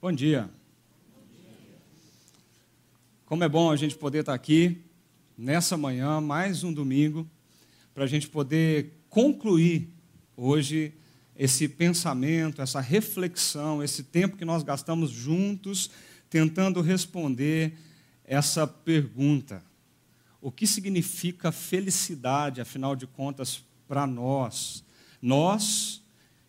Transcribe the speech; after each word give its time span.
Bom 0.00 0.12
dia. 0.12 0.48
Como 3.26 3.42
é 3.42 3.48
bom 3.48 3.68
a 3.68 3.74
gente 3.74 3.96
poder 3.96 4.20
estar 4.20 4.32
aqui 4.32 4.80
nessa 5.36 5.76
manhã, 5.76 6.20
mais 6.20 6.62
um 6.62 6.72
domingo, 6.72 7.28
para 7.92 8.04
a 8.04 8.06
gente 8.06 8.28
poder 8.28 8.92
concluir 9.10 9.92
hoje 10.36 10.94
esse 11.34 11.66
pensamento, 11.66 12.62
essa 12.62 12.80
reflexão, 12.80 13.82
esse 13.82 14.04
tempo 14.04 14.36
que 14.36 14.44
nós 14.44 14.62
gastamos 14.62 15.10
juntos 15.10 15.90
tentando 16.30 16.80
responder 16.80 17.76
essa 18.24 18.68
pergunta: 18.68 19.64
o 20.40 20.52
que 20.52 20.64
significa 20.68 21.50
felicidade, 21.50 22.60
afinal 22.60 22.94
de 22.94 23.08
contas, 23.08 23.64
para 23.88 24.06
nós? 24.06 24.84
Nós 25.20 26.00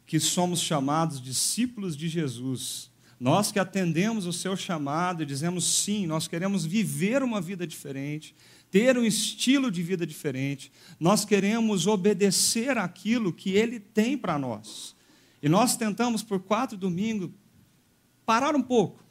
que 0.06 0.20
somos 0.20 0.62
chamados 0.62 1.20
discípulos 1.20 1.98
de 1.98 2.08
Jesus, 2.08 2.89
nós 3.20 3.52
que 3.52 3.60
atendemos 3.60 4.26
o 4.26 4.32
seu 4.32 4.56
chamado 4.56 5.24
e 5.24 5.25
dizemos 5.25 5.82
sim, 5.84 6.07
nós 6.07 6.28
queremos 6.28 6.66
viver 6.66 7.21
uma 7.21 7.42
vida 7.42 7.68
diferente, 7.68 8.34
ter 8.71 8.98
um 8.98 9.04
estilo 9.04 9.70
de 9.70 9.84
vida 9.84 10.07
diferente, 10.07 10.71
nós 11.00 11.26
queremos 11.26 11.88
obedecer 11.88 12.78
aquilo 12.78 13.34
que 13.34 13.52
ele 13.52 13.79
tem 13.79 14.18
para 14.18 14.40
nós. 14.40 14.96
E 15.42 15.50
nós 15.50 15.76
tentamos 15.76 16.24
por 16.24 16.40
quatro 16.40 16.78
domingos 16.78 17.29
parar 18.26 18.56
um 18.56 18.62
pouco, 18.62 19.04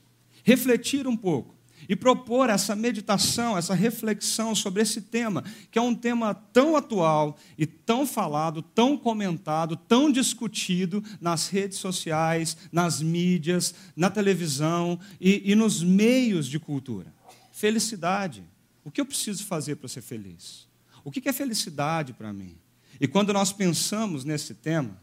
refletir 0.44 1.06
um 1.06 1.16
pouco 1.16 1.57
e 1.88 1.96
propor 1.96 2.48
essa 2.48 2.74
meditação, 2.74 3.56
essa 3.56 3.74
reflexão 3.74 4.54
sobre 4.54 4.82
esse 4.82 5.02
tema, 5.02 5.44
que 5.70 5.78
é 5.78 5.82
um 5.82 5.94
tema 5.94 6.34
tão 6.34 6.76
atual 6.76 7.38
e 7.56 7.66
tão 7.66 8.06
falado, 8.06 8.62
tão 8.62 8.96
comentado, 8.96 9.76
tão 9.76 10.10
discutido 10.10 11.04
nas 11.20 11.48
redes 11.48 11.78
sociais, 11.78 12.56
nas 12.72 13.02
mídias, 13.02 13.74
na 13.94 14.10
televisão 14.10 14.98
e, 15.20 15.52
e 15.52 15.54
nos 15.54 15.82
meios 15.82 16.46
de 16.46 16.58
cultura. 16.58 17.12
Felicidade. 17.52 18.44
O 18.84 18.90
que 18.90 19.00
eu 19.00 19.06
preciso 19.06 19.44
fazer 19.44 19.76
para 19.76 19.88
ser 19.88 20.00
feliz? 20.00 20.66
O 21.04 21.10
que 21.10 21.28
é 21.28 21.32
felicidade 21.32 22.12
para 22.12 22.32
mim? 22.32 22.56
E 23.00 23.06
quando 23.06 23.32
nós 23.32 23.52
pensamos 23.52 24.24
nesse 24.24 24.54
tema, 24.54 25.00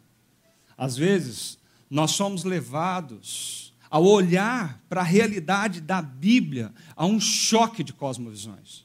às 0.78 0.96
vezes 0.96 1.58
nós 1.90 2.12
somos 2.12 2.44
levados 2.44 3.65
ao 3.96 4.04
olhar 4.04 4.84
para 4.90 5.00
a 5.00 5.06
realidade 5.06 5.80
da 5.80 6.02
Bíblia, 6.02 6.74
há 6.98 7.06
um 7.06 7.18
choque 7.18 7.82
de 7.82 7.94
cosmovisões. 7.94 8.84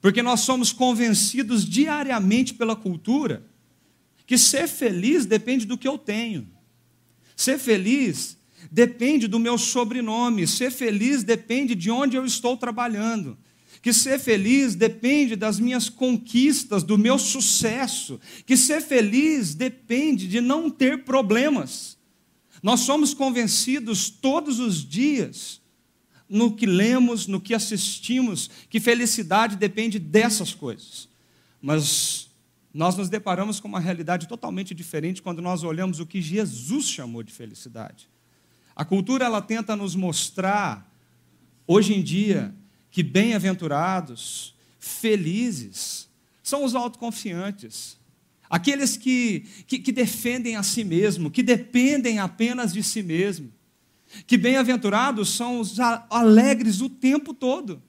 Porque 0.00 0.22
nós 0.22 0.40
somos 0.40 0.72
convencidos 0.72 1.68
diariamente 1.68 2.54
pela 2.54 2.74
cultura 2.74 3.44
que 4.26 4.38
ser 4.38 4.68
feliz 4.68 5.26
depende 5.26 5.66
do 5.66 5.76
que 5.76 5.86
eu 5.86 5.98
tenho. 5.98 6.48
Ser 7.36 7.58
feliz 7.58 8.38
depende 8.70 9.28
do 9.28 9.38
meu 9.38 9.58
sobrenome. 9.58 10.46
Ser 10.46 10.70
feliz 10.70 11.22
depende 11.22 11.74
de 11.74 11.90
onde 11.90 12.16
eu 12.16 12.24
estou 12.24 12.56
trabalhando. 12.56 13.36
Que 13.82 13.92
ser 13.92 14.18
feliz 14.18 14.74
depende 14.74 15.36
das 15.36 15.60
minhas 15.60 15.90
conquistas, 15.90 16.82
do 16.82 16.96
meu 16.96 17.18
sucesso. 17.18 18.18
Que 18.46 18.56
ser 18.56 18.80
feliz 18.80 19.54
depende 19.54 20.26
de 20.26 20.40
não 20.40 20.70
ter 20.70 21.04
problemas. 21.04 21.91
Nós 22.62 22.80
somos 22.80 23.12
convencidos 23.12 24.08
todos 24.08 24.60
os 24.60 24.86
dias, 24.86 25.60
no 26.28 26.54
que 26.54 26.64
lemos, 26.64 27.26
no 27.26 27.40
que 27.40 27.52
assistimos, 27.52 28.48
que 28.70 28.80
felicidade 28.80 29.56
depende 29.56 29.98
dessas 29.98 30.54
coisas. 30.54 31.08
Mas 31.60 32.30
nós 32.72 32.96
nos 32.96 33.08
deparamos 33.08 33.60
com 33.60 33.68
uma 33.68 33.80
realidade 33.80 34.26
totalmente 34.26 34.74
diferente 34.74 35.20
quando 35.20 35.42
nós 35.42 35.62
olhamos 35.62 36.00
o 36.00 36.06
que 36.06 36.22
Jesus 36.22 36.86
chamou 36.86 37.22
de 37.22 37.32
felicidade. 37.32 38.08
A 38.74 38.84
cultura 38.84 39.26
ela 39.26 39.42
tenta 39.42 39.76
nos 39.76 39.94
mostrar 39.94 40.90
hoje 41.66 41.92
em 41.92 42.02
dia 42.02 42.54
que 42.90 43.02
bem-aventurados, 43.02 44.54
felizes 44.78 46.08
são 46.42 46.64
os 46.64 46.74
autoconfiantes, 46.74 47.98
aqueles 48.52 48.98
que, 48.98 49.46
que, 49.66 49.78
que 49.78 49.90
defendem 49.90 50.56
a 50.56 50.62
si 50.62 50.84
mesmo, 50.84 51.30
que 51.30 51.42
dependem 51.42 52.18
apenas 52.18 52.70
de 52.70 52.82
si 52.82 53.02
mesmo. 53.02 53.50
Que 54.26 54.36
bem-aventurados 54.36 55.30
são 55.30 55.58
os 55.58 55.80
alegres 55.80 56.82
o 56.82 56.90
tempo 56.90 57.32
todo. 57.32 57.82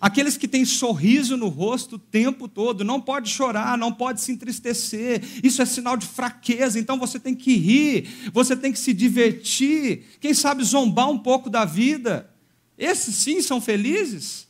Aqueles 0.00 0.36
que 0.36 0.48
têm 0.48 0.64
sorriso 0.64 1.36
no 1.36 1.46
rosto 1.46 1.94
o 1.94 1.98
tempo 1.98 2.48
todo, 2.48 2.82
não 2.82 3.00
pode 3.00 3.30
chorar, 3.30 3.78
não 3.78 3.92
pode 3.92 4.20
se 4.20 4.32
entristecer, 4.32 5.22
isso 5.44 5.62
é 5.62 5.66
sinal 5.66 5.96
de 5.96 6.06
fraqueza, 6.06 6.80
então 6.80 6.98
você 6.98 7.20
tem 7.20 7.34
que 7.34 7.54
rir, 7.54 8.08
você 8.32 8.56
tem 8.56 8.72
que 8.72 8.78
se 8.80 8.92
divertir, 8.92 10.06
quem 10.18 10.34
sabe 10.34 10.64
zombar 10.64 11.08
um 11.08 11.18
pouco 11.18 11.48
da 11.48 11.64
vida. 11.64 12.28
Esses 12.76 13.14
sim 13.14 13.40
são 13.40 13.60
felizes. 13.60 14.48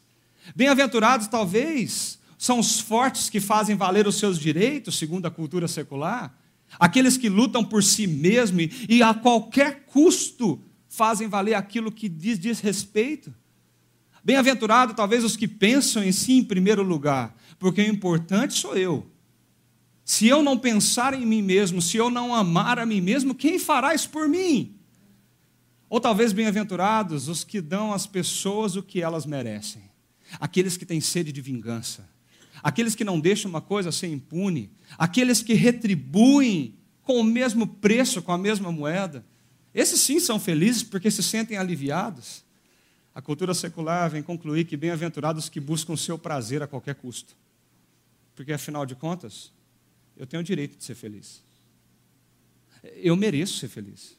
Bem-aventurados, 0.56 1.26
talvez, 1.26 2.19
são 2.40 2.58
os 2.58 2.80
fortes 2.80 3.28
que 3.28 3.38
fazem 3.38 3.76
valer 3.76 4.06
os 4.06 4.14
seus 4.14 4.38
direitos, 4.38 4.96
segundo 4.96 5.26
a 5.26 5.30
cultura 5.30 5.68
secular, 5.68 6.34
aqueles 6.78 7.18
que 7.18 7.28
lutam 7.28 7.62
por 7.62 7.84
si 7.84 8.06
mesmo 8.06 8.60
e 8.88 9.02
a 9.02 9.12
qualquer 9.12 9.84
custo 9.84 10.58
fazem 10.88 11.28
valer 11.28 11.52
aquilo 11.52 11.92
que 11.92 12.08
diz, 12.08 12.38
diz 12.38 12.58
respeito. 12.58 13.30
Bem-aventurado, 14.24 14.94
talvez, 14.94 15.22
os 15.22 15.36
que 15.36 15.46
pensam 15.46 16.02
em 16.02 16.12
si 16.12 16.32
em 16.32 16.42
primeiro 16.42 16.82
lugar, 16.82 17.36
porque 17.58 17.82
o 17.82 17.86
importante 17.86 18.54
sou 18.54 18.74
eu. 18.74 19.06
Se 20.02 20.26
eu 20.26 20.42
não 20.42 20.56
pensar 20.56 21.12
em 21.12 21.26
mim 21.26 21.42
mesmo, 21.42 21.82
se 21.82 21.98
eu 21.98 22.08
não 22.08 22.34
amar 22.34 22.78
a 22.78 22.86
mim 22.86 23.02
mesmo, 23.02 23.34
quem 23.34 23.58
fará 23.58 23.94
isso 23.94 24.08
por 24.08 24.26
mim? 24.26 24.78
Ou 25.90 26.00
talvez 26.00 26.32
bem-aventurados 26.32 27.28
os 27.28 27.44
que 27.44 27.60
dão 27.60 27.92
às 27.92 28.06
pessoas 28.06 28.76
o 28.76 28.82
que 28.82 29.02
elas 29.02 29.26
merecem, 29.26 29.82
aqueles 30.40 30.78
que 30.78 30.86
têm 30.86 31.02
sede 31.02 31.32
de 31.32 31.42
vingança, 31.42 32.08
aqueles 32.62 32.94
que 32.94 33.04
não 33.04 33.19
deixam 33.19 33.48
uma 33.48 33.60
coisa 33.60 33.93
ser 33.93 34.09
impune, 34.09 34.71
aqueles 34.98 35.43
que 35.43 35.54
retribuem 35.54 36.75
com 37.03 37.21
o 37.21 37.25
mesmo 37.25 37.66
preço, 37.66 38.22
com 38.22 38.32
a 38.32 38.38
mesma 38.38 38.71
moeda. 38.71 39.25
Esses 39.75 40.00
sim 40.00 40.21
são 40.21 40.38
felizes 40.38 40.82
porque 40.82 41.10
se 41.10 41.22
sentem 41.22 41.56
aliviados. 41.56 42.44
A 43.15 43.20
cultura 43.20 43.54
secular 43.54 44.09
vem 44.09 44.22
concluir 44.22 44.65
que 44.65 44.76
bem-aventurados 44.76 45.49
que 45.49 45.60
buscam 45.60 45.93
o 45.93 45.99
seu 45.99 46.19
prazer 46.19 46.62
a 46.62 46.66
qualquer 46.66 46.94
custo. 46.94 47.37
Porque 48.34 48.53
afinal 48.53 48.87
de 48.87 48.94
contas, 48.94 49.53
eu 50.16 50.26
tenho 50.26 50.41
o 50.41 50.44
direito 50.44 50.76
de 50.76 50.84
ser 50.84 50.94
feliz. 50.94 51.43
Eu 52.97 53.16
mereço 53.16 53.59
ser 53.59 53.69
feliz. 53.69 54.16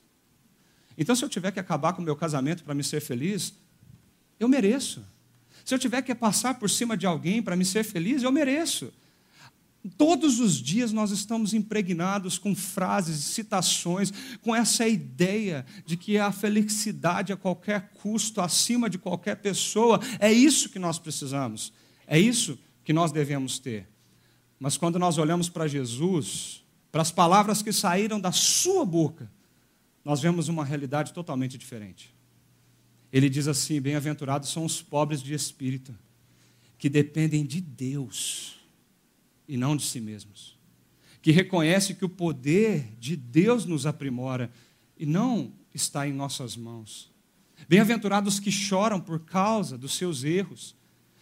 Então, 0.97 1.15
se 1.15 1.23
eu 1.23 1.29
tiver 1.29 1.51
que 1.51 1.59
acabar 1.59 1.93
com 1.93 2.01
o 2.01 2.05
meu 2.05 2.15
casamento 2.15 2.63
para 2.63 2.75
me 2.75 2.83
ser 2.83 3.01
feliz, 3.01 3.53
eu 4.39 4.47
mereço. 4.47 5.03
Se 5.65 5.73
eu 5.73 5.79
tiver 5.79 6.01
que 6.01 6.13
passar 6.15 6.55
por 6.55 6.69
cima 6.69 6.97
de 6.97 7.05
alguém 7.05 7.41
para 7.41 7.55
me 7.55 7.65
ser 7.65 7.83
feliz, 7.83 8.23
eu 8.23 8.31
mereço. 8.31 8.91
Todos 9.97 10.39
os 10.39 10.61
dias 10.61 10.91
nós 10.91 11.09
estamos 11.09 11.53
impregnados 11.53 12.37
com 12.37 12.55
frases, 12.55 13.23
citações, 13.23 14.11
com 14.41 14.55
essa 14.55 14.87
ideia 14.87 15.65
de 15.85 15.97
que 15.97 16.19
a 16.19 16.31
felicidade 16.31 17.33
a 17.33 17.37
qualquer 17.37 17.89
custo, 17.93 18.41
acima 18.41 18.87
de 18.89 18.99
qualquer 18.99 19.37
pessoa, 19.37 19.99
é 20.19 20.31
isso 20.31 20.69
que 20.69 20.77
nós 20.77 20.99
precisamos, 20.99 21.73
é 22.05 22.19
isso 22.19 22.59
que 22.83 22.93
nós 22.93 23.11
devemos 23.11 23.57
ter. 23.57 23.89
Mas 24.59 24.77
quando 24.77 24.99
nós 24.99 25.17
olhamos 25.17 25.49
para 25.49 25.67
Jesus, 25.67 26.63
para 26.91 27.01
as 27.01 27.11
palavras 27.11 27.63
que 27.63 27.73
saíram 27.73 28.19
da 28.19 28.31
sua 28.31 28.85
boca, 28.85 29.31
nós 30.05 30.21
vemos 30.21 30.47
uma 30.47 30.63
realidade 30.63 31.11
totalmente 31.11 31.57
diferente. 31.57 32.13
Ele 33.11 33.29
diz 33.29 33.47
assim: 33.47 33.81
Bem-aventurados 33.81 34.49
são 34.49 34.65
os 34.65 34.81
pobres 34.81 35.21
de 35.21 35.33
espírito, 35.33 35.93
que 36.77 36.89
dependem 36.89 37.45
de 37.45 37.59
Deus 37.59 38.59
e 39.47 39.57
não 39.57 39.75
de 39.75 39.83
si 39.83 39.99
mesmos, 39.99 40.57
que 41.21 41.31
reconhece 41.31 41.93
que 41.93 42.05
o 42.05 42.09
poder 42.09 42.95
de 42.99 43.15
Deus 43.15 43.65
nos 43.65 43.85
aprimora 43.85 44.51
e 44.97 45.05
não 45.05 45.53
está 45.73 46.07
em 46.07 46.13
nossas 46.13 46.55
mãos. 46.55 47.11
Bem-aventurados 47.67 48.39
que 48.39 48.51
choram 48.51 48.99
por 48.99 49.19
causa 49.19 49.77
dos 49.77 49.93
seus 49.95 50.23
erros, 50.23 50.75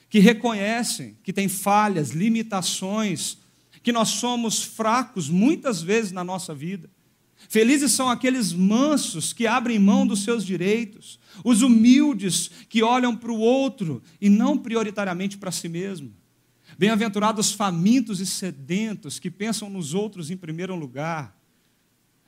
que 0.09 0.19
reconhecem 0.19 1.17
que 1.23 1.33
têm 1.33 1.49
falhas, 1.49 2.11
limitações, 2.11 3.37
que 3.83 3.91
nós 3.91 4.09
somos 4.09 4.63
fracos 4.63 5.29
muitas 5.29 5.81
vezes 5.81 6.11
na 6.11 6.23
nossa 6.23 6.53
vida 6.53 6.89
Felizes 7.47 7.93
são 7.93 8.09
aqueles 8.09 8.51
mansos 8.51 9.31
que 9.33 9.47
abrem 9.47 9.79
mão 9.79 10.05
dos 10.05 10.23
seus 10.23 10.45
direitos, 10.45 11.19
os 11.43 11.61
humildes 11.61 12.51
que 12.67 12.83
olham 12.83 13.15
para 13.15 13.31
o 13.31 13.39
outro 13.39 14.03
e 14.19 14.29
não 14.29 14.57
prioritariamente 14.57 15.37
para 15.37 15.51
si 15.51 15.69
mesmo. 15.69 16.13
Bem-aventurados 16.77 17.51
famintos 17.51 18.19
e 18.19 18.25
sedentos 18.25 19.19
que 19.19 19.31
pensam 19.31 19.69
nos 19.69 19.93
outros 19.93 20.29
em 20.29 20.37
primeiro 20.37 20.75
lugar. 20.75 21.37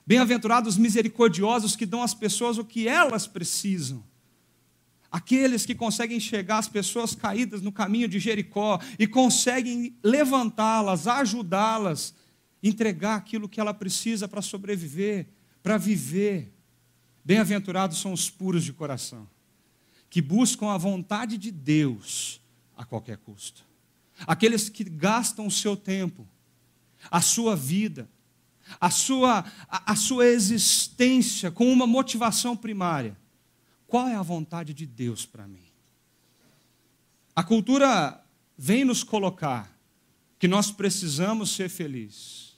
Bem-aventurados 0.06 0.78
misericordiosos 0.78 1.76
que 1.76 1.86
dão 1.86 2.02
às 2.02 2.14
pessoas 2.14 2.58
o 2.58 2.66
que 2.66 2.88
elas 2.88 3.28
precisam. 3.28 4.04
Aqueles 5.12 5.66
que 5.66 5.76
conseguem 5.76 6.20
chegar 6.20 6.58
às 6.58 6.68
pessoas 6.68 7.14
caídas 7.14 7.62
no 7.62 7.72
caminho 7.72 8.08
de 8.08 8.18
Jericó 8.18 8.80
e 8.98 9.06
conseguem 9.06 9.96
levantá-las, 10.02 11.06
ajudá-las 11.06 12.16
entregar 12.62 13.16
aquilo 13.16 13.50
que 13.50 13.60
ela 13.60 13.74
precisa 13.74 14.28
para 14.28 14.42
sobreviver, 14.42 15.28
para 15.64 15.78
viver. 15.78 16.54
Bem-aventurados 17.24 18.00
são 18.00 18.14
os 18.14 18.30
puros 18.30 18.64
de 18.64 18.74
coração, 18.74 19.28
que 20.10 20.22
buscam 20.22 20.68
a 20.68 20.78
vontade 20.78 21.38
de 21.38 21.52
Deus 21.52 22.42
a 22.76 22.84
qualquer 22.84 23.18
custo. 23.18 23.64
Aqueles 24.28 24.70
que 24.70 24.84
gastam 24.84 25.48
o 25.48 25.52
seu 25.52 25.76
tempo, 25.76 26.28
a 27.10 27.22
sua 27.22 27.56
vida, 27.56 28.10
a 28.80 28.90
sua, 28.90 29.46
a, 29.68 29.92
a 29.92 29.96
sua 29.96 30.28
existência 30.28 31.52
com 31.52 31.72
uma 31.72 31.88
motivação 31.88 32.56
primária. 32.56 33.18
Qual 33.88 34.08
é 34.08 34.16
a 34.16 34.22
vontade 34.22 34.74
de 34.74 34.86
Deus 34.86 35.26
para 35.26 35.48
mim? 35.48 35.66
A 37.36 37.44
cultura 37.44 38.24
vem 38.58 38.86
nos 38.86 39.04
colocar 39.04 39.76
que 40.38 40.48
nós 40.48 40.72
precisamos 40.72 41.52
ser 41.52 41.70
felizes. 41.70 42.51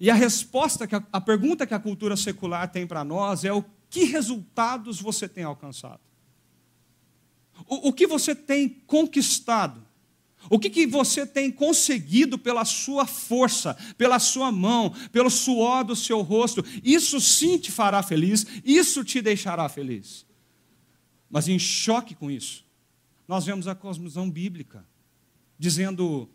E 0.00 0.10
a 0.10 0.14
resposta, 0.14 0.86
que 0.86 0.94
a, 0.94 1.02
a 1.12 1.20
pergunta 1.20 1.66
que 1.66 1.74
a 1.74 1.78
cultura 1.78 2.16
secular 2.16 2.70
tem 2.70 2.86
para 2.86 3.04
nós 3.04 3.44
é 3.44 3.52
o 3.52 3.64
que 3.88 4.04
resultados 4.04 5.00
você 5.00 5.28
tem 5.28 5.44
alcançado? 5.44 6.00
O, 7.66 7.88
o 7.88 7.92
que 7.92 8.06
você 8.06 8.34
tem 8.34 8.68
conquistado? 8.68 9.84
O 10.50 10.58
que, 10.58 10.68
que 10.68 10.86
você 10.86 11.26
tem 11.26 11.50
conseguido 11.50 12.38
pela 12.38 12.64
sua 12.64 13.06
força, 13.06 13.74
pela 13.96 14.18
sua 14.18 14.52
mão, 14.52 14.90
pelo 15.10 15.30
suor 15.30 15.84
do 15.84 15.96
seu 15.96 16.20
rosto? 16.20 16.64
Isso 16.82 17.20
sim 17.20 17.56
te 17.56 17.72
fará 17.72 18.02
feliz, 18.02 18.46
isso 18.64 19.02
te 19.02 19.22
deixará 19.22 19.68
feliz. 19.68 20.26
Mas 21.30 21.48
em 21.48 21.58
choque 21.58 22.14
com 22.14 22.30
isso, 22.30 22.64
nós 23.26 23.46
vemos 23.46 23.66
a 23.66 23.74
cosmovisão 23.74 24.30
bíblica 24.30 24.86
dizendo: 25.58 26.28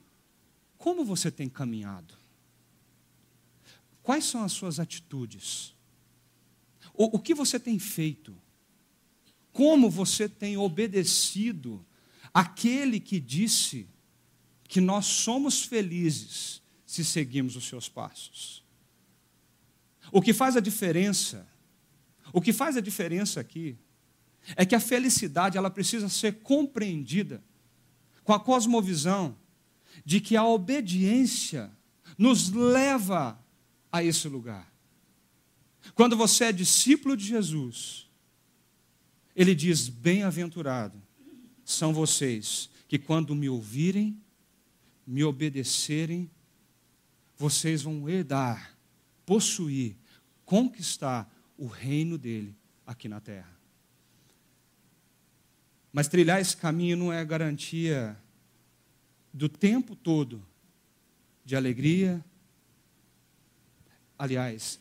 como 0.77 1.05
você 1.05 1.29
tem 1.29 1.47
caminhado? 1.47 2.18
Quais 4.09 4.25
são 4.25 4.43
as 4.43 4.53
suas 4.53 4.79
atitudes? 4.79 5.75
O, 6.95 7.17
o 7.17 7.19
que 7.19 7.35
você 7.35 7.59
tem 7.59 7.77
feito? 7.77 8.35
Como 9.53 9.87
você 9.87 10.27
tem 10.27 10.57
obedecido 10.57 11.85
aquele 12.33 12.99
que 12.99 13.19
disse 13.19 13.87
que 14.67 14.81
nós 14.81 15.05
somos 15.05 15.63
felizes 15.63 16.59
se 16.87 17.05
seguimos 17.05 17.55
os 17.55 17.65
seus 17.65 17.87
passos? 17.87 18.65
O 20.11 20.23
que 20.23 20.33
faz 20.33 20.57
a 20.57 20.59
diferença, 20.59 21.47
o 22.33 22.41
que 22.41 22.51
faz 22.51 22.77
a 22.77 22.81
diferença 22.81 23.39
aqui, 23.39 23.77
é 24.55 24.65
que 24.65 24.73
a 24.73 24.79
felicidade 24.79 25.55
ela 25.55 25.69
precisa 25.69 26.09
ser 26.09 26.39
compreendida 26.39 27.43
com 28.23 28.33
a 28.33 28.39
cosmovisão 28.39 29.37
de 30.03 30.19
que 30.19 30.35
a 30.35 30.43
obediência 30.43 31.71
nos 32.17 32.49
leva 32.49 33.39
a 33.91 34.03
esse 34.03 34.27
lugar. 34.27 34.71
Quando 35.95 36.15
você 36.15 36.45
é 36.45 36.51
discípulo 36.51 37.15
de 37.15 37.25
Jesus, 37.25 38.07
ele 39.35 39.55
diz: 39.55 39.89
Bem-aventurado 39.89 41.01
são 41.63 41.93
vocês 41.93 42.69
que, 42.87 42.97
quando 42.99 43.35
me 43.35 43.49
ouvirem, 43.49 44.19
me 45.05 45.23
obedecerem, 45.23 46.29
vocês 47.37 47.81
vão 47.81 48.09
herdar, 48.09 48.77
possuir, 49.25 49.95
conquistar 50.45 51.31
o 51.57 51.67
reino 51.67 52.17
dele 52.17 52.55
aqui 52.85 53.07
na 53.07 53.19
terra. 53.19 53.57
Mas 55.91 56.07
trilhar 56.07 56.39
esse 56.39 56.55
caminho 56.55 56.97
não 56.97 57.11
é 57.11 57.23
garantia 57.25 58.17
do 59.33 59.49
tempo 59.49 59.95
todo 59.95 60.45
de 61.43 61.55
alegria. 61.55 62.23
Aliás, 64.19 64.79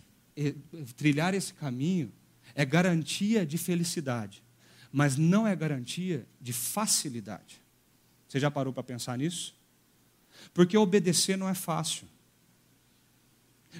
trilhar 0.96 1.32
esse 1.32 1.54
caminho 1.54 2.12
é 2.54 2.64
garantia 2.64 3.46
de 3.46 3.56
felicidade, 3.56 4.42
mas 4.92 5.16
não 5.16 5.46
é 5.46 5.54
garantia 5.54 6.26
de 6.40 6.52
facilidade. 6.52 7.62
Você 8.28 8.40
já 8.40 8.50
parou 8.50 8.72
para 8.72 8.82
pensar 8.82 9.16
nisso? 9.16 9.54
Porque 10.52 10.76
obedecer 10.76 11.38
não 11.38 11.48
é 11.48 11.54
fácil. 11.54 12.08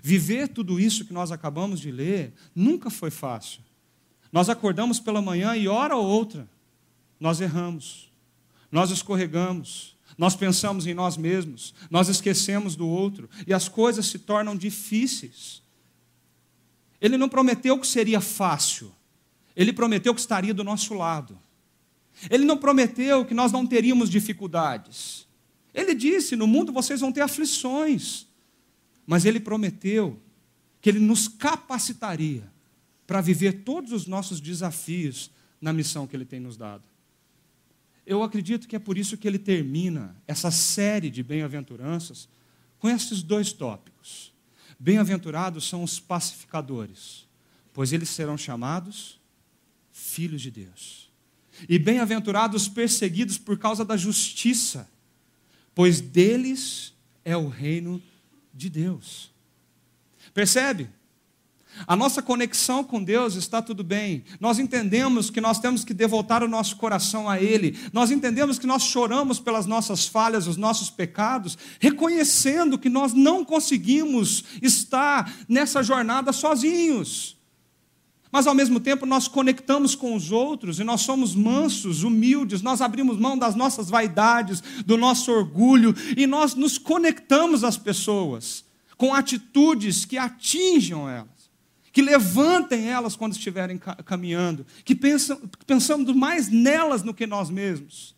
Viver 0.02 0.48
tudo 0.48 0.78
isso 0.78 1.04
que 1.04 1.12
nós 1.12 1.32
acabamos 1.32 1.80
de 1.80 1.90
ler 1.90 2.32
nunca 2.54 2.88
foi 2.88 3.10
fácil. 3.10 3.60
Nós 4.30 4.48
acordamos 4.48 5.00
pela 5.00 5.20
manhã 5.20 5.56
e 5.56 5.66
hora 5.66 5.96
ou 5.96 6.06
outra 6.06 6.48
nós 7.18 7.40
erramos, 7.40 8.12
nós 8.70 8.90
escorregamos, 8.90 9.96
nós 10.18 10.34
pensamos 10.34 10.88
em 10.88 10.92
nós 10.92 11.16
mesmos, 11.16 11.72
nós 11.88 12.08
esquecemos 12.08 12.74
do 12.74 12.88
outro 12.88 13.30
e 13.46 13.54
as 13.54 13.68
coisas 13.68 14.06
se 14.06 14.18
tornam 14.18 14.56
difíceis. 14.56 15.62
Ele 17.00 17.16
não 17.16 17.28
prometeu 17.28 17.78
que 17.78 17.86
seria 17.86 18.20
fácil, 18.20 18.92
ele 19.54 19.72
prometeu 19.72 20.12
que 20.12 20.20
estaria 20.20 20.52
do 20.52 20.64
nosso 20.64 20.92
lado. 20.92 21.38
Ele 22.28 22.44
não 22.44 22.56
prometeu 22.56 23.24
que 23.24 23.32
nós 23.32 23.52
não 23.52 23.64
teríamos 23.64 24.10
dificuldades. 24.10 25.26
Ele 25.72 25.94
disse: 25.94 26.34
no 26.34 26.48
mundo 26.48 26.72
vocês 26.72 27.00
vão 27.00 27.12
ter 27.12 27.20
aflições. 27.20 28.26
Mas 29.06 29.24
ele 29.24 29.38
prometeu 29.38 30.20
que 30.80 30.88
ele 30.88 30.98
nos 30.98 31.28
capacitaria 31.28 32.50
para 33.06 33.20
viver 33.20 33.62
todos 33.64 33.92
os 33.92 34.06
nossos 34.06 34.40
desafios 34.40 35.30
na 35.60 35.72
missão 35.72 36.06
que 36.06 36.14
ele 36.14 36.24
tem 36.24 36.40
nos 36.40 36.56
dado. 36.56 36.82
Eu 38.08 38.22
acredito 38.22 38.66
que 38.66 38.74
é 38.74 38.78
por 38.78 38.96
isso 38.96 39.18
que 39.18 39.28
ele 39.28 39.38
termina 39.38 40.16
essa 40.26 40.50
série 40.50 41.10
de 41.10 41.22
bem-aventuranças 41.22 42.26
com 42.78 42.88
esses 42.88 43.22
dois 43.22 43.52
tópicos. 43.52 44.32
Bem-aventurados 44.80 45.68
são 45.68 45.84
os 45.84 46.00
pacificadores, 46.00 47.28
pois 47.74 47.92
eles 47.92 48.08
serão 48.08 48.38
chamados 48.38 49.20
filhos 49.92 50.40
de 50.40 50.50
Deus. 50.50 51.10
E 51.68 51.78
bem-aventurados 51.78 52.62
os 52.62 52.68
perseguidos 52.68 53.36
por 53.36 53.58
causa 53.58 53.84
da 53.84 53.94
justiça, 53.94 54.88
pois 55.74 56.00
deles 56.00 56.94
é 57.26 57.36
o 57.36 57.46
reino 57.46 58.02
de 58.54 58.70
Deus. 58.70 59.30
Percebe? 60.32 60.88
A 61.86 61.94
nossa 61.94 62.20
conexão 62.20 62.82
com 62.82 63.02
Deus 63.02 63.34
está 63.34 63.62
tudo 63.62 63.84
bem. 63.84 64.24
Nós 64.40 64.58
entendemos 64.58 65.30
que 65.30 65.40
nós 65.40 65.58
temos 65.58 65.84
que 65.84 65.94
devotar 65.94 66.42
o 66.42 66.48
nosso 66.48 66.76
coração 66.76 67.28
a 67.28 67.40
Ele. 67.40 67.78
Nós 67.92 68.10
entendemos 68.10 68.58
que 68.58 68.66
nós 68.66 68.82
choramos 68.82 69.38
pelas 69.38 69.66
nossas 69.66 70.06
falhas, 70.06 70.46
os 70.46 70.56
nossos 70.56 70.90
pecados, 70.90 71.56
reconhecendo 71.78 72.78
que 72.78 72.88
nós 72.88 73.12
não 73.12 73.44
conseguimos 73.44 74.44
estar 74.62 75.32
nessa 75.48 75.82
jornada 75.82 76.32
sozinhos. 76.32 77.36
Mas 78.30 78.46
ao 78.46 78.54
mesmo 78.54 78.78
tempo 78.78 79.06
nós 79.06 79.26
conectamos 79.26 79.94
com 79.94 80.14
os 80.14 80.30
outros 80.30 80.78
e 80.78 80.84
nós 80.84 81.00
somos 81.00 81.34
mansos, 81.34 82.02
humildes, 82.02 82.60
nós 82.60 82.82
abrimos 82.82 83.18
mão 83.18 83.38
das 83.38 83.54
nossas 83.54 83.88
vaidades, 83.88 84.62
do 84.84 84.98
nosso 84.98 85.32
orgulho 85.32 85.94
e 86.16 86.26
nós 86.26 86.54
nos 86.54 86.76
conectamos 86.76 87.64
às 87.64 87.78
pessoas 87.78 88.64
com 88.98 89.14
atitudes 89.14 90.04
que 90.04 90.18
atinjam 90.18 91.08
elas 91.08 91.37
que 91.98 92.02
levantem 92.02 92.88
elas 92.88 93.16
quando 93.16 93.32
estiverem 93.32 93.76
caminhando, 93.76 94.64
que 94.84 94.94
pensam, 94.94 95.36
pensamos 95.66 96.14
mais 96.14 96.48
nelas 96.48 97.02
do 97.02 97.12
que 97.12 97.26
nós 97.26 97.50
mesmos. 97.50 98.14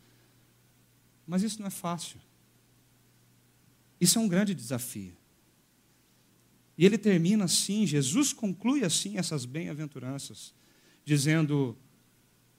Mas 1.27 1.43
isso 1.43 1.59
não 1.61 1.67
é 1.67 1.71
fácil. 1.71 2.21
Isso 3.99 4.19
é 4.19 4.21
um 4.21 4.29
grande 4.29 4.55
desafio. 4.55 5.17
E 6.77 6.85
ele 6.85 6.99
termina 6.99 7.47
assim, 7.47 7.87
Jesus 7.87 8.35
conclui 8.35 8.85
assim 8.85 9.17
essas 9.17 9.47
bem-aventuranças, 9.47 10.53
dizendo: 11.03 11.75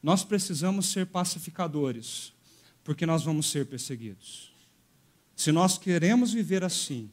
Nós 0.01 0.23
precisamos 0.23 0.87
ser 0.87 1.05
pacificadores, 1.05 2.33
porque 2.83 3.05
nós 3.05 3.21
vamos 3.21 3.45
ser 3.45 3.67
perseguidos. 3.67 4.51
Se 5.35 5.51
nós 5.51 5.77
queremos 5.77 6.33
viver 6.33 6.63
assim, 6.63 7.11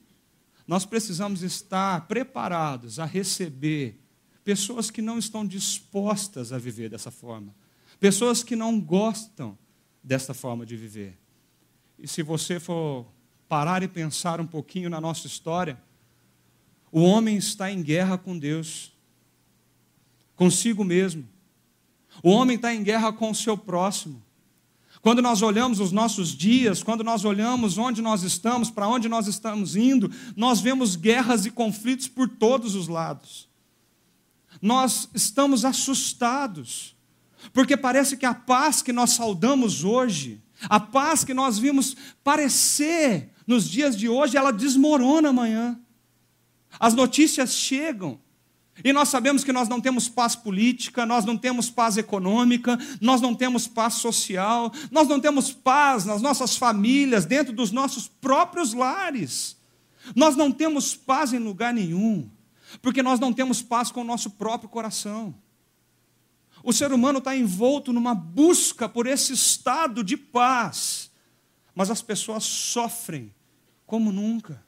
nós 0.69 0.85
precisamos 0.85 1.43
estar 1.43 2.07
preparados 2.07 2.99
a 2.99 3.07
receber 3.07 3.99
pessoas 4.45 4.91
que 4.91 5.01
não 5.01 5.19
estão 5.19 5.47
dispostas 5.47 6.53
a 6.53 6.59
viver 6.59 6.91
dessa 6.91 7.11
forma, 7.11 7.55
pessoas 7.99 8.45
que 8.45 8.55
não 8.55 8.79
gostam 8.79 9.57
dessa 10.05 10.35
forma 10.35 10.67
de 10.67 10.77
viver. 10.77 11.19
E 11.99 12.07
se 12.07 12.23
você 12.23 12.61
for 12.61 13.07
parar 13.49 13.83
e 13.83 13.89
pensar 13.89 14.43
um 14.43 14.47
pouquinho 14.47 14.91
na 14.91 15.01
nossa 15.01 15.27
história, 15.27 15.83
o 16.93 17.01
homem 17.01 17.39
está 17.39 17.73
em 17.73 17.83
guerra 17.83 18.19
com 18.19 18.39
Deus, 18.39 18.93
consigo 20.37 20.85
mesmo. 20.85 21.27
O 22.23 22.29
homem 22.29 22.57
está 22.57 22.75
em 22.75 22.83
guerra 22.83 23.11
com 23.11 23.31
o 23.31 23.35
seu 23.35 23.57
próximo. 23.57 24.23
Quando 25.01 25.23
nós 25.23 25.43
olhamos 25.43 25.81
os 25.81 25.93
nossos 25.93 26.31
dias, 26.31 26.83
quando 26.83 27.05
nós 27.05 27.25
olhamos 27.25 27.79
onde 27.79 28.03
nós 28.03 28.23
estamos, 28.23 28.71
para 28.71 28.89
onde 28.89 29.09
nós 29.09 29.27
estamos 29.27 29.77
indo, 29.77 30.11
nós 30.37 30.61
vemos 30.61 30.97
guerras 30.97 31.47
e 31.47 31.51
conflitos 31.51 32.09
por 32.09 32.29
todos 32.29 32.75
os 32.75 32.89
lados. 32.89 33.49
Nós 34.61 35.09
estamos 35.15 35.65
assustados, 35.65 36.97
porque 37.53 37.77
parece 37.77 38.17
que 38.17 38.27
a 38.27 38.35
paz 38.35 38.83
que 38.83 38.93
nós 38.93 39.11
saudamos 39.11 39.85
hoje, 39.85 40.43
a 40.69 40.81
paz 40.81 41.23
que 41.23 41.33
nós 41.33 41.59
vimos 41.59 41.97
parecer 42.25 43.33
nos 43.47 43.69
dias 43.69 43.97
de 43.97 44.09
hoje, 44.09 44.37
ela 44.37 44.51
desmorona 44.51 45.29
amanhã. 45.29 45.79
As 46.79 46.93
notícias 46.95 47.55
chegam 47.55 48.21
E 48.85 48.93
nós 48.93 49.09
sabemos 49.09 49.43
que 49.43 49.53
nós 49.53 49.69
não 49.69 49.81
temos 49.81 50.09
paz 50.09 50.37
política, 50.37 51.05
nós 51.05 51.25
não 51.25 51.37
temos 51.37 51.69
paz 51.69 51.97
econômica, 51.97 52.79
nós 53.01 53.21
não 53.21 53.35
temos 53.35 53.67
paz 53.67 53.95
social, 53.95 54.73
nós 54.91 55.09
não 55.09 55.19
temos 55.19 55.53
paz 55.53 56.05
nas 56.05 56.23
nossas 56.23 56.57
famílias, 56.57 57.25
dentro 57.25 57.53
dos 57.53 57.73
nossos 57.73 58.07
próprios 58.07 58.73
lares. 58.73 59.57
Nós 60.15 60.37
não 60.37 60.53
temos 60.53 60.95
paz 60.95 61.33
em 61.33 61.39
lugar 61.39 61.75
nenhum, 61.75 62.31
porque 62.81 63.03
nós 63.03 63.19
não 63.19 63.33
temos 63.33 63.63
paz 63.63 63.91
com 63.91 64.03
o 64.03 64.05
nosso 64.05 64.31
próprio 64.31 64.69
coração. 64.69 65.35
O 66.63 66.73
ser 66.73 66.93
humano 66.93 67.19
está 67.19 67.37
envolto 67.37 67.93
numa 67.93 68.15
busca 68.15 68.89
por 68.89 69.07
esse 69.07 69.33
estado 69.33 70.05
de 70.05 70.17
paz, 70.17 71.11
mas 71.75 71.91
as 71.91 72.03
pessoas 72.03 72.45
sofrem 72.45 73.35
como 73.87 74.13
nunca. 74.13 74.68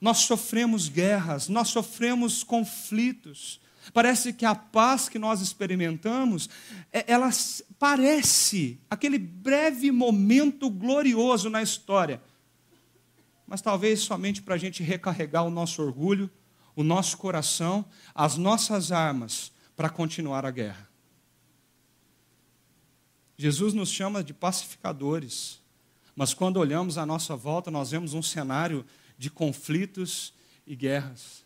Nós 0.00 0.18
sofremos 0.18 0.88
guerras, 0.88 1.48
nós 1.48 1.68
sofremos 1.68 2.42
conflitos. 2.42 3.60
Parece 3.92 4.32
que 4.32 4.44
a 4.44 4.54
paz 4.54 5.08
que 5.08 5.18
nós 5.18 5.40
experimentamos, 5.40 6.48
é, 6.92 7.04
ela 7.06 7.30
parece 7.78 8.80
aquele 8.90 9.18
breve 9.18 9.90
momento 9.90 10.68
glorioso 10.68 11.48
na 11.48 11.62
história, 11.62 12.20
mas 13.46 13.60
talvez 13.60 14.00
somente 14.00 14.42
para 14.42 14.56
a 14.56 14.58
gente 14.58 14.82
recarregar 14.82 15.44
o 15.44 15.50
nosso 15.50 15.82
orgulho, 15.82 16.30
o 16.74 16.82
nosso 16.82 17.16
coração, 17.16 17.84
as 18.14 18.36
nossas 18.36 18.90
armas 18.90 19.52
para 19.76 19.88
continuar 19.88 20.44
a 20.44 20.50
guerra. 20.50 20.88
Jesus 23.38 23.74
nos 23.74 23.90
chama 23.90 24.24
de 24.24 24.32
pacificadores, 24.32 25.60
mas 26.14 26.32
quando 26.32 26.56
olhamos 26.56 26.96
à 26.96 27.04
nossa 27.04 27.36
volta, 27.36 27.70
nós 27.70 27.90
vemos 27.90 28.14
um 28.14 28.22
cenário 28.22 28.84
de 29.18 29.30
conflitos 29.30 30.32
e 30.66 30.74
guerras. 30.74 31.44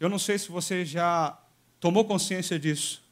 Eu 0.00 0.08
não 0.08 0.18
sei 0.18 0.38
se 0.38 0.50
você 0.50 0.84
já 0.84 1.38
tomou 1.78 2.04
consciência 2.04 2.58
disso, 2.58 3.02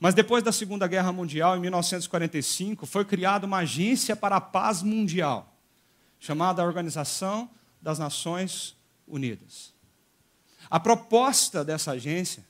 mas 0.00 0.14
depois 0.14 0.42
da 0.42 0.50
Segunda 0.50 0.88
Guerra 0.88 1.12
Mundial, 1.12 1.56
em 1.56 1.60
1945, 1.60 2.86
foi 2.86 3.04
criada 3.04 3.46
uma 3.46 3.58
agência 3.58 4.16
para 4.16 4.36
a 4.36 4.40
paz 4.40 4.82
mundial, 4.82 5.56
chamada 6.18 6.64
Organização 6.64 7.48
das 7.80 7.98
Nações 7.98 8.76
Unidas. 9.06 9.72
A 10.68 10.80
proposta 10.80 11.64
dessa 11.64 11.92
agência 11.92 12.44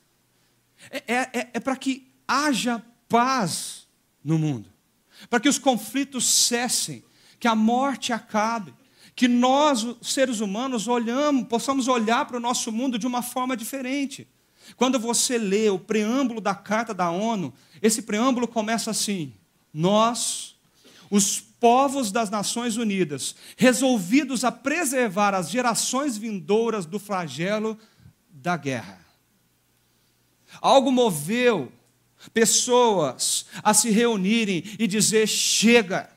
é, 0.91 1.12
é, 1.12 1.17
é, 1.33 1.50
é 1.55 1.61
para 1.61 1.76
que 1.76 2.11
haja 2.26 2.83
paz 3.09 3.87
no 4.25 4.38
mundo, 4.38 4.73
para 5.29 5.41
que 5.41 5.49
os 5.49 5.59
conflitos 5.59 6.25
cessem, 6.25 7.05
que 7.38 7.49
a 7.49 7.55
morte 7.55 8.12
acabe, 8.12 8.73
que 9.14 9.28
nós, 9.28 9.87
seres 10.00 10.40
humanos, 10.40 10.88
olhamos, 10.88 11.47
possamos 11.47 11.88
olhar 11.88 12.26
para 12.26 12.37
o 12.37 12.40
nosso 12.40 12.73
mundo 12.73 12.99
de 12.99 13.07
uma 13.07 13.23
forma 13.23 13.57
diferente. 13.57 14.26
Quando 14.76 14.99
você 14.99 15.37
lê 15.38 15.69
o 15.69 15.78
preâmbulo 15.78 16.40
da 16.40 16.54
carta 16.54 16.95
da 16.95 17.11
ONU, 17.11 17.52
esse 17.81 18.02
preâmbulo 18.02 18.49
começa 18.49 18.90
assim: 18.90 19.33
Nós, 19.73 20.57
os 21.11 21.40
povos 21.40 22.11
das 22.11 22.31
Nações 22.31 22.76
Unidas, 22.76 23.35
resolvidos 23.57 24.45
a 24.45 24.50
preservar 24.50 25.35
as 25.35 25.50
gerações 25.50 26.16
vindouras 26.16 26.87
do 26.87 26.99
flagelo 26.99 27.78
da 28.31 28.57
guerra. 28.57 28.99
Algo 30.61 30.90
moveu 30.90 31.73
pessoas 32.33 33.47
a 33.62 33.75
se 33.75 33.90
reunirem 33.90 34.62
e 34.78 34.87
dizer: 34.87 35.26
chega, 35.26 36.11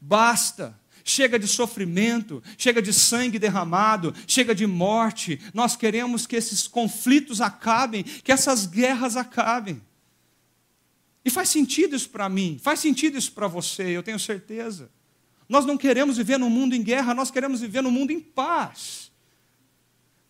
basta, 0.00 0.78
chega 1.08 1.38
de 1.38 1.48
sofrimento, 1.48 2.42
chega 2.56 2.82
de 2.82 2.92
sangue 2.92 3.38
derramado, 3.38 4.14
chega 4.26 4.54
de 4.54 4.66
morte. 4.66 5.40
Nós 5.54 5.74
queremos 5.74 6.26
que 6.26 6.36
esses 6.36 6.68
conflitos 6.68 7.40
acabem, 7.40 8.02
que 8.02 8.30
essas 8.30 8.66
guerras 8.66 9.16
acabem. 9.16 9.80
E 11.24 11.30
faz 11.30 11.48
sentido 11.48 11.96
isso 11.96 12.10
para 12.10 12.28
mim, 12.28 12.58
faz 12.60 12.80
sentido 12.80 13.16
isso 13.16 13.32
para 13.32 13.48
você, 13.48 13.84
eu 13.84 14.02
tenho 14.02 14.18
certeza. 14.18 14.90
Nós 15.48 15.64
não 15.64 15.78
queremos 15.78 16.18
viver 16.18 16.38
num 16.38 16.50
mundo 16.50 16.74
em 16.74 16.82
guerra, 16.82 17.14
nós 17.14 17.30
queremos 17.30 17.60
viver 17.60 17.82
num 17.82 17.90
mundo 17.90 18.10
em 18.10 18.20
paz. 18.20 19.10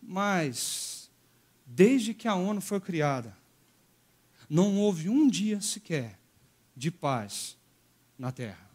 Mas, 0.01 1.09
desde 1.65 2.13
que 2.13 2.27
a 2.27 2.35
ONU 2.35 2.61
foi 2.61 2.79
criada, 2.79 3.37
não 4.49 4.77
houve 4.77 5.09
um 5.09 5.27
dia 5.27 5.59
sequer 5.61 6.17
de 6.75 6.89
paz 6.89 7.57
na 8.17 8.31
Terra. 8.31 8.68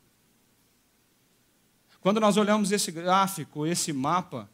Quando 2.05 2.21
nós 2.21 2.37
olhamos 2.37 2.71
esse 2.71 2.93
gráfico, 2.93 3.67
esse 3.67 3.91
mapa, 3.91 4.47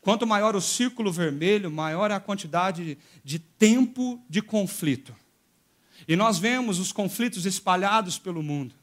quanto 0.00 0.26
maior 0.26 0.56
o 0.56 0.62
círculo 0.62 1.12
vermelho, 1.12 1.70
maior 1.70 2.10
é 2.10 2.14
a 2.14 2.20
quantidade 2.20 2.96
de 3.22 3.38
tempo 3.38 4.18
de 4.30 4.40
conflito. 4.40 5.14
E 6.08 6.16
nós 6.16 6.38
vemos 6.38 6.78
os 6.78 6.92
conflitos 6.92 7.44
espalhados 7.44 8.18
pelo 8.18 8.42
mundo. 8.42 8.74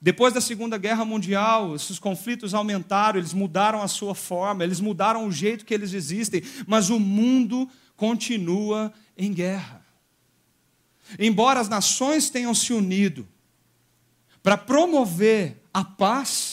Depois 0.00 0.32
da 0.32 0.40
Segunda 0.40 0.78
Guerra 0.78 1.04
Mundial, 1.04 1.74
esses 1.74 1.98
conflitos 1.98 2.54
aumentaram, 2.54 3.18
eles 3.18 3.34
mudaram 3.34 3.82
a 3.82 3.88
sua 3.88 4.14
forma, 4.14 4.62
eles 4.62 4.78
mudaram 4.78 5.26
o 5.26 5.32
jeito 5.32 5.64
que 5.64 5.74
eles 5.74 5.92
existem, 5.92 6.44
mas 6.64 6.90
o 6.90 7.00
mundo 7.00 7.68
continua 7.96 8.92
em 9.18 9.32
guerra. 9.32 9.84
Embora 11.18 11.58
as 11.58 11.68
nações 11.68 12.30
tenham 12.30 12.54
se 12.54 12.72
unido 12.72 13.26
para 14.44 14.56
promover 14.56 15.60
a 15.74 15.82
paz, 15.82 16.49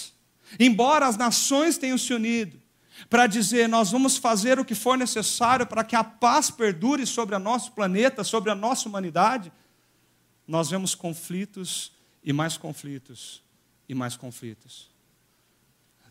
Embora 0.59 1.07
as 1.07 1.17
nações 1.17 1.77
tenham 1.77 1.97
se 1.97 2.13
unido 2.13 2.61
para 3.09 3.27
dizer 3.27 3.69
nós 3.69 3.91
vamos 3.91 4.17
fazer 4.17 4.59
o 4.59 4.65
que 4.65 4.73
for 4.73 4.97
necessário 4.97 5.67
para 5.67 5.83
que 5.83 5.95
a 5.95 6.03
paz 6.03 6.49
perdure 6.49 7.05
sobre 7.05 7.35
o 7.35 7.39
nosso 7.39 7.71
planeta, 7.73 8.23
sobre 8.23 8.49
a 8.49 8.55
nossa 8.55 8.89
humanidade, 8.89 9.51
nós 10.47 10.69
vemos 10.69 10.95
conflitos 10.95 11.91
e 12.23 12.33
mais 12.33 12.57
conflitos 12.57 13.43
e 13.87 13.93
mais 13.93 14.15
conflitos. 14.15 14.89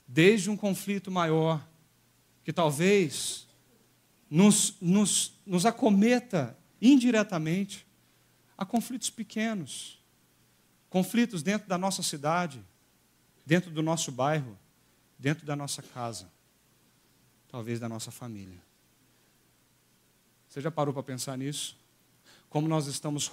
Desde 0.07 0.49
um 0.49 0.57
conflito 0.57 1.11
maior, 1.11 1.67
que 2.45 2.53
talvez 2.53 3.47
nos, 4.31 4.77
nos, 4.81 5.33
nos 5.45 5.67
acometa 5.67 6.57
indiretamente, 6.81 7.87
a 8.57 8.65
conflitos 8.65 9.11
pequenos, 9.11 10.01
conflitos 10.89 11.43
dentro 11.43 11.69
da 11.69 11.77
nossa 11.77 12.03
cidade, 12.03 12.65
dentro 13.47 13.71
do 13.71 13.81
nosso 13.81 14.11
bairro, 14.11 14.59
dentro 15.17 15.47
da 15.47 15.55
nossa 15.55 15.81
casa, 15.81 16.29
talvez 17.49 17.79
da 17.79 17.89
nossa 17.89 18.11
família. 18.11 18.61
Você 20.49 20.61
já 20.61 20.71
parou 20.71 20.93
para 20.93 21.03
pensar 21.05 21.39
nisso? 21.39 21.79
Como 22.51 22.67
nós 22.67 22.89
estamos 22.89 23.31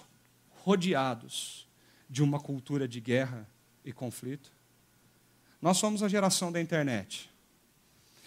rodeados 0.64 1.68
de 2.08 2.22
uma 2.22 2.40
cultura 2.40 2.88
de 2.88 3.00
guerra 3.02 3.50
e 3.84 3.92
conflito? 3.92 4.52
Nós 5.60 5.78
somos 5.78 6.04
a 6.04 6.08
geração 6.08 6.52
da 6.52 6.62
internet. 6.62 7.33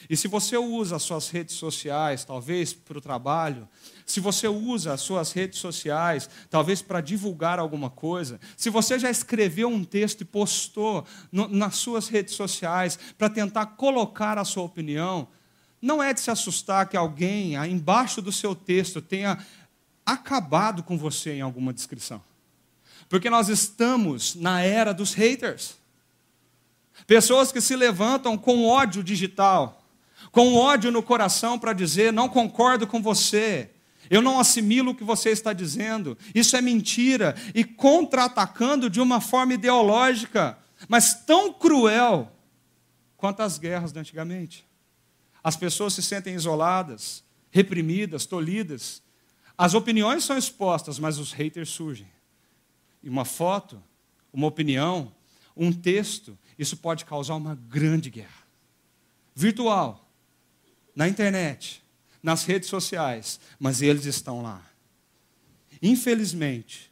E 0.09 0.17
se 0.17 0.29
você 0.29 0.57
usa 0.57 0.97
as 0.97 1.03
suas 1.03 1.31
redes 1.31 1.57
sociais, 1.57 2.25
talvez 2.25 2.73
para 2.73 2.99
o 2.99 3.01
trabalho, 3.01 3.69
se 4.05 4.21
você 4.21 4.47
usa 4.47 4.93
as 4.93 5.01
suas 5.01 5.33
redes 5.33 5.59
sociais, 5.59 6.29
talvez 6.49 6.83
para 6.83 7.01
divulgar 7.01 7.59
alguma 7.59 7.91
coisa, 7.91 8.39
se 8.57 8.71
você 8.71 8.99
já 8.99 9.11
escreveu 9.11 9.69
um 9.69 9.83
texto 9.83 10.21
e 10.21 10.25
postou 10.25 11.05
no, 11.33 11.49
nas 11.49 11.77
suas 11.77 12.09
redes 12.09 12.35
sociais 12.35 12.99
para 13.17 13.31
tentar 13.31 13.67
colocar 13.67 14.39
a 14.39 14.45
sua 14.45 14.63
opinião, 14.63 15.27
não 15.81 16.03
é 16.03 16.13
de 16.13 16.21
se 16.21 16.31
assustar 16.31 16.89
que 16.89 16.97
alguém 16.97 17.55
embaixo 17.55 18.23
do 18.23 18.31
seu 18.31 18.55
texto 18.55 19.01
tenha 19.01 19.39
acabado 20.05 20.83
com 20.83 20.97
você 20.97 21.33
em 21.33 21.41
alguma 21.41 21.73
descrição. 21.73 22.23
Porque 23.09 23.31
nós 23.31 23.49
estamos 23.49 24.35
na 24.35 24.63
era 24.63 24.93
dos 24.93 25.15
haters. 25.15 25.77
Pessoas 27.07 27.51
que 27.51 27.61
se 27.61 27.75
levantam 27.77 28.39
com 28.39 28.67
ódio 28.67 29.03
digital 29.03 29.83
com 30.31 30.55
ódio 30.55 30.91
no 30.91 31.03
coração 31.03 31.59
para 31.59 31.73
dizer: 31.73 32.13
não 32.13 32.29
concordo 32.29 32.87
com 32.87 33.03
você, 33.03 33.71
eu 34.09 34.23
não 34.23 34.39
assimilo 34.39 34.93
o 34.93 34.95
que 34.95 35.05
você 35.05 35.31
está 35.31 35.53
dizendo, 35.53 36.17
isso 36.35 36.57
é 36.57 36.61
mentira, 36.61 37.35
e 37.55 37.65
contra-atacando 37.65 38.89
de 38.89 39.01
uma 39.01 39.21
forma 39.21 39.55
ideológica, 39.55 40.59
mas 40.89 41.15
tão 41.25 41.53
cruel 41.53 42.33
quanto 43.17 43.41
as 43.41 43.59
guerras 43.59 43.93
de 43.93 43.99
antigamente. 43.99 44.67
As 45.43 45.57
pessoas 45.57 45.95
se 45.95 46.03
sentem 46.03 46.35
isoladas, 46.35 47.25
reprimidas, 47.51 48.27
tolhidas. 48.27 49.03
As 49.57 49.75
opiniões 49.75 50.25
são 50.25 50.37
expostas, 50.37 50.99
mas 50.99 51.19
os 51.19 51.33
haters 51.33 51.71
surgem. 51.71 52.09
E 53.03 53.09
uma 53.09 53.25
foto, 53.25 53.83
uma 54.33 54.47
opinião, 54.47 55.13
um 55.57 55.73
texto, 55.73 56.37
isso 56.59 56.77
pode 56.77 57.05
causar 57.05 57.37
uma 57.37 57.55
grande 57.55 58.11
guerra. 58.11 58.45
Virtual, 59.35 60.06
na 60.97 61.07
internet, 61.07 61.85
nas 62.23 62.45
redes 62.45 62.71
sociais, 62.71 63.39
mas 63.61 63.83
eles 63.83 64.07
estão 64.07 64.43
lá. 64.43 64.63
Infelizmente, 65.83 66.91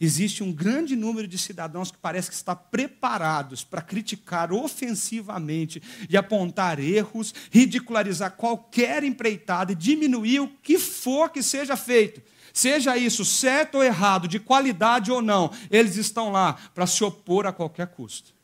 existe 0.00 0.42
um 0.42 0.52
grande 0.52 0.96
número 0.96 1.28
de 1.28 1.38
cidadãos 1.38 1.92
que 1.92 1.98
parece 1.98 2.28
que 2.28 2.34
está 2.34 2.56
preparados 2.56 3.62
para 3.62 3.80
criticar 3.80 4.52
ofensivamente 4.52 5.80
e 6.08 6.16
apontar 6.16 6.80
erros, 6.80 7.32
ridicularizar 7.52 8.32
qualquer 8.32 9.04
empreitada 9.04 9.70
e 9.70 9.76
diminuir 9.76 10.40
o 10.40 10.48
que 10.48 10.76
for 10.76 11.30
que 11.30 11.44
seja 11.44 11.76
feito. 11.76 12.20
Seja 12.52 12.96
isso 12.96 13.24
certo 13.24 13.76
ou 13.76 13.84
errado, 13.84 14.26
de 14.26 14.40
qualidade 14.40 15.12
ou 15.12 15.22
não, 15.22 15.52
eles 15.70 15.94
estão 15.94 16.32
lá 16.32 16.54
para 16.74 16.88
se 16.88 17.04
opor 17.04 17.46
a 17.46 17.52
qualquer 17.52 17.86
custo. 17.86 18.34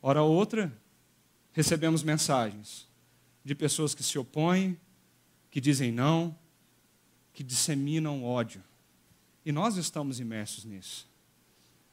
Hora 0.00 0.22
outra, 0.22 0.72
recebemos 1.52 2.04
mensagens 2.04 2.93
de 3.44 3.54
pessoas 3.54 3.94
que 3.94 4.02
se 4.02 4.18
opõem, 4.18 4.78
que 5.50 5.60
dizem 5.60 5.92
não, 5.92 6.36
que 7.32 7.42
disseminam 7.42 8.24
ódio. 8.24 8.62
E 9.44 9.52
nós 9.52 9.76
estamos 9.76 10.18
imersos 10.18 10.64
nisso. 10.64 11.06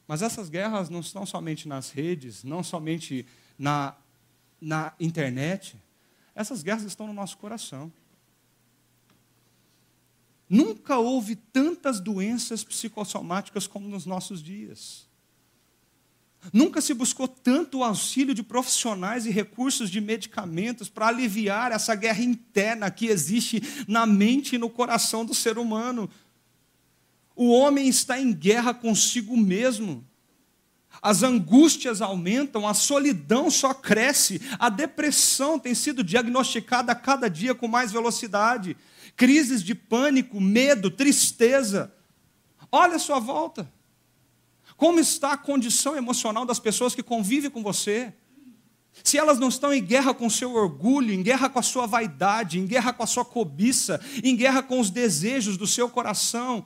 Mas 0.07 0.21
essas 0.21 0.49
guerras 0.49 0.89
não 0.89 1.01
estão 1.01 1.25
somente 1.25 1.67
nas 1.67 1.91
redes, 1.91 2.43
não 2.43 2.63
somente 2.63 3.25
na, 3.57 3.95
na 4.59 4.93
internet. 4.99 5.75
Essas 6.33 6.63
guerras 6.63 6.83
estão 6.83 7.07
no 7.07 7.13
nosso 7.13 7.37
coração. 7.37 7.91
Nunca 10.49 10.97
houve 10.97 11.35
tantas 11.35 11.99
doenças 11.99 12.63
psicossomáticas 12.63 13.67
como 13.67 13.87
nos 13.87 14.05
nossos 14.05 14.43
dias. 14.43 15.07
Nunca 16.51 16.81
se 16.81 16.93
buscou 16.93 17.27
tanto 17.27 17.79
o 17.79 17.83
auxílio 17.83 18.33
de 18.33 18.41
profissionais 18.41 19.25
e 19.25 19.29
recursos 19.29 19.89
de 19.89 20.01
medicamentos 20.01 20.89
para 20.89 21.07
aliviar 21.07 21.71
essa 21.71 21.93
guerra 21.93 22.23
interna 22.23 22.89
que 22.89 23.07
existe 23.07 23.61
na 23.87 24.05
mente 24.07 24.55
e 24.55 24.57
no 24.57 24.69
coração 24.69 25.23
do 25.23 25.35
ser 25.35 25.59
humano. 25.59 26.09
O 27.35 27.51
homem 27.51 27.87
está 27.87 28.19
em 28.19 28.33
guerra 28.33 28.73
consigo 28.73 29.37
mesmo. 29.37 30.05
As 31.01 31.23
angústias 31.23 32.01
aumentam, 32.01 32.67
a 32.67 32.73
solidão 32.73 33.49
só 33.49 33.73
cresce, 33.73 34.41
a 34.59 34.67
depressão 34.69 35.57
tem 35.57 35.73
sido 35.73 36.03
diagnosticada 36.03 36.91
a 36.91 36.95
cada 36.95 37.29
dia 37.29 37.55
com 37.55 37.67
mais 37.67 37.91
velocidade. 37.91 38.75
Crises 39.15 39.63
de 39.63 39.75
pânico, 39.75 40.41
medo, 40.41 40.89
tristeza. 40.89 41.93
Olha 42.71 42.95
a 42.95 42.99
sua 42.99 43.19
volta. 43.19 43.71
Como 44.81 44.99
está 44.99 45.33
a 45.33 45.37
condição 45.37 45.95
emocional 45.95 46.43
das 46.43 46.57
pessoas 46.57 46.95
que 46.95 47.03
convivem 47.03 47.51
com 47.51 47.61
você? 47.61 48.11
Se 49.03 49.15
elas 49.15 49.37
não 49.37 49.47
estão 49.47 49.71
em 49.71 49.85
guerra 49.85 50.11
com 50.11 50.27
seu 50.27 50.55
orgulho, 50.55 51.13
em 51.13 51.21
guerra 51.21 51.51
com 51.51 51.59
a 51.59 51.61
sua 51.61 51.85
vaidade, 51.85 52.57
em 52.57 52.65
guerra 52.65 52.91
com 52.91 53.03
a 53.03 53.05
sua 53.05 53.23
cobiça, 53.23 54.03
em 54.23 54.35
guerra 54.35 54.63
com 54.63 54.79
os 54.79 54.89
desejos 54.89 55.55
do 55.55 55.67
seu 55.67 55.87
coração, 55.87 56.65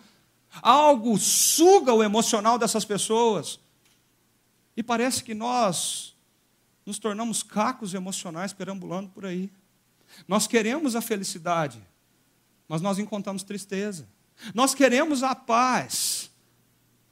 algo 0.61 1.17
suga 1.17 1.93
o 1.93 2.01
emocional 2.01 2.57
dessas 2.57 2.85
pessoas. 2.85 3.59
E 4.77 4.81
parece 4.81 5.21
que 5.21 5.33
nós 5.33 6.15
nos 6.85 6.97
tornamos 6.97 7.43
cacos 7.43 7.93
emocionais 7.93 8.53
perambulando 8.53 9.09
por 9.09 9.25
aí. 9.25 9.51
Nós 10.25 10.47
queremos 10.47 10.95
a 10.95 11.01
felicidade, 11.01 11.85
mas 12.65 12.81
nós 12.81 12.97
encontramos 12.97 13.43
tristeza. 13.43 14.07
Nós 14.53 14.73
queremos 14.73 15.21
a 15.21 15.35
paz, 15.35 16.14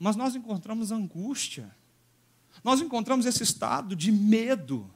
mas 0.04 0.18
nós 0.18 0.36
encontramos 0.36 0.92
angústia. 0.92 1.74
Nós 2.62 2.82
encontramos 2.82 3.26
esse 3.26 3.42
estado 3.42 3.96
de 3.96 4.12
medo. 4.12 4.94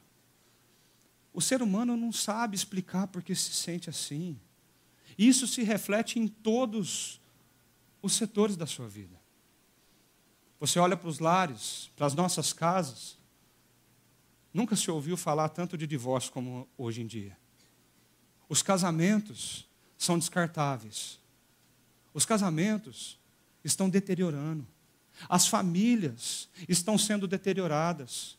O 1.34 1.42
ser 1.42 1.62
humano 1.62 1.96
não 1.96 2.12
sabe 2.12 2.58
explicar 2.58 3.08
porque 3.08 3.34
se 3.34 3.54
sente 3.54 3.90
assim. 3.90 4.38
Isso 5.18 5.48
se 5.48 5.64
reflete 5.64 6.20
em 6.20 6.28
todos 6.28 7.22
os 8.02 8.16
setores 8.16 8.58
da 8.58 8.68
sua 8.68 8.86
vida. 8.90 9.18
Você 10.60 10.78
olha 10.78 10.98
para 10.98 11.08
os 11.08 11.20
lares, 11.20 11.90
para 11.96 12.06
as 12.06 12.14
nossas 12.14 12.52
casas, 12.52 13.18
nunca 14.54 14.76
se 14.76 14.92
ouviu 14.92 15.16
falar 15.16 15.48
tanto 15.48 15.78
de 15.78 15.88
divórcio 15.88 16.34
como 16.34 16.68
hoje 16.78 17.02
em 17.02 17.08
dia. 17.08 17.38
Os 18.50 18.62
casamentos 18.62 19.70
são 19.98 20.20
descartáveis. 20.20 21.18
Os 22.14 22.26
casamentos 22.26 23.18
estão 23.64 23.90
deteriorando. 23.90 24.68
As 25.28 25.48
famílias 25.48 26.50
estão 26.68 26.98
sendo 26.98 27.28
deterioradas. 27.28 28.38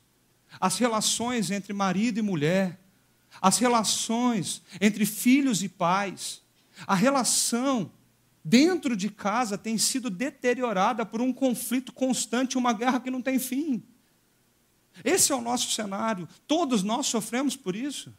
As 0.61 0.79
relações 0.79 1.51
entre 1.51 1.73
marido 1.73 2.19
e 2.19 2.23
mulher, 2.23 2.79
as 3.41 3.59
relações 3.59 4.62
entre 4.81 5.05
filhos 5.05 5.62
e 5.62 5.69
pais, 5.69 6.43
a 6.87 6.95
relação 6.95 7.91
dentro 8.45 8.97
de 8.97 9.11
casa 9.11 9.59
tem 9.59 9.77
sido 9.77 10.09
deteriorada 10.09 11.05
por 11.05 11.21
um 11.21 11.33
conflito 11.33 11.93
constante, 11.93 12.57
uma 12.57 12.73
guerra 12.73 13.01
que 13.01 13.11
não 13.11 13.21
tem 13.21 13.38
fim. 13.38 13.83
Esse 15.05 15.33
é 15.33 15.35
o 15.35 15.41
nosso 15.41 15.71
cenário. 15.73 16.29
Todos 16.47 16.83
nós 16.83 17.07
sofremos 17.07 17.57
por 17.57 17.77
isso. 17.77 18.12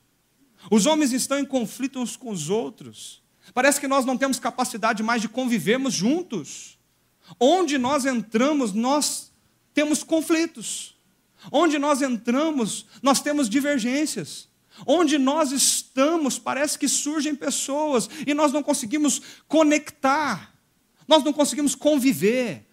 Os 0.69 0.85
homens 0.85 1.13
estão 1.13 1.39
em 1.39 1.45
conflito 1.45 1.99
uns 1.99 2.15
com 2.15 2.31
os 2.31 2.49
outros. 2.49 3.21
Parece 3.53 3.79
que 3.79 3.87
nós 3.87 4.05
não 4.05 4.17
temos 4.17 4.39
capacidade 4.39 5.01
mais 5.01 5.21
de 5.21 5.29
convivermos 5.29 5.93
juntos. 5.93 6.78
Onde 7.39 7.77
nós 7.77 8.05
entramos, 8.05 8.73
nós 8.73 9.31
temos 9.73 10.03
conflitos. 10.03 10.95
Onde 11.51 11.77
nós 11.77 12.01
entramos, 12.01 12.85
nós 13.01 13.21
temos 13.21 13.49
divergências. 13.49 14.47
Onde 14.85 15.17
nós 15.17 15.51
estamos, 15.51 16.39
parece 16.39 16.77
que 16.77 16.87
surgem 16.87 17.35
pessoas 17.35 18.09
e 18.25 18.33
nós 18.33 18.51
não 18.51 18.63
conseguimos 18.63 19.21
conectar, 19.47 20.53
nós 21.07 21.23
não 21.23 21.33
conseguimos 21.33 21.75
conviver, 21.75 22.65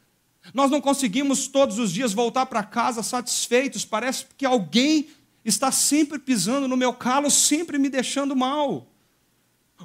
nós 0.54 0.70
não 0.70 0.80
conseguimos 0.80 1.48
todos 1.48 1.78
os 1.78 1.92
dias 1.92 2.12
voltar 2.12 2.46
para 2.46 2.62
casa 2.62 3.02
satisfeitos, 3.02 3.84
parece 3.84 4.26
que 4.36 4.46
alguém 4.46 5.08
está 5.44 5.72
sempre 5.72 6.18
pisando 6.18 6.68
no 6.68 6.76
meu 6.76 6.92
calo, 6.92 7.30
sempre 7.30 7.78
me 7.78 7.88
deixando 7.88 8.36
mal. 8.36 8.88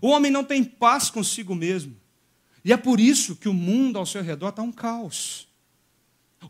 O 0.01 0.07
homem 0.07 0.31
não 0.31 0.43
tem 0.43 0.63
paz 0.63 1.09
consigo 1.09 1.53
mesmo. 1.55 2.00
E 2.63 2.71
é 2.71 2.77
por 2.77 2.99
isso 2.99 3.35
que 3.35 3.49
o 3.49 3.53
mundo 3.53 3.97
ao 3.97 4.05
seu 4.05 4.21
redor 4.21 4.49
está 4.49 4.61
um 4.61 4.71
caos. 4.71 5.47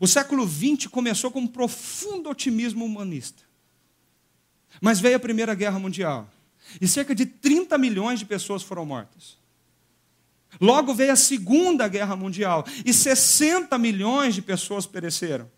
O 0.00 0.06
século 0.06 0.46
XX 0.46 0.86
começou 0.86 1.30
com 1.30 1.40
um 1.40 1.46
profundo 1.46 2.30
otimismo 2.30 2.84
humanista. 2.84 3.42
Mas 4.80 5.00
veio 5.00 5.16
a 5.16 5.20
Primeira 5.20 5.54
Guerra 5.54 5.78
Mundial 5.78 6.28
e 6.80 6.88
cerca 6.88 7.14
de 7.14 7.26
30 7.26 7.76
milhões 7.78 8.18
de 8.18 8.24
pessoas 8.24 8.62
foram 8.62 8.86
mortas. 8.86 9.36
Logo 10.60 10.94
veio 10.94 11.12
a 11.12 11.16
Segunda 11.16 11.88
Guerra 11.88 12.16
Mundial 12.16 12.64
e 12.84 12.92
60 12.92 13.76
milhões 13.78 14.34
de 14.34 14.42
pessoas 14.42 14.86
pereceram. 14.86 15.50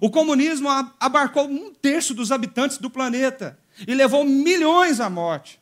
O 0.00 0.10
comunismo 0.10 0.68
abarcou 1.00 1.48
um 1.48 1.72
terço 1.72 2.14
dos 2.14 2.30
habitantes 2.30 2.78
do 2.78 2.90
planeta 2.90 3.58
e 3.86 3.94
levou 3.94 4.24
milhões 4.24 5.00
à 5.00 5.08
morte. 5.08 5.58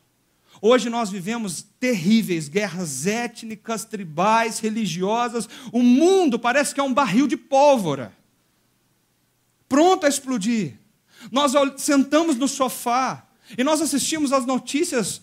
Hoje 0.61 0.89
nós 0.89 1.09
vivemos 1.09 1.65
terríveis 1.79 2.47
guerras 2.47 3.05
étnicas, 3.05 3.85
tribais, 3.85 4.59
religiosas. 4.59 5.47
O 5.71 5.83
mundo 5.83 6.39
parece 6.39 6.73
que 6.73 6.79
é 6.79 6.83
um 6.83 6.93
barril 6.93 7.27
de 7.27 7.37
pólvora, 7.37 8.13
pronto 9.69 10.05
a 10.05 10.09
explodir. 10.09 10.79
Nós 11.31 11.53
sentamos 11.77 12.35
no 12.35 12.47
sofá 12.47 13.27
e 13.57 13.63
nós 13.63 13.81
assistimos 13.81 14.31
às 14.31 14.45
notícias 14.45 15.21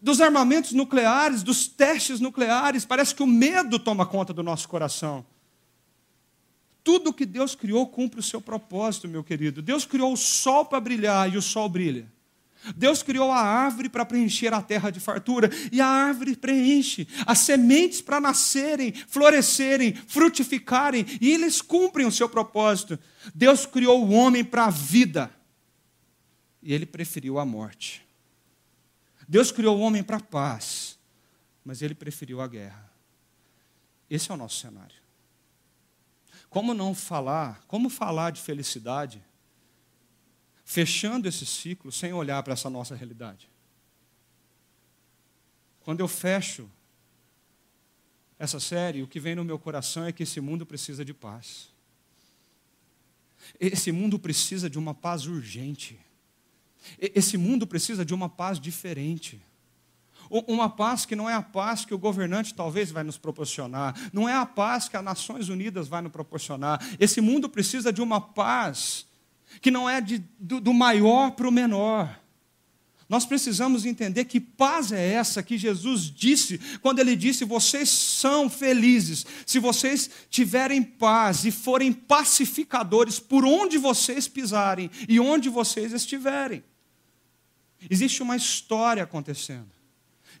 dos 0.00 0.20
armamentos 0.20 0.72
nucleares, 0.72 1.42
dos 1.42 1.66
testes 1.66 2.20
nucleares. 2.20 2.84
Parece 2.84 3.14
que 3.14 3.22
o 3.22 3.26
medo 3.26 3.78
toma 3.78 4.06
conta 4.06 4.32
do 4.32 4.42
nosso 4.42 4.68
coração. 4.68 5.24
Tudo 6.82 7.12
que 7.12 7.26
Deus 7.26 7.54
criou 7.54 7.86
cumpre 7.86 8.20
o 8.20 8.22
seu 8.22 8.40
propósito, 8.40 9.06
meu 9.06 9.22
querido. 9.22 9.60
Deus 9.60 9.84
criou 9.84 10.12
o 10.12 10.16
sol 10.16 10.64
para 10.64 10.80
brilhar 10.80 11.32
e 11.32 11.36
o 11.36 11.42
sol 11.42 11.68
brilha. 11.68 12.10
Deus 12.76 13.02
criou 13.02 13.30
a 13.30 13.40
árvore 13.40 13.88
para 13.88 14.04
preencher 14.04 14.52
a 14.52 14.60
terra 14.60 14.90
de 14.90 15.00
fartura, 15.00 15.50
e 15.72 15.80
a 15.80 15.86
árvore 15.86 16.36
preenche 16.36 17.08
as 17.26 17.38
sementes 17.38 18.00
para 18.00 18.20
nascerem, 18.20 18.92
florescerem, 18.92 19.94
frutificarem, 19.94 21.06
e 21.20 21.30
eles 21.30 21.62
cumprem 21.62 22.06
o 22.06 22.12
seu 22.12 22.28
propósito. 22.28 22.98
Deus 23.34 23.64
criou 23.64 24.04
o 24.04 24.10
homem 24.10 24.44
para 24.44 24.66
a 24.66 24.70
vida, 24.70 25.30
e 26.62 26.72
ele 26.74 26.84
preferiu 26.84 27.38
a 27.38 27.46
morte. 27.46 28.06
Deus 29.26 29.50
criou 29.50 29.78
o 29.78 29.80
homem 29.80 30.02
para 30.02 30.18
a 30.18 30.20
paz, 30.20 30.98
mas 31.64 31.80
ele 31.80 31.94
preferiu 31.94 32.40
a 32.40 32.48
guerra. 32.48 32.90
Esse 34.08 34.30
é 34.30 34.34
o 34.34 34.36
nosso 34.36 34.60
cenário. 34.60 34.96
Como 36.50 36.74
não 36.74 36.94
falar, 36.94 37.62
como 37.68 37.88
falar 37.88 38.32
de 38.32 38.40
felicidade 38.40 39.22
fechando 40.70 41.26
esse 41.26 41.44
ciclo 41.44 41.90
sem 41.90 42.12
olhar 42.12 42.40
para 42.44 42.52
essa 42.52 42.70
nossa 42.70 42.94
realidade. 42.94 43.50
Quando 45.80 45.98
eu 45.98 46.06
fecho 46.06 46.70
essa 48.38 48.60
série, 48.60 49.02
o 49.02 49.08
que 49.08 49.18
vem 49.18 49.34
no 49.34 49.42
meu 49.42 49.58
coração 49.58 50.04
é 50.04 50.12
que 50.12 50.22
esse 50.22 50.40
mundo 50.40 50.64
precisa 50.64 51.04
de 51.04 51.12
paz. 51.12 51.70
Esse 53.58 53.90
mundo 53.90 54.16
precisa 54.16 54.70
de 54.70 54.78
uma 54.78 54.94
paz 54.94 55.26
urgente. 55.26 55.98
Esse 57.00 57.36
mundo 57.36 57.66
precisa 57.66 58.04
de 58.04 58.14
uma 58.14 58.28
paz 58.28 58.60
diferente. 58.60 59.42
Uma 60.30 60.70
paz 60.70 61.04
que 61.04 61.16
não 61.16 61.28
é 61.28 61.34
a 61.34 61.42
paz 61.42 61.84
que 61.84 61.94
o 61.94 61.98
governante 61.98 62.54
talvez 62.54 62.92
vai 62.92 63.02
nos 63.02 63.18
proporcionar, 63.18 63.96
não 64.12 64.28
é 64.28 64.34
a 64.36 64.46
paz 64.46 64.88
que 64.88 64.96
as 64.96 65.02
Nações 65.02 65.48
Unidas 65.48 65.88
vai 65.88 66.00
nos 66.00 66.12
proporcionar. 66.12 66.80
Esse 67.00 67.20
mundo 67.20 67.48
precisa 67.48 67.92
de 67.92 68.00
uma 68.00 68.20
paz 68.20 69.09
que 69.60 69.70
não 69.70 69.88
é 69.88 70.00
de, 70.00 70.22
do, 70.38 70.60
do 70.60 70.72
maior 70.72 71.32
para 71.32 71.48
o 71.48 71.52
menor. 71.52 72.20
Nós 73.10 73.26
precisamos 73.26 73.84
entender 73.84 74.26
que 74.26 74.38
paz 74.38 74.92
é 74.92 75.14
essa 75.14 75.42
que 75.42 75.58
Jesus 75.58 76.02
disse 76.02 76.60
quando 76.80 77.00
ele 77.00 77.16
disse: 77.16 77.44
Vocês 77.44 77.88
são 77.88 78.48
felizes 78.48 79.26
se 79.44 79.58
vocês 79.58 80.08
tiverem 80.30 80.80
paz 80.80 81.44
e 81.44 81.50
forem 81.50 81.92
pacificadores 81.92 83.18
por 83.18 83.44
onde 83.44 83.78
vocês 83.78 84.28
pisarem 84.28 84.88
e 85.08 85.18
onde 85.18 85.48
vocês 85.48 85.92
estiverem. 85.92 86.62
Existe 87.90 88.22
uma 88.22 88.36
história 88.36 89.02
acontecendo. 89.02 89.72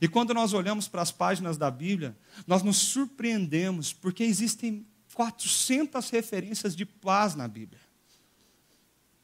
E 0.00 0.06
quando 0.06 0.32
nós 0.32 0.52
olhamos 0.52 0.86
para 0.86 1.02
as 1.02 1.10
páginas 1.10 1.58
da 1.58 1.72
Bíblia, 1.72 2.16
nós 2.46 2.62
nos 2.62 2.76
surpreendemos, 2.76 3.92
porque 3.92 4.22
existem 4.22 4.86
400 5.14 6.08
referências 6.10 6.76
de 6.76 6.86
paz 6.86 7.34
na 7.34 7.48
Bíblia. 7.48 7.80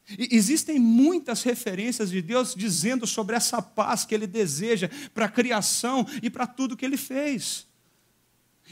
E 0.09 0.35
existem 0.35 0.79
muitas 0.79 1.43
referências 1.43 2.09
de 2.09 2.21
Deus 2.21 2.53
dizendo 2.55 3.05
sobre 3.05 3.35
essa 3.35 3.61
paz 3.61 4.05
que 4.05 4.15
Ele 4.15 4.27
deseja 4.27 4.89
para 5.13 5.25
a 5.25 5.29
criação 5.29 6.05
e 6.21 6.29
para 6.29 6.47
tudo 6.47 6.77
que 6.77 6.85
Ele 6.85 6.97
fez. 6.97 7.67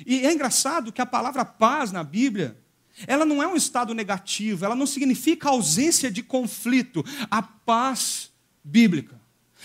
E 0.06 0.26
é 0.26 0.34
engraçado 0.34 0.92
que 0.92 1.02
a 1.02 1.06
palavra 1.06 1.44
paz 1.44 1.92
na 1.92 2.04
Bíblia, 2.04 2.58
ela 3.06 3.26
não 3.26 3.44
é 3.44 3.48
um 3.48 3.56
estado 3.56 3.94
negativo, 3.94 4.64
ela 4.64 4.76
não 4.76 4.86
significa 4.86 5.50
ausência 5.50 6.10
de 6.10 6.24
conflito. 6.24 7.04
A 7.30 7.42
paz 7.42 8.32
bíblica, 8.64 9.20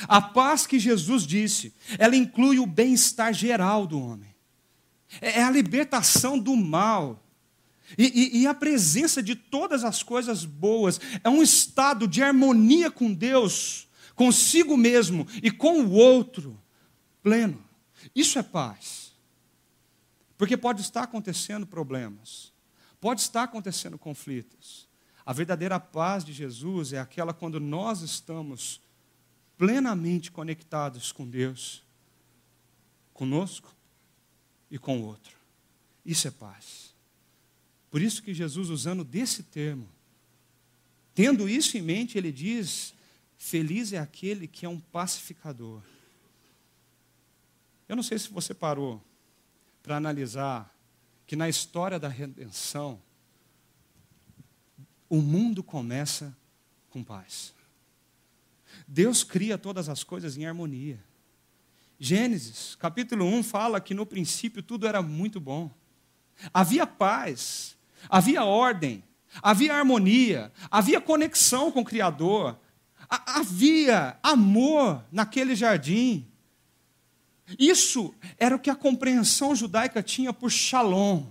a 0.08 0.20
paz 0.20 0.66
que 0.66 0.78
Jesus 0.78 1.24
disse, 1.24 1.72
ela 1.98 2.16
inclui 2.16 2.58
o 2.58 2.66
bem-estar 2.66 3.32
geral 3.32 3.86
do 3.86 4.00
homem, 4.00 4.34
é 5.20 5.42
a 5.42 5.50
libertação 5.50 6.38
do 6.38 6.56
mal 6.56 7.24
e, 7.98 8.04
e, 8.38 8.42
e, 8.42 8.46
a 8.46 8.54
presença 8.54 9.22
de 9.22 9.34
todas 9.34 9.84
as 9.84 10.02
coisas 10.02 10.44
boas 10.44 11.00
é 11.24 11.28
um 11.28 11.42
estado 11.42 12.06
de 12.06 12.22
harmonia 12.22 12.90
com 12.90 13.12
Deus, 13.12 13.88
consigo 14.14 14.76
mesmo 14.76 15.26
e 15.42 15.50
com 15.50 15.82
o 15.82 15.90
outro, 15.90 16.60
pleno. 17.22 17.62
Isso 18.14 18.38
é 18.38 18.42
paz. 18.42 19.12
Porque 20.38 20.56
pode 20.56 20.80
estar 20.80 21.02
acontecendo 21.02 21.66
problemas, 21.66 22.52
pode 23.00 23.20
estar 23.20 23.42
acontecendo 23.42 23.98
conflitos. 23.98 24.88
A 25.26 25.32
verdadeira 25.32 25.78
paz 25.78 26.24
de 26.24 26.32
Jesus 26.32 26.92
é 26.92 26.98
aquela 26.98 27.34
quando 27.34 27.60
nós 27.60 28.00
estamos 28.00 28.80
plenamente 29.58 30.30
conectados 30.32 31.12
com 31.12 31.28
Deus, 31.28 31.82
conosco 33.12 33.74
e 34.70 34.78
com 34.78 35.00
o 35.00 35.04
outro. 35.04 35.36
Isso 36.04 36.26
é 36.26 36.30
paz. 36.30 36.89
Por 37.90 38.00
isso 38.00 38.22
que 38.22 38.32
Jesus, 38.32 38.70
usando 38.70 39.02
desse 39.02 39.42
termo, 39.42 39.88
tendo 41.14 41.48
isso 41.48 41.76
em 41.76 41.82
mente, 41.82 42.16
ele 42.16 42.30
diz: 42.30 42.94
Feliz 43.36 43.92
é 43.92 43.98
aquele 43.98 44.46
que 44.46 44.64
é 44.64 44.68
um 44.68 44.78
pacificador. 44.78 45.82
Eu 47.88 47.96
não 47.96 48.02
sei 48.02 48.18
se 48.18 48.30
você 48.30 48.54
parou 48.54 49.02
para 49.82 49.96
analisar 49.96 50.72
que 51.26 51.34
na 51.34 51.48
história 51.48 51.98
da 51.98 52.08
redenção, 52.08 53.00
o 55.08 55.20
mundo 55.20 55.62
começa 55.62 56.36
com 56.88 57.02
paz. 57.02 57.52
Deus 58.86 59.24
cria 59.24 59.58
todas 59.58 59.88
as 59.88 60.04
coisas 60.04 60.36
em 60.36 60.46
harmonia. 60.46 61.02
Gênesis, 61.98 62.76
capítulo 62.76 63.24
1, 63.26 63.42
fala 63.42 63.80
que 63.80 63.92
no 63.92 64.06
princípio 64.06 64.62
tudo 64.62 64.86
era 64.86 65.02
muito 65.02 65.40
bom. 65.40 65.70
Havia 66.54 66.86
paz, 66.86 67.76
havia 68.08 68.44
ordem, 68.44 69.02
havia 69.42 69.74
harmonia, 69.74 70.52
havia 70.70 71.00
conexão 71.00 71.70
com 71.70 71.80
o 71.80 71.84
Criador, 71.84 72.58
havia 73.08 74.16
amor 74.22 75.04
naquele 75.10 75.54
jardim. 75.54 76.26
Isso 77.58 78.14
era 78.38 78.54
o 78.54 78.58
que 78.58 78.70
a 78.70 78.76
compreensão 78.76 79.54
judaica 79.54 80.02
tinha 80.02 80.32
por 80.32 80.50
shalom, 80.50 81.26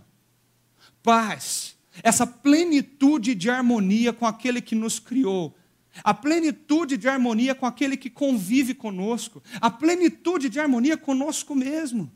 paz, 1.02 1.78
essa 2.04 2.28
plenitude 2.28 3.34
de 3.36 3.50
harmonia 3.50 4.12
com 4.12 4.26
aquele 4.26 4.62
que 4.62 4.76
nos 4.76 5.00
criou, 5.00 5.56
a 6.04 6.14
plenitude 6.14 6.98
de 6.98 7.08
harmonia 7.08 7.56
com 7.56 7.66
aquele 7.66 7.98
que 7.98 8.10
convive 8.10 8.74
conosco, 8.74 9.42
a 9.60 9.70
plenitude 9.70 10.50
de 10.50 10.60
harmonia 10.60 10.98
conosco 10.98 11.56
mesmo. 11.56 12.12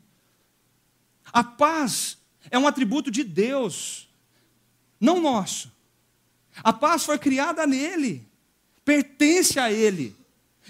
A 1.32 1.42
paz 1.42 2.18
é 2.50 2.58
um 2.58 2.66
atributo 2.66 3.10
de 3.10 3.24
Deus 3.24 4.08
não 5.04 5.20
nosso. 5.20 5.70
A 6.62 6.72
paz 6.72 7.04
foi 7.04 7.18
criada 7.18 7.66
nele, 7.66 8.26
pertence 8.84 9.58
a 9.58 9.70
ele 9.70 10.16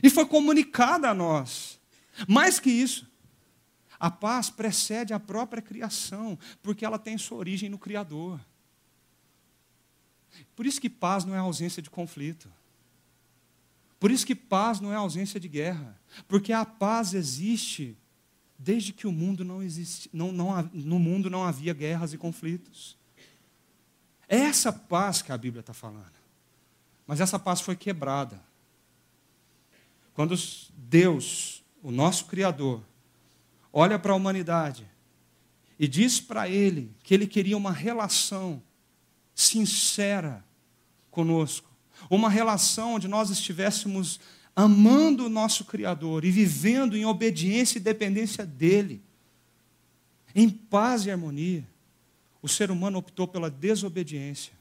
e 0.03 0.11
foi 0.11 0.27
comunicada 0.27 1.09
a 1.11 1.15
nós. 1.15 1.79
Mais 2.29 2.59
que 2.59 2.71
isso, 2.71 3.07
a 3.99 4.11
paz 4.11 4.51
precede 4.51 5.13
a 5.13 5.21
própria 5.21 5.63
criação, 5.63 6.39
porque 6.63 6.85
ela 6.85 6.99
tem 6.99 7.17
sua 7.17 7.39
origem 7.39 7.69
no 7.69 7.79
Criador. 7.79 8.41
Por 10.57 10.67
isso 10.67 10.81
que 10.81 10.91
paz 10.91 11.25
não 11.25 11.35
é 11.35 11.39
ausência 11.39 11.81
de 11.83 11.91
conflito. 11.91 12.51
Por 14.01 14.11
isso 14.11 14.27
que 14.27 14.35
paz 14.35 14.81
não 14.81 14.93
é 14.93 14.97
ausência 14.97 15.39
de 15.39 15.49
guerra. 15.49 15.99
Porque 16.27 16.53
a 16.53 16.65
paz 16.65 17.15
existe 17.15 17.97
desde 18.59 18.93
que 18.93 19.07
o 19.07 19.13
mundo 19.13 19.45
não 19.45 19.63
existe, 19.63 20.09
não, 20.13 20.33
não, 20.33 20.63
no 20.73 20.99
mundo 20.99 21.31
não 21.31 21.45
havia 21.45 21.73
guerras 21.73 22.13
e 22.13 22.19
conflitos. 22.19 22.97
É 24.29 24.37
essa 24.37 24.73
paz 24.73 25.23
que 25.23 25.33
a 25.33 25.39
Bíblia 25.39 25.61
está 25.61 25.75
falando. 25.75 26.13
Mas 27.07 27.21
essa 27.21 27.39
paz 27.39 27.61
foi 27.61 27.77
quebrada. 27.77 28.41
Quando 30.15 30.35
Deus, 30.75 31.63
o 31.83 31.91
nosso 31.91 32.27
Criador, 32.27 32.83
olha 33.73 33.99
para 33.99 34.13
a 34.13 34.17
humanidade 34.17 34.89
e 35.79 35.89
diz 35.89 36.21
para 36.21 36.49
ele 36.49 36.95
que 37.03 37.13
ele 37.13 37.27
queria 37.27 37.57
uma 37.57 37.73
relação 37.73 38.63
sincera 39.35 40.45
conosco, 41.11 41.69
uma 42.09 42.31
relação 42.31 42.95
onde 42.95 43.09
nós 43.09 43.31
estivéssemos 43.31 44.21
amando 44.55 45.27
o 45.27 45.29
nosso 45.29 45.65
Criador 45.65 46.25
e 46.25 46.31
vivendo 46.31 46.97
em 46.97 47.05
obediência 47.05 47.79
e 47.79 47.83
dependência 47.83 48.47
dele, 48.47 49.03
em 50.35 50.49
paz 50.49 51.05
e 51.07 51.11
harmonia 51.11 51.74
o 52.45 52.49
ser 52.49 52.71
humano 52.71 52.99
optou 52.99 53.27
pela 53.27 53.51
desobediência, 53.51 54.53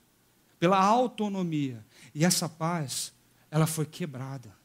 pela 0.58 0.82
autonomia, 0.82 1.86
e 2.16 2.24
essa 2.24 2.48
paz, 2.48 3.12
ela 3.52 3.68
foi 3.68 3.86
quebrada. 3.86 4.56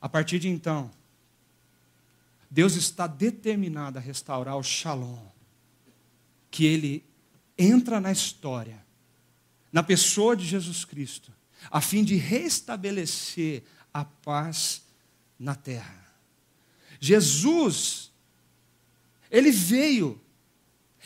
A 0.00 0.08
partir 0.08 0.40
de 0.40 0.48
então, 0.48 0.90
Deus 2.50 2.74
está 2.74 3.06
determinado 3.06 3.98
a 3.98 4.00
restaurar 4.00 4.56
o 4.56 4.64
shalom, 4.64 5.24
que 6.50 6.64
ele 6.64 7.04
entra 7.56 8.00
na 8.00 8.10
história, 8.10 8.84
na 9.70 9.84
pessoa 9.84 10.34
de 10.36 10.44
Jesus 10.44 10.84
Cristo, 10.84 11.32
a 11.70 11.80
fim 11.80 12.02
de 12.02 12.16
restabelecer 12.16 13.62
a 13.94 14.04
paz 14.04 14.82
na 15.38 15.54
terra. 15.54 16.04
Jesus, 16.98 18.10
ele 19.30 19.52
veio 19.52 20.20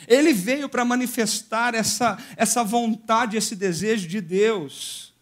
ele 0.07 0.33
veio 0.33 0.67
para 0.67 0.83
manifestar 0.85 1.73
essa, 1.73 2.17
essa 2.35 2.63
vontade, 2.63 3.37
esse 3.37 3.55
desejo 3.55 4.07
de 4.07 4.21
Deus. 4.21 5.13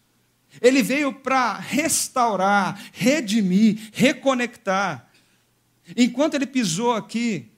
Ele 0.60 0.82
veio 0.82 1.12
para 1.12 1.54
restaurar, 1.54 2.80
redimir, 2.92 3.90
reconectar. 3.92 5.08
Enquanto 5.96 6.34
ele 6.34 6.46
pisou 6.46 6.92
aqui, 6.92 7.50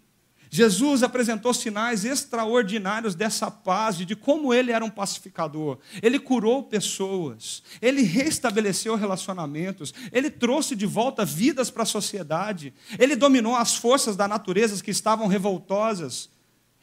Jesus 0.49 1.03
apresentou 1.03 1.53
sinais 1.53 2.05
extraordinários 2.05 3.15
dessa 3.15 3.51
paz, 3.51 3.99
de 3.99 4.17
como 4.17 4.55
ele 4.55 4.73
era 4.73 4.85
um 4.85 4.91
pacificador. 4.91 5.79
Ele 6.01 6.19
curou 6.19 6.63
pessoas, 6.63 7.63
ele 7.83 8.03
restabeleceu 8.03 8.95
relacionamentos, 8.95 9.93
ele 10.13 10.31
trouxe 10.31 10.75
de 10.75 10.87
volta 10.87 11.25
vidas 11.25 11.71
para 11.71 11.83
a 11.83 11.87
sociedade, 11.87 12.73
ele 12.99 13.17
dominou 13.17 13.55
as 13.55 13.75
forças 13.75 14.17
da 14.17 14.29
natureza 14.29 14.83
que 14.83 14.91
estavam 14.91 15.27
revoltosas. 15.27 16.31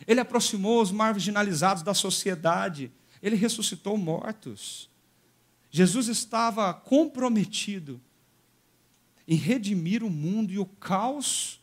Ele 0.08 0.20
aproximou 0.20 0.82
os 0.82 0.92
marginalizados 0.92 1.84
da 1.84 1.94
sociedade. 1.94 2.92
Ele 3.22 3.36
ressuscitou 3.36 3.98
mortos. 3.98 4.90
Jesus 5.70 6.08
estava 6.08 6.74
comprometido 6.74 8.00
em 9.28 9.36
redimir 9.36 10.04
o 10.04 10.10
mundo 10.10 10.52
e 10.52 10.60
o 10.60 10.66
caos 10.66 11.60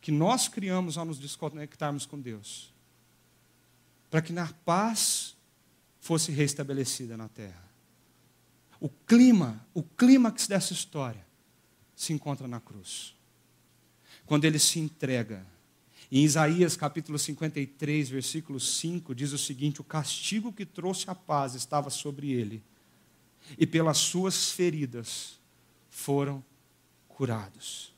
que 0.00 0.12
nós 0.12 0.48
criamos 0.48 0.98
ao 0.98 1.04
nos 1.04 1.18
desconectarmos 1.18 2.06
com 2.06 2.20
Deus, 2.20 2.72
para 4.10 4.22
que 4.22 4.32
na 4.32 4.46
paz 4.64 5.36
fosse 6.00 6.30
restabelecida 6.30 7.16
na 7.16 7.28
terra. 7.28 7.64
O 8.78 8.88
clima, 8.88 9.66
o 9.72 9.82
clímax 9.82 10.46
dessa 10.46 10.72
história 10.72 11.26
se 11.94 12.12
encontra 12.12 12.46
na 12.46 12.60
cruz. 12.60 13.16
quando 14.26 14.44
ele 14.44 14.58
se 14.58 14.78
entrega. 14.78 15.46
Em 16.10 16.22
Isaías 16.22 16.76
capítulo 16.76 17.18
53, 17.18 18.08
versículo 18.08 18.60
5, 18.60 19.14
diz 19.14 19.32
o 19.32 19.38
seguinte: 19.38 19.80
O 19.80 19.84
castigo 19.84 20.52
que 20.52 20.64
trouxe 20.64 21.10
a 21.10 21.14
paz 21.14 21.54
estava 21.54 21.90
sobre 21.90 22.30
ele, 22.30 22.62
e 23.58 23.66
pelas 23.66 23.98
suas 23.98 24.50
feridas 24.52 25.40
foram 25.90 26.44
curados. 27.08 27.92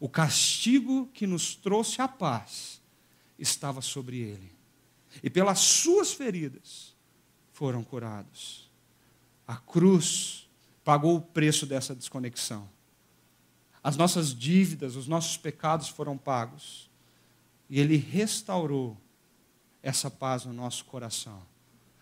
O 0.00 0.08
castigo 0.08 1.08
que 1.14 1.26
nos 1.26 1.54
trouxe 1.54 2.02
a 2.02 2.08
paz 2.08 2.80
estava 3.38 3.80
sobre 3.80 4.18
ele, 4.18 4.50
e 5.22 5.30
pelas 5.30 5.60
suas 5.60 6.12
feridas 6.12 6.92
foram 7.52 7.84
curados. 7.84 8.68
A 9.46 9.56
cruz 9.56 10.48
pagou 10.82 11.16
o 11.16 11.22
preço 11.22 11.66
dessa 11.66 11.94
desconexão. 11.94 12.68
As 13.84 13.96
nossas 13.96 14.34
dívidas, 14.34 14.96
os 14.96 15.06
nossos 15.06 15.36
pecados 15.36 15.88
foram 15.88 16.16
pagos. 16.16 16.90
E 17.72 17.80
Ele 17.80 17.96
restaurou 17.96 19.00
essa 19.82 20.10
paz 20.10 20.44
no 20.44 20.52
nosso 20.52 20.84
coração. 20.84 21.42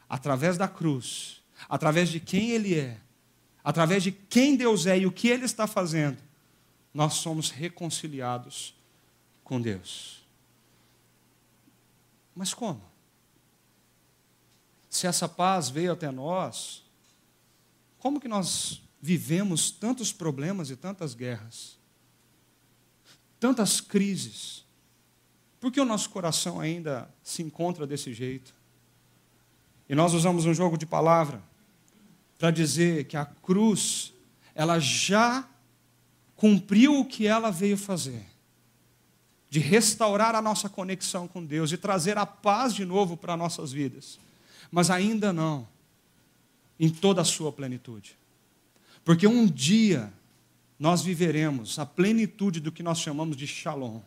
Através 0.09 0.59
da 0.59 0.66
cruz, 0.66 1.44
através 1.68 2.09
de 2.09 2.18
quem 2.18 2.50
Ele 2.50 2.76
é, 2.76 3.00
através 3.62 4.02
de 4.02 4.11
quem 4.11 4.56
Deus 4.56 4.87
é 4.87 4.98
e 4.98 5.06
o 5.06 5.12
que 5.12 5.28
Ele 5.28 5.44
está 5.44 5.68
fazendo, 5.68 6.18
nós 6.92 7.14
somos 7.14 7.50
reconciliados 7.50 8.74
com 9.44 9.61
Deus. 9.61 10.26
Mas 12.35 12.52
como? 12.52 12.83
Se 14.88 15.06
essa 15.06 15.28
paz 15.28 15.68
veio 15.68 15.92
até 15.92 16.11
nós, 16.11 16.83
como 17.96 18.18
que 18.20 18.26
nós 18.26 18.83
vivemos 19.00 19.70
tantos 19.70 20.12
problemas 20.12 20.68
e 20.68 20.74
tantas 20.74 21.14
guerras? 21.14 21.78
Tantas 23.38 23.80
crises? 23.80 24.68
Por 25.61 25.70
que 25.70 25.81
o 25.81 25.85
nosso 25.85 26.09
coração 26.09 26.59
ainda 26.59 27.12
se 27.23 27.42
encontra 27.42 27.87
desse 27.87 28.14
jeito? 28.14 28.55
E 29.88 29.94
nós 29.94 30.14
usamos 30.14 30.46
um 30.46 30.55
jogo 30.55 30.79
de 30.79 30.87
palavra 30.87 31.42
para 32.38 32.51
dizer 32.51 33.05
que 33.05 33.16
a 33.16 33.27
cruz, 33.27 34.14
ela 34.55 34.79
já 34.79 35.46
cumpriu 36.35 36.99
o 36.99 37.05
que 37.05 37.27
ela 37.27 37.51
veio 37.51 37.77
fazer 37.77 38.25
de 39.51 39.59
restaurar 39.59 40.35
a 40.35 40.40
nossa 40.40 40.68
conexão 40.68 41.27
com 41.27 41.44
Deus 41.44 41.73
e 41.73 41.77
trazer 41.77 42.16
a 42.16 42.25
paz 42.25 42.73
de 42.73 42.85
novo 42.85 43.16
para 43.16 43.37
nossas 43.37 43.73
vidas. 43.73 44.18
Mas 44.70 44.90
ainda 44.90 45.33
não 45.33 45.68
em 46.79 46.88
toda 46.88 47.20
a 47.20 47.25
sua 47.25 47.53
plenitude. 47.53 48.16
Porque 49.05 49.27
um 49.27 49.44
dia 49.44 50.11
nós 50.79 51.03
viveremos 51.03 51.79
a 51.79 51.85
plenitude 51.85 52.61
do 52.61 52.73
que 52.73 52.83
nós 52.83 53.01
chamamos 53.01 53.37
de 53.37 53.46
shalom 53.46 54.01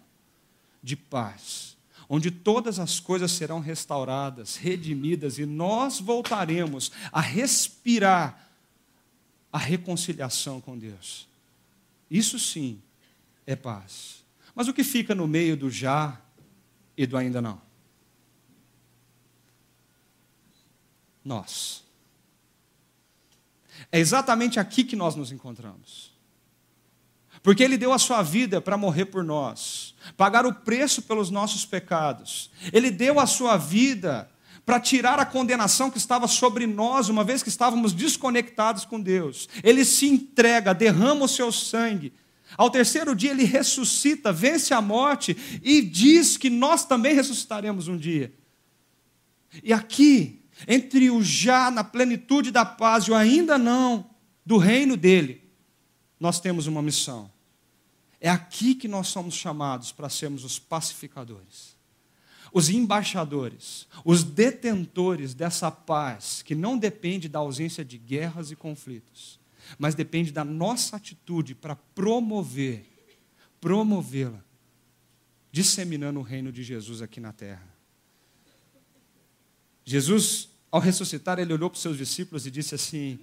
de 0.84 0.96
paz, 0.98 1.78
onde 2.10 2.30
todas 2.30 2.78
as 2.78 3.00
coisas 3.00 3.32
serão 3.32 3.60
restauradas, 3.60 4.58
redimidas 4.58 5.39
e 5.39 5.46
nós 5.46 6.00
voltaremos 6.00 6.91
a 7.12 7.22
respirar 7.22 8.50
a 9.52 9.58
reconciliação 9.58 10.60
com 10.60 10.78
Deus. 10.78 11.28
Isso 12.12 12.38
sim 12.38 12.82
é 13.48 13.56
paz. 13.56 14.24
Mas 14.54 14.67
o 14.67 14.74
que 14.74 14.84
fica 14.84 15.15
no 15.15 15.28
meio 15.28 15.58
do 15.58 15.69
já 15.69 16.22
e 16.96 17.08
do 17.08 17.17
ainda 17.17 17.41
não? 17.41 17.62
Nós. 21.24 21.84
É 23.91 24.00
exatamente 24.00 24.60
aqui 24.60 24.84
que 24.84 24.96
nós 24.96 25.15
nos 25.15 25.32
encontramos. 25.32 26.12
Porque 27.44 27.62
Ele 27.62 27.78
deu 27.78 27.92
a 27.92 28.00
sua 28.00 28.24
vida 28.24 28.62
para 28.62 28.78
morrer 28.78 29.06
por 29.06 29.22
nós, 29.22 29.94
pagar 30.16 30.46
o 30.46 30.54
preço 30.54 31.02
pelos 31.02 31.30
nossos 31.30 31.66
pecados. 31.66 32.50
Ele 32.72 32.90
deu 32.90 33.20
a 33.20 33.28
sua 33.28 33.58
vida 33.58 34.32
para 34.66 34.80
tirar 34.80 35.20
a 35.20 35.26
condenação 35.26 35.92
que 35.92 35.98
estava 35.98 36.26
sobre 36.26 36.66
nós, 36.66 37.10
uma 37.10 37.22
vez 37.22 37.44
que 37.44 37.50
estávamos 37.50 37.92
desconectados 37.92 38.86
com 38.86 39.00
Deus. 39.00 39.50
Ele 39.62 39.84
se 39.84 40.08
entrega, 40.08 40.74
derrama 40.74 41.26
o 41.26 41.28
seu 41.28 41.52
sangue. 41.52 42.14
Ao 42.58 42.70
terceiro 42.70 43.14
dia, 43.14 43.32
ele 43.32 43.44
ressuscita, 43.44 44.32
vence 44.32 44.74
a 44.74 44.82
morte 44.82 45.36
e 45.62 45.82
diz 45.82 46.38
que 46.38 46.50
nós 46.50 46.86
também 46.86 47.14
ressuscitaremos 47.14 47.90
um 47.90 47.98
dia. 47.98 48.34
E 49.62 49.74
aqui, 49.74 50.46
entre 50.66 51.10
o 51.10 51.22
já 51.22 51.70
na 51.70 51.84
plenitude 51.84 52.52
da 52.52 52.64
paz 52.64 53.04
e 53.04 53.12
o 53.12 53.16
ainda 53.16 53.58
não 53.58 54.10
do 54.46 54.58
reino 54.58 54.96
dele, 54.96 55.44
nós 56.18 56.40
temos 56.40 56.68
uma 56.68 56.82
missão. 56.82 57.33
É 58.24 58.30
aqui 58.30 58.74
que 58.74 58.88
nós 58.88 59.10
somos 59.10 59.34
chamados 59.34 59.92
para 59.92 60.08
sermos 60.08 60.46
os 60.46 60.58
pacificadores, 60.58 61.76
os 62.54 62.70
embaixadores, 62.70 63.86
os 64.06 64.24
detentores 64.24 65.34
dessa 65.34 65.70
paz 65.70 66.42
que 66.42 66.56
não 66.56 66.78
depende 66.78 67.28
da 67.28 67.40
ausência 67.40 67.84
de 67.84 67.98
guerras 67.98 68.50
e 68.50 68.56
conflitos, 68.56 69.38
mas 69.78 69.94
depende 69.94 70.32
da 70.32 70.46
nossa 70.46 70.96
atitude 70.96 71.54
para 71.54 71.76
promover, 71.76 72.90
promovê-la, 73.60 74.42
disseminando 75.52 76.22
o 76.22 76.24
reino 76.24 76.50
de 76.50 76.64
Jesus 76.64 77.02
aqui 77.02 77.20
na 77.20 77.34
terra. 77.34 77.68
Jesus, 79.84 80.48
ao 80.72 80.80
ressuscitar, 80.80 81.40
ele 81.40 81.52
olhou 81.52 81.70
para 81.70 81.76
os 81.76 81.82
seus 81.82 81.98
discípulos 81.98 82.48
e 82.48 82.52
disse 82.52 82.74
assim: 82.74 83.20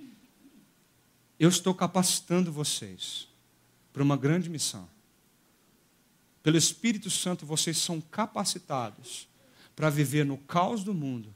Eu 1.39 1.49
estou 1.49 1.75
capacitando 1.75 2.53
vocês 2.53 3.30
para 4.01 4.05
uma 4.07 4.17
grande 4.17 4.49
missão. 4.49 4.89
Pelo 6.43 6.57
Espírito 6.57 7.11
Santo, 7.11 7.45
vocês 7.45 7.77
são 7.77 8.01
capacitados 8.01 9.29
para 9.77 9.91
viver 9.91 10.25
no 10.25 10.39
caos 10.39 10.83
do 10.83 10.95
mundo 10.95 11.35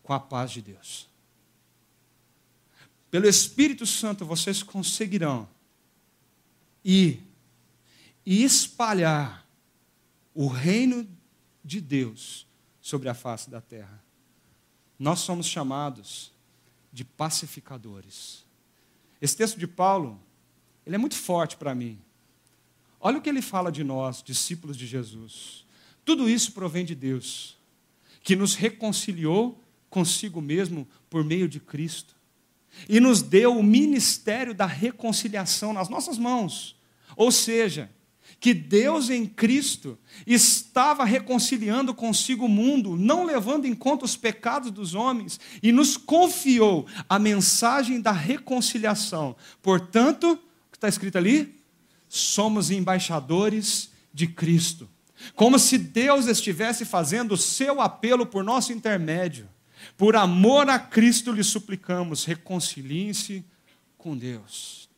com 0.00 0.12
a 0.12 0.20
paz 0.20 0.52
de 0.52 0.62
Deus. 0.62 1.08
Pelo 3.10 3.26
Espírito 3.26 3.84
Santo, 3.84 4.24
vocês 4.24 4.62
conseguirão 4.62 5.48
ir 6.84 7.20
e 8.24 8.44
espalhar 8.44 9.44
o 10.32 10.46
reino 10.46 11.04
de 11.64 11.80
Deus 11.80 12.46
sobre 12.80 13.08
a 13.08 13.14
face 13.14 13.50
da 13.50 13.60
terra. 13.60 14.00
Nós 14.96 15.18
somos 15.18 15.46
chamados 15.46 16.32
de 16.92 17.04
pacificadores. 17.04 18.44
Esse 19.20 19.36
texto 19.36 19.58
de 19.58 19.66
Paulo 19.66 20.27
ele 20.88 20.94
é 20.94 20.98
muito 20.98 21.16
forte 21.16 21.54
para 21.58 21.74
mim. 21.74 21.98
Olha 22.98 23.18
o 23.18 23.20
que 23.20 23.28
ele 23.28 23.42
fala 23.42 23.70
de 23.70 23.84
nós, 23.84 24.22
discípulos 24.22 24.74
de 24.74 24.86
Jesus. 24.86 25.66
Tudo 26.02 26.30
isso 26.30 26.52
provém 26.52 26.82
de 26.82 26.94
Deus, 26.94 27.58
que 28.22 28.34
nos 28.34 28.54
reconciliou 28.54 29.62
consigo 29.90 30.40
mesmo 30.40 30.88
por 31.10 31.22
meio 31.22 31.46
de 31.46 31.60
Cristo 31.60 32.16
e 32.88 33.00
nos 33.00 33.20
deu 33.20 33.58
o 33.58 33.62
ministério 33.62 34.54
da 34.54 34.64
reconciliação 34.64 35.74
nas 35.74 35.90
nossas 35.90 36.16
mãos. 36.16 36.74
Ou 37.14 37.30
seja, 37.30 37.90
que 38.40 38.54
Deus 38.54 39.10
em 39.10 39.26
Cristo 39.26 39.98
estava 40.26 41.04
reconciliando 41.04 41.92
consigo 41.92 42.46
o 42.46 42.48
mundo, 42.48 42.96
não 42.96 43.24
levando 43.24 43.66
em 43.66 43.74
conta 43.74 44.06
os 44.06 44.16
pecados 44.16 44.70
dos 44.70 44.94
homens, 44.94 45.38
e 45.62 45.70
nos 45.70 45.98
confiou 45.98 46.86
a 47.06 47.18
mensagem 47.18 48.00
da 48.00 48.12
reconciliação. 48.12 49.36
Portanto, 49.60 50.38
está 50.78 50.88
escrito 50.88 51.18
ali? 51.18 51.60
Somos 52.08 52.70
embaixadores 52.70 53.90
de 54.12 54.26
Cristo. 54.26 54.88
Como 55.34 55.58
se 55.58 55.76
Deus 55.76 56.26
estivesse 56.26 56.84
fazendo 56.84 57.32
o 57.32 57.36
seu 57.36 57.80
apelo 57.80 58.24
por 58.24 58.44
nosso 58.44 58.72
intermédio. 58.72 59.48
Por 59.96 60.16
amor 60.16 60.68
a 60.70 60.78
Cristo 60.78 61.32
lhe 61.32 61.42
suplicamos, 61.42 62.24
reconciliem-se 62.24 63.44
com 63.96 64.16
Deus. 64.16 64.88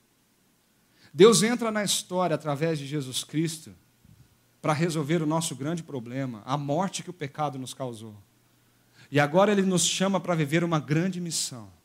Deus 1.13 1.43
entra 1.43 1.71
na 1.71 1.83
história 1.83 2.35
através 2.35 2.79
de 2.79 2.87
Jesus 2.87 3.25
Cristo 3.25 3.75
para 4.61 4.73
resolver 4.75 5.23
o 5.23 5.27
nosso 5.27 5.57
grande 5.57 5.83
problema, 5.83 6.43
a 6.45 6.57
morte 6.57 7.03
que 7.03 7.11
o 7.11 7.15
pecado 7.15 7.59
nos 7.59 7.73
causou. 7.73 8.15
E 9.11 9.19
agora 9.19 9.51
ele 9.51 9.63
nos 9.63 9.85
chama 9.85 10.21
para 10.21 10.35
viver 10.35 10.63
uma 10.63 10.79
grande 10.79 11.21
missão 11.21 11.80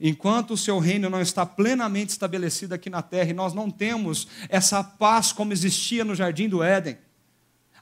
enquanto 0.00 0.54
o 0.54 0.56
seu 0.56 0.78
reino 0.78 1.10
não 1.10 1.20
está 1.20 1.44
plenamente 1.44 2.10
estabelecido 2.10 2.74
aqui 2.74 2.88
na 2.88 3.02
terra 3.02 3.30
e 3.30 3.34
nós 3.34 3.52
não 3.52 3.70
temos 3.70 4.26
essa 4.48 4.82
paz 4.82 5.32
como 5.32 5.52
existia 5.52 6.04
no 6.04 6.14
jardim 6.14 6.48
do 6.48 6.62
Éden, 6.62 6.96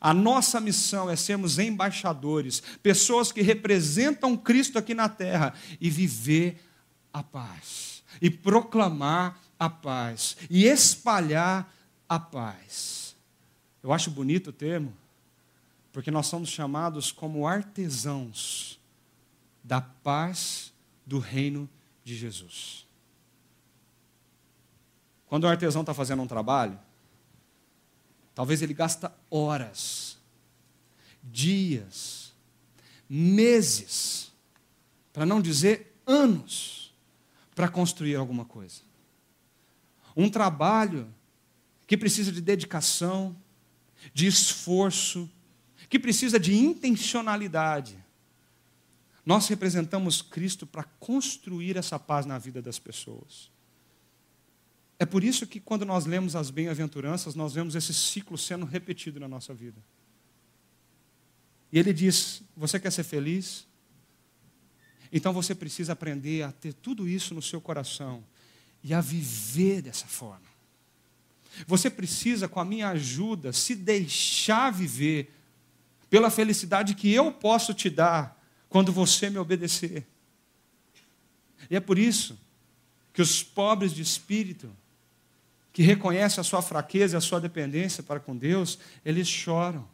a 0.01 0.15
nossa 0.15 0.61
missão 0.61 1.11
é 1.11 1.17
sermos 1.17 1.59
embaixadores, 1.59 2.63
pessoas 2.83 3.33
que 3.33 3.43
representam 3.43 4.37
Cristo 4.37 4.79
aqui 4.79 4.95
na 4.95 5.09
terra 5.09 5.55
e 5.81 5.91
viver 5.91 6.61
a 7.13 7.23
paz, 7.23 8.03
e 8.21 8.31
proclamar 8.31 9.41
a 9.59 9.69
paz, 9.69 10.37
e 10.49 10.67
espalhar 10.67 11.73
a 12.09 12.19
paz. 12.19 13.17
Eu 13.83 13.93
acho 13.93 14.11
bonito 14.11 14.51
o 14.51 14.53
termo, 14.53 14.95
porque 15.93 16.11
nós 16.11 16.27
somos 16.27 16.49
chamados 16.49 17.11
como 17.11 17.47
artesãos 17.47 18.79
da 19.65 19.81
paz 19.81 20.73
do 21.05 21.19
reino 21.19 21.69
de 22.09 22.17
Jesus. 22.17 22.87
Quando 25.27 25.45
o 25.45 25.49
artesão 25.49 25.83
está 25.83 25.93
fazendo 25.93 26.23
um 26.23 26.27
trabalho, 26.27 26.79
Talvez 28.39 28.63
ele 28.63 28.73
gasta 28.73 29.13
horas, 29.29 30.17
dias, 31.25 32.33
meses, 33.11 34.31
para 35.13 35.27
não 35.27 35.43
dizer 35.43 36.01
anos, 36.07 36.95
para 37.53 37.69
construir 37.69 38.15
alguma 38.15 38.45
coisa. 38.45 38.83
Um 40.17 40.31
trabalho 40.31 41.13
que 41.85 41.97
precisa 41.97 42.31
de 42.31 42.41
dedicação, 42.41 43.37
de 44.15 44.29
esforço, 44.29 45.29
que 45.89 45.99
precisa 45.99 46.39
de 46.39 46.55
intencionalidade. 46.55 47.99
Nós 49.29 49.47
representamos 49.47 50.23
Cristo 50.23 50.67
para 50.67 50.85
construir 50.85 51.77
essa 51.77 51.99
paz 51.99 52.25
na 52.25 52.39
vida 52.39 52.63
das 52.63 52.79
pessoas. 52.79 53.51
É 54.99 55.05
por 55.05 55.23
isso 55.23 55.47
que 55.47 55.61
quando 55.61 55.85
nós 55.85 56.07
lemos 56.07 56.35
as 56.35 56.49
bem-aventuranças, 56.49 57.35
nós 57.35 57.53
vemos 57.53 57.75
esse 57.75 57.93
ciclo 57.93 58.39
sendo 58.39 58.65
repetido 58.65 59.21
na 59.21 59.29
nossa 59.29 59.53
vida. 59.53 59.77
E 61.71 61.79
ele 61.79 61.93
diz: 61.93 62.41
Você 62.57 62.81
quer 62.81 62.91
ser 62.91 63.05
feliz? 63.05 63.67
Então 65.13 65.35
você 65.35 65.55
precisa 65.55 65.93
aprender 65.93 66.43
a 66.43 66.51
ter 66.51 66.73
tudo 66.73 67.07
isso 67.07 67.35
no 67.35 67.43
seu 67.43 67.61
coração 67.61 68.25
e 68.83 68.95
a 68.95 69.01
viver 69.03 69.83
dessa 69.83 70.07
forma. 70.07 70.49
Você 71.67 71.91
precisa, 71.91 72.49
com 72.49 72.61
a 72.61 72.65
minha 72.65 72.89
ajuda, 72.89 73.53
se 73.53 73.75
deixar 73.75 74.71
viver 74.71 75.31
pela 76.09 76.31
felicidade 76.31 76.95
que 76.95 77.13
eu 77.13 77.31
posso 77.31 77.75
te 77.75 77.91
dar 77.91 78.38
quando 78.69 78.93
você 78.93 79.31
me 79.31 79.39
obedecer. 79.39 80.07
E 81.71 81.77
é 81.77 81.81
por 81.81 81.99
isso 81.99 82.39
que 83.13 83.23
os 83.23 83.43
pobres 83.43 83.93
de 83.93 84.03
espírito, 84.03 84.71
que 85.73 85.83
reconhecem 85.83 86.41
a 86.41 86.45
sua 86.45 86.63
fraqueza 86.63 87.17
e 87.17 87.19
a 87.19 87.21
sua 87.21 87.41
dependência 87.41 88.03
para 88.03 88.21
com 88.21 88.37
Deus, 88.37 88.79
eles 89.05 89.29
choram. 89.29 89.89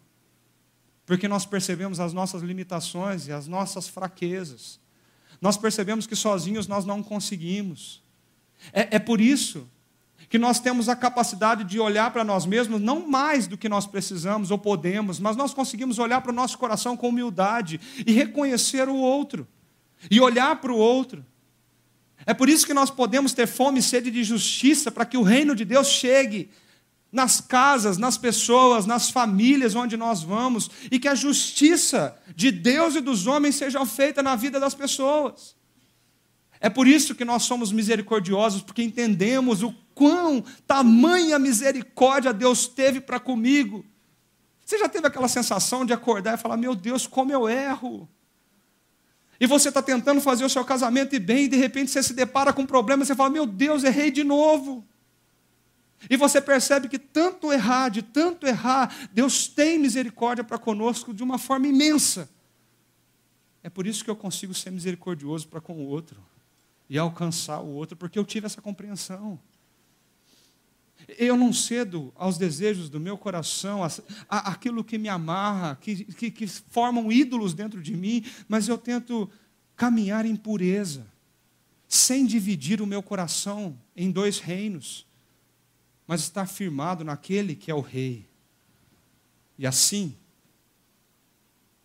Porque 1.07 1.29
nós 1.29 1.45
percebemos 1.45 2.01
as 2.01 2.13
nossas 2.13 2.43
limitações 2.43 3.27
e 3.27 3.33
as 3.33 3.47
nossas 3.47 3.89
fraquezas. 3.89 4.81
Nós 5.41 5.57
percebemos 5.57 6.07
que 6.07 6.17
sozinhos 6.17 6.67
nós 6.67 6.85
não 6.85 7.03
conseguimos. 7.03 8.03
É, 8.73 8.97
é 8.97 8.99
por 8.99 9.21
isso 9.21 9.69
que 10.29 10.39
nós 10.39 10.59
temos 10.61 10.89
a 10.89 10.97
capacidade 10.97 11.65
de 11.65 11.79
olhar 11.79 12.11
para 12.11 12.25
nós 12.25 12.47
mesmos, 12.47 12.81
não 12.81 13.09
mais 13.09 13.47
do 13.47 13.59
que 13.59 13.69
nós 13.69 13.87
precisamos 13.87 14.51
ou 14.51 14.59
podemos, 14.59 15.21
mas 15.21 15.37
nós 15.37 15.53
conseguimos 15.53 15.99
olhar 15.99 16.21
para 16.21 16.33
o 16.33 16.35
nosso 16.35 16.59
coração 16.59 16.97
com 16.97 17.09
humildade 17.09 17.81
e 18.07 18.13
reconhecer 18.13 18.89
o 18.89 18.97
outro, 18.97 19.47
e 20.11 20.21
olhar 20.21 20.61
para 20.61 20.73
o 20.73 20.77
outro. 20.77 21.25
É 22.27 22.33
por 22.33 22.49
isso 22.49 22.67
que 22.67 22.75
nós 22.75 22.91
podemos 22.91 23.33
ter 23.33 23.47
fome 23.47 23.81
e 23.81 23.83
sede 23.83 24.11
de 24.11 24.25
justiça, 24.25 24.91
para 24.91 25.05
que 25.05 25.17
o 25.17 25.23
reino 25.23 25.55
de 25.55 25.65
Deus 25.65 25.89
chegue 25.89 26.51
nas 27.13 27.41
casas, 27.41 27.97
nas 27.97 28.19
pessoas, 28.19 28.87
nas 28.87 29.11
famílias 29.11 29.75
onde 29.75 29.97
nós 29.97 30.23
vamos, 30.23 30.71
e 30.91 30.99
que 30.99 31.07
a 31.07 31.15
justiça 31.15 32.19
de 32.35 32.51
Deus 32.51 32.97
e 32.97 33.01
dos 33.01 33.27
homens 33.27 33.55
seja 33.55 33.85
feita 33.87 34.23
na 34.23 34.35
vida 34.35 34.59
das 34.59 34.75
pessoas. 34.75 35.55
É 36.61 36.71
por 36.71 36.89
isso 36.89 37.15
que 37.15 37.25
nós 37.25 37.43
somos 37.43 37.71
misericordiosos, 37.71 38.63
porque 38.63 38.83
entendemos 38.83 39.63
o 39.63 39.73
quão 39.95 40.43
tamanha 40.67 41.39
misericórdia 41.39 42.33
Deus 42.33 42.67
teve 42.67 43.01
para 43.01 43.21
comigo. 43.21 43.85
Você 44.65 44.79
já 44.79 44.89
teve 44.89 45.07
aquela 45.07 45.29
sensação 45.29 45.85
de 45.85 45.93
acordar 45.93 46.35
e 46.35 46.41
falar: 46.41 46.57
Meu 46.57 46.75
Deus, 46.75 47.07
como 47.07 47.33
eu 47.33 47.49
erro. 47.49 48.09
E 49.39 49.47
você 49.47 49.69
está 49.69 49.83
tentando 49.83 50.21
fazer 50.21 50.45
o 50.45 50.49
seu 50.49 50.65
casamento 50.65 51.15
e 51.15 51.19
bem, 51.19 51.45
e 51.45 51.49
de 51.49 51.57
repente 51.57 51.91
você 51.91 52.03
se 52.03 52.15
depara 52.15 52.53
com 52.53 52.63
um 52.63 52.67
problema, 52.67 53.03
e 53.03 53.07
você 53.07 53.15
fala: 53.15 53.31
Meu 53.31 53.47
Deus, 53.47 53.85
errei 53.85 54.11
de 54.11 54.25
novo. 54.25 54.87
E 56.09 56.17
você 56.17 56.41
percebe 56.41 56.89
que 56.89 56.99
tanto 56.99 57.53
errar, 57.53 57.89
de 57.89 58.03
tanto 58.03 58.47
errar, 58.47 59.09
Deus 59.13 59.49
tem 59.49 59.79
misericórdia 59.79 60.45
para 60.45 60.59
conosco 60.59 61.15
de 61.15 61.23
uma 61.23 61.39
forma 61.39 61.67
imensa. 61.67 62.29
É 63.63 63.71
por 63.71 63.87
isso 63.87 64.05
que 64.05 64.11
eu 64.11 64.17
consigo 64.17 64.53
ser 64.53 64.71
misericordioso 64.71 65.49
para 65.49 65.61
com 65.61 65.73
o 65.75 65.87
outro 65.87 66.23
e 66.89 66.99
alcançar 66.99 67.61
o 67.61 67.69
outro, 67.69 67.97
porque 67.97 68.19
eu 68.19 68.25
tive 68.25 68.47
essa 68.47 68.61
compreensão. 68.61 69.41
Eu 71.09 71.37
não 71.37 71.53
cedo 71.53 72.13
aos 72.17 72.39
desejos 72.39 72.89
do 72.89 72.99
meu 72.99 73.19
coração, 73.19 73.81
aquilo 74.29 74.83
que 74.83 74.99
me 74.99 75.09
amarra, 75.09 75.77
que, 75.77 76.05
que, 76.05 76.31
que 76.31 76.47
formam 76.47 77.13
ídolos 77.13 77.55
dentro 77.55 77.83
de 77.83 77.97
mim, 77.97 78.25
mas 78.49 78.69
eu 78.69 78.79
tento 78.79 79.31
caminhar 79.77 80.25
em 80.25 80.37
pureza, 80.37 81.07
sem 81.89 82.27
dividir 82.27 82.81
o 82.81 82.87
meu 82.87 83.03
coração 83.03 83.79
em 83.95 84.11
dois 84.11 84.39
reinos, 84.39 85.07
mas 86.07 86.21
estar 86.23 86.47
firmado 86.47 87.05
naquele 87.05 87.55
que 87.55 87.71
é 87.71 87.75
o 87.75 87.81
Rei. 87.81 88.29
E 89.59 89.67
assim, 89.67 90.17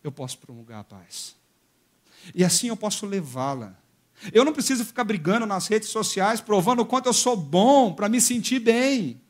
eu 0.02 0.10
posso 0.10 0.38
promulgar 0.38 0.80
a 0.80 0.84
paz. 0.84 1.36
E 2.34 2.44
assim 2.44 2.68
eu 2.68 2.76
posso 2.76 3.06
levá-la 3.06 3.79
eu 4.32 4.44
não 4.44 4.52
preciso 4.52 4.84
ficar 4.84 5.04
brigando 5.04 5.46
nas 5.46 5.66
redes 5.66 5.88
sociais, 5.88 6.40
provando 6.40 6.80
o 6.80 6.86
quanto 6.86 7.06
eu 7.06 7.12
sou 7.12 7.36
bom 7.36 7.92
para 7.92 8.08
me 8.08 8.20
sentir 8.20 8.58
bem. 8.58 9.20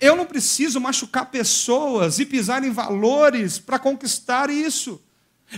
Eu 0.00 0.16
não 0.16 0.24
preciso 0.24 0.80
machucar 0.80 1.26
pessoas 1.26 2.18
e 2.18 2.26
pisar 2.26 2.64
em 2.64 2.70
valores 2.70 3.58
para 3.58 3.78
conquistar 3.78 4.48
isso. 4.48 5.02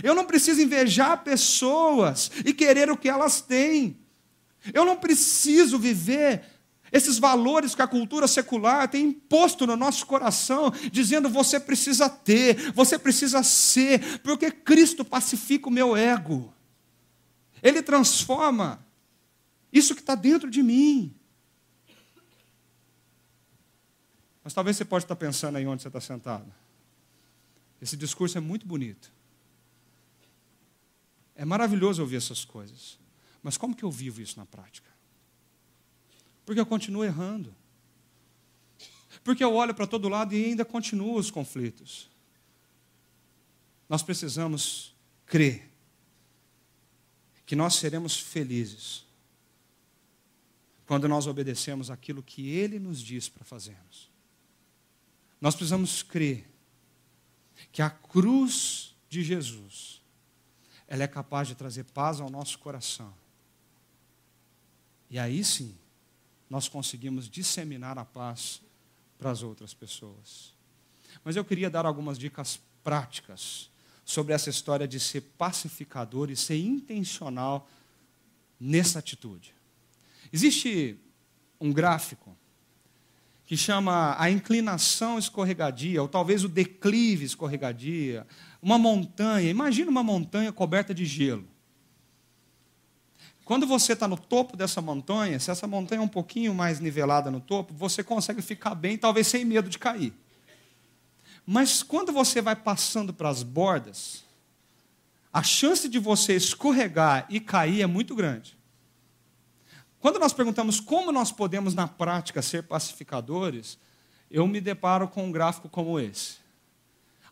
Eu 0.03 0.13
não 0.13 0.25
preciso 0.25 0.61
invejar 0.61 1.23
pessoas 1.23 2.29
e 2.45 2.53
querer 2.53 2.91
o 2.91 2.97
que 2.97 3.09
elas 3.09 3.41
têm. 3.41 3.97
Eu 4.73 4.85
não 4.85 4.97
preciso 4.97 5.79
viver 5.79 6.43
esses 6.91 7.17
valores 7.17 7.75
que 7.75 7.81
a 7.81 7.87
cultura 7.87 8.27
secular 8.27 8.87
tem 8.87 9.05
imposto 9.05 9.65
no 9.65 9.75
nosso 9.75 10.05
coração, 10.05 10.73
dizendo 10.91 11.29
você 11.29 11.59
precisa 11.59 12.09
ter, 12.09 12.71
você 12.73 12.97
precisa 12.97 13.43
ser, 13.43 14.19
porque 14.19 14.51
Cristo 14.51 15.05
pacifica 15.05 15.69
o 15.69 15.71
meu 15.71 15.95
ego. 15.95 16.53
Ele 17.61 17.81
transforma 17.81 18.85
isso 19.71 19.93
que 19.93 20.01
está 20.01 20.15
dentro 20.15 20.49
de 20.49 20.63
mim. 20.63 21.15
Mas 24.43 24.53
talvez 24.53 24.77
você 24.77 24.85
pode 24.85 25.05
estar 25.05 25.15
pensando 25.15 25.57
aí 25.57 25.67
onde 25.67 25.81
você 25.81 25.89
está 25.89 26.01
sentado. 26.01 26.51
Esse 27.81 27.95
discurso 27.95 28.37
é 28.37 28.41
muito 28.41 28.65
bonito. 28.65 29.11
É 31.35 31.45
maravilhoso 31.45 32.01
ouvir 32.01 32.17
essas 32.17 32.43
coisas. 32.43 32.99
Mas 33.41 33.57
como 33.57 33.75
que 33.75 33.83
eu 33.83 33.91
vivo 33.91 34.21
isso 34.21 34.37
na 34.37 34.45
prática? 34.45 34.89
Porque 36.45 36.59
eu 36.59 36.65
continuo 36.65 37.03
errando. 37.03 37.55
Porque 39.23 39.43
eu 39.43 39.53
olho 39.53 39.73
para 39.73 39.87
todo 39.87 40.09
lado 40.09 40.33
e 40.33 40.45
ainda 40.45 40.65
continuo 40.65 41.15
os 41.15 41.29
conflitos. 41.29 42.09
Nós 43.87 44.03
precisamos 44.03 44.95
crer 45.25 45.68
que 47.49 47.55
nós 47.55 47.73
seremos 47.73 48.15
felizes 48.19 49.03
quando 50.85 51.07
nós 51.07 51.25
obedecemos 51.25 51.89
aquilo 51.89 52.21
que 52.21 52.47
Ele 52.47 52.77
nos 52.77 53.01
diz 53.01 53.27
para 53.27 53.43
fazermos. 53.43 54.07
Nós 55.41 55.55
precisamos 55.55 56.03
crer 56.03 56.47
que 57.71 57.81
a 57.81 57.89
cruz 57.89 58.95
de 59.09 59.23
Jesus, 59.23 59.99
ela 60.87 61.01
é 61.01 61.07
capaz 61.07 61.47
de 61.47 61.55
trazer 61.55 61.85
paz 61.85 62.21
ao 62.21 62.29
nosso 62.29 62.59
coração. 62.59 63.11
E 65.09 65.17
aí 65.17 65.43
sim, 65.43 65.75
nós 66.47 66.67
conseguimos 66.67 67.27
disseminar 67.27 67.97
a 67.97 68.05
paz 68.05 68.61
para 69.17 69.31
as 69.31 69.41
outras 69.41 69.73
pessoas. 69.73 70.53
Mas 71.23 71.35
eu 71.35 71.43
queria 71.43 71.67
dar 71.67 71.87
algumas 71.87 72.19
dicas 72.19 72.59
práticas 72.83 73.71
sobre 74.09 74.33
essa 74.33 74.49
história 74.49 74.87
de 74.87 74.99
ser 74.99 75.21
pacificador 75.37 76.31
e 76.31 76.35
ser 76.35 76.57
intencional 76.57 77.69
nessa 78.59 78.97
atitude. 78.97 79.53
Existe 80.33 80.97
um 81.61 81.71
gráfico 81.71 82.35
que 83.45 83.55
chama 83.55 84.15
a 84.17 84.27
inclinação 84.31 85.19
escorregadia, 85.19 86.01
ou 86.01 86.07
talvez 86.07 86.43
o 86.43 86.49
declive 86.49 87.23
escorregadia, 87.23 88.25
uma 88.59 88.79
montanha. 88.79 89.47
Imagina 89.47 89.91
uma 89.91 90.01
montanha 90.01 90.51
coberta 90.51 90.91
de 90.91 91.05
gelo. 91.05 91.47
Quando 93.45 93.67
você 93.67 93.93
está 93.93 94.07
no 94.07 94.17
topo 94.17 94.57
dessa 94.57 94.81
montanha, 94.81 95.39
se 95.39 95.51
essa 95.51 95.67
montanha 95.67 95.99
é 95.99 96.03
um 96.03 96.07
pouquinho 96.07 96.51
mais 96.55 96.79
nivelada 96.79 97.29
no 97.29 97.39
topo, 97.39 97.75
você 97.75 98.03
consegue 98.03 98.41
ficar 98.41 98.73
bem, 98.73 98.97
talvez 98.97 99.27
sem 99.27 99.45
medo 99.45 99.69
de 99.69 99.77
cair. 99.77 100.15
Mas 101.51 101.81
quando 101.81 102.11
você 102.11 102.43
vai 102.43 102.55
passando 102.55 103.11
para 103.11 103.27
as 103.27 103.41
bordas, 103.41 104.23
a 105.33 105.41
chance 105.41 105.89
de 105.89 105.97
você 105.97 106.35
escorregar 106.35 107.25
e 107.27 107.39
cair 107.39 107.81
é 107.81 107.87
muito 107.87 108.13
grande. 108.13 108.55
Quando 109.99 110.19
nós 110.19 110.31
perguntamos 110.31 110.79
como 110.79 111.11
nós 111.11 111.31
podemos, 111.31 111.73
na 111.73 111.87
prática, 111.87 112.43
ser 112.43 112.61
pacificadores, 112.61 113.79
eu 114.29 114.45
me 114.45 114.61
deparo 114.61 115.07
com 115.07 115.25
um 115.25 115.31
gráfico 115.31 115.67
como 115.67 115.99
esse. 115.99 116.35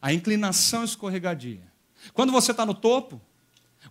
A 0.02 0.12
inclinação 0.12 0.84
escorregadia. 0.84 1.72
Quando 2.12 2.32
você 2.32 2.50
está 2.50 2.66
no 2.66 2.74
topo, 2.74 3.22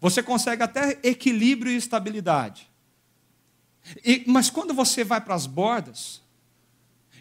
você 0.00 0.24
consegue 0.24 0.64
até 0.64 0.98
equilíbrio 1.04 1.70
e 1.70 1.76
estabilidade. 1.76 2.68
E, 4.04 4.24
mas 4.26 4.50
quando 4.50 4.74
você 4.74 5.04
vai 5.04 5.20
para 5.20 5.36
as 5.36 5.46
bordas, 5.46 6.20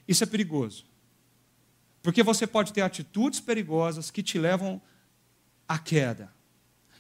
isso 0.08 0.24
é 0.24 0.26
perigoso. 0.26 0.95
Porque 2.06 2.22
você 2.22 2.46
pode 2.46 2.72
ter 2.72 2.82
atitudes 2.82 3.40
perigosas 3.40 4.12
que 4.12 4.22
te 4.22 4.38
levam 4.38 4.80
à 5.68 5.80
queda, 5.80 6.32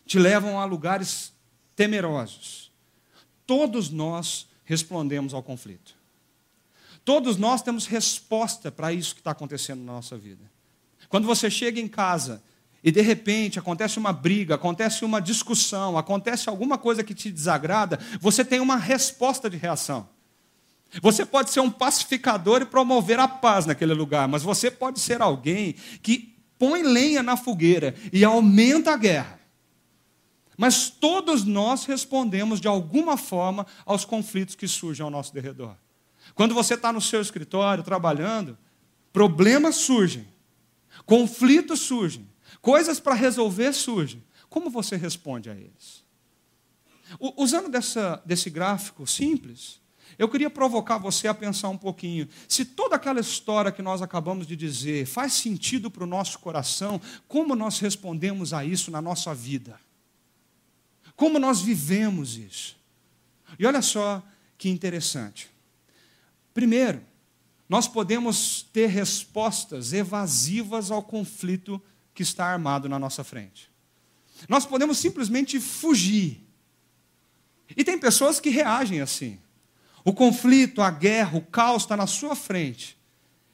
te 0.04 0.18
levam 0.18 0.60
a 0.60 0.66
lugares 0.66 1.32
temerosos. 1.76 2.72
Todos 3.46 3.92
nós 3.92 4.48
respondemos 4.64 5.36
ao 5.36 5.44
conflito. 5.44 5.94
Todos 7.06 7.38
nós 7.38 7.62
temos 7.62 7.86
resposta 7.86 8.72
para 8.72 8.92
isso 8.92 9.14
que 9.14 9.22
está 9.22 9.30
acontecendo 9.30 9.84
na 9.84 9.94
nossa 9.94 10.18
vida. 10.18 10.44
Quando 11.08 11.28
você 11.28 11.52
chega 11.52 11.80
em 11.80 11.88
casa 11.88 12.42
e 12.84 12.92
de 12.92 13.02
repente 13.02 13.60
acontece 13.60 14.00
uma 14.00 14.12
briga, 14.12 14.56
acontece 14.56 15.06
uma 15.06 15.22
discussão, 15.22 16.00
acontece 16.00 16.50
alguma 16.50 16.80
coisa 16.80 17.04
que 17.04 17.14
te 17.14 17.32
desagrada, 17.32 18.00
você 18.20 18.44
tem 18.44 18.60
uma 18.60 18.76
resposta 18.76 19.52
de 19.52 19.58
reação. 19.58 20.10
Você 21.02 21.26
pode 21.26 21.52
ser 21.52 21.60
um 21.60 21.70
pacificador 21.70 22.62
e 22.62 22.66
promover 22.66 23.20
a 23.20 23.28
paz 23.28 23.66
naquele 23.66 23.94
lugar, 23.94 24.28
mas 24.28 24.44
você 24.44 24.72
pode 24.72 25.00
ser 25.00 25.22
alguém 25.22 25.76
que 26.02 26.36
põe 26.58 26.84
lenha 26.84 27.22
na 27.22 27.36
fogueira 27.36 27.96
e 28.14 28.24
aumenta 28.24 28.94
a 28.94 28.98
guerra. 28.98 29.40
Mas 30.58 30.90
todos 30.90 31.44
nós 31.44 31.86
respondemos 31.86 32.62
de 32.62 32.68
alguma 32.68 33.18
forma 33.18 33.68
aos 33.86 34.06
conflitos 34.06 34.56
que 34.56 34.68
surgem 34.68 35.04
ao 35.04 35.10
nosso 35.10 35.34
derredor. 35.34 35.76
Quando 36.34 36.56
você 36.56 36.76
está 36.76 36.94
no 36.94 37.02
seu 37.02 37.22
escritório 37.22 37.84
trabalhando, 37.84 38.58
problemas 39.12 39.76
surgem, 39.76 40.28
conflitos 41.06 41.82
surgem, 41.82 42.28
coisas 42.62 43.00
para 43.00 43.14
resolver 43.14 43.74
surgem. 43.74 44.24
Como 44.50 44.70
você 44.70 44.96
responde 44.96 45.50
a 45.50 45.54
eles? 45.54 46.04
Usando 47.38 47.70
dessa, 47.70 48.22
desse 48.26 48.50
gráfico 48.50 49.06
simples, 49.06 49.82
eu 50.18 50.30
queria 50.30 50.50
provocar 50.50 50.98
você 50.98 51.28
a 51.28 51.34
pensar 51.34 51.70
um 51.70 51.78
pouquinho. 51.78 52.28
Se 52.48 52.64
toda 52.64 52.96
aquela 52.96 53.20
história 53.20 53.72
que 53.72 53.82
nós 53.82 54.02
acabamos 54.02 54.48
de 54.48 54.56
dizer 54.56 55.06
faz 55.06 55.34
sentido 55.34 55.92
para 55.92 56.04
o 56.04 56.08
nosso 56.08 56.40
coração, 56.40 57.02
como 57.28 57.56
nós 57.56 57.80
respondemos 57.80 58.54
a 58.54 58.64
isso 58.64 58.92
na 58.92 59.02
nossa 59.02 59.34
vida? 59.34 59.80
Como 61.16 61.40
nós 61.40 61.62
vivemos 61.62 62.38
isso? 62.38 62.78
E 63.58 63.66
olha 63.66 63.82
só 63.82 64.22
que 64.58 64.70
interessante. 64.70 65.50
Primeiro, 66.54 67.02
nós 67.68 67.88
podemos 67.88 68.66
ter 68.72 68.88
respostas 68.88 69.92
evasivas 69.92 70.92
ao 70.92 71.02
conflito 71.02 71.82
que 72.14 72.24
está 72.24 72.46
armado 72.46 72.88
na 72.88 73.00
nossa 73.00 73.24
frente. 73.24 73.70
Nós 74.48 74.66
podemos 74.66 74.98
simplesmente 74.98 75.60
fugir. 75.60 76.42
E 77.76 77.84
tem 77.84 77.98
pessoas 77.98 78.40
que 78.40 78.50
reagem 78.50 79.02
assim. 79.02 79.40
O 80.06 80.14
conflito, 80.14 80.84
a 80.84 80.92
guerra, 80.92 81.36
o 81.36 81.42
caos 81.42 81.82
está 81.82 81.98
na 81.98 82.06
sua 82.06 82.36
frente. 82.36 82.96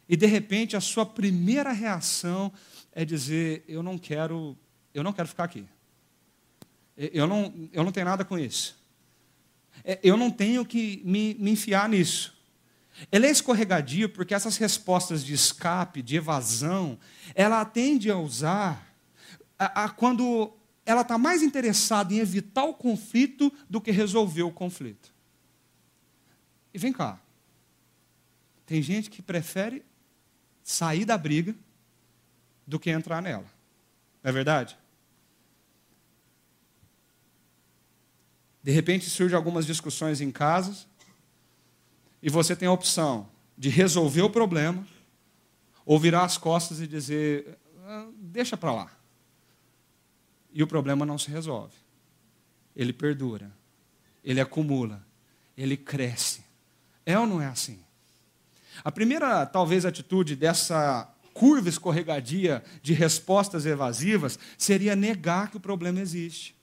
E 0.07 0.17
de 0.17 0.25
repente 0.25 0.75
a 0.75 0.81
sua 0.81 1.05
primeira 1.05 1.71
reação 1.71 2.51
é 2.91 3.05
dizer: 3.05 3.63
eu 3.69 3.81
não 3.81 3.97
quero, 3.97 4.57
eu 4.93 5.01
não 5.01 5.13
quero 5.13 5.29
ficar 5.29 5.45
aqui. 5.45 5.65
Eu 6.97 7.25
não, 7.25 7.69
eu 7.71 7.85
não 7.85 7.91
tenho 7.93 8.05
nada 8.05 8.25
com 8.25 8.37
isso. 8.37 8.77
É, 9.85 9.97
eu 10.03 10.17
não 10.17 10.29
tenho 10.29 10.65
que 10.65 11.01
me, 11.05 11.35
me 11.39 11.51
enfiar 11.51 11.87
nisso. 11.87 12.37
Ele 13.09 13.27
é 13.27 13.31
escorregadio 13.31 14.09
porque 14.09 14.33
essas 14.33 14.57
respostas 14.57 15.23
de 15.23 15.33
escape, 15.33 16.01
de 16.01 16.17
evasão, 16.17 16.99
ela 17.33 17.63
tende 17.63 18.11
a 18.11 18.17
usar 18.17 18.93
a, 19.57 19.85
a, 19.85 19.89
quando 19.89 20.53
ela 20.85 21.01
está 21.01 21.17
mais 21.17 21.41
interessada 21.41 22.13
em 22.13 22.17
evitar 22.17 22.65
o 22.65 22.73
conflito 22.73 23.51
do 23.69 23.79
que 23.79 23.91
resolver 23.91 24.43
o 24.43 24.51
conflito. 24.51 25.11
E 26.74 26.78
vem 26.78 26.93
cá. 26.93 27.19
Tem 28.65 28.82
gente 28.82 29.09
que 29.09 29.22
prefere 29.22 29.84
sair 30.63 31.05
da 31.05 31.17
briga 31.17 31.55
do 32.65 32.80
que 32.80 32.89
entrar 32.89 33.22
nela. 33.22 33.45
Não 34.24 34.30
é 34.30 34.32
verdade? 34.32 34.78
De 38.63 38.72
repente 38.72 39.09
surgem 39.09 39.36
algumas 39.36 39.65
discussões 39.65 40.22
em 40.22 40.32
casa 40.32 40.86
e 42.22 42.30
você 42.30 42.55
tem 42.55 42.67
a 42.67 42.72
opção 42.72 43.28
de 43.57 43.69
resolver 43.69 44.22
o 44.22 44.30
problema 44.30 44.88
ou 45.86 45.99
virar 45.99 46.24
as 46.24 46.38
costas 46.38 46.80
e 46.80 46.88
dizer: 46.88 47.57
ah, 47.84 48.07
deixa 48.15 48.55
para 48.55 48.72
lá. 48.72 48.91
E 50.53 50.61
o 50.61 50.67
problema 50.67 51.05
não 51.05 51.17
se 51.17 51.30
resolve. 51.30 51.76
Ele 52.76 52.93
perdura, 52.93 53.51
ele 54.24 54.39
acumula, 54.39 55.05
ele 55.57 55.76
cresce. 55.76 56.43
É 57.05 57.17
ou 57.17 57.27
não 57.27 57.41
é 57.41 57.47
assim? 57.47 57.79
A 58.83 58.91
primeira, 58.91 59.45
talvez, 59.45 59.85
atitude 59.85 60.35
dessa 60.35 61.07
curva 61.33 61.69
escorregadia 61.69 62.63
de 62.81 62.93
respostas 62.93 63.65
evasivas 63.65 64.37
seria 64.57 64.95
negar 64.95 65.49
que 65.49 65.57
o 65.57 65.61
problema 65.61 65.99
existe. 65.99 66.55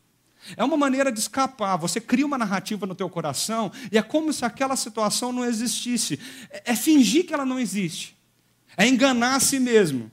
É 0.57 0.64
uma 0.64 0.76
maneira 0.76 1.11
de 1.11 1.18
escapar. 1.18 1.76
Você 1.76 2.01
cria 2.01 2.26
uma 2.26 2.39
narrativa 2.39 2.86
no 2.86 2.95
teu 2.95 3.09
coração 3.09 3.72
e 3.91 3.99
é 3.99 4.03
como 4.03 4.32
se 4.32 4.45
aquela 4.45 4.76
situação 4.76 5.32
não 5.32 5.45
existisse. 5.45 6.18
É, 6.51 6.72
é 6.72 6.76
fingir 6.76 7.26
que 7.26 7.34
ela 7.34 7.45
não 7.45 7.59
existe. 7.59 8.16
É 8.76 8.86
enganar 8.86 9.36
a 9.36 9.41
si 9.41 9.59
mesmo. 9.59 10.11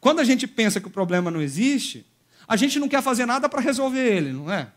Quando 0.00 0.20
a 0.20 0.24
gente 0.24 0.46
pensa 0.46 0.80
que 0.80 0.88
o 0.88 0.90
problema 0.90 1.30
não 1.30 1.40
existe, 1.40 2.06
a 2.46 2.56
gente 2.56 2.78
não 2.78 2.88
quer 2.88 3.02
fazer 3.02 3.24
nada 3.24 3.48
para 3.48 3.60
resolver 3.60 4.04
ele, 4.04 4.32
não 4.32 4.52
é? 4.52 4.70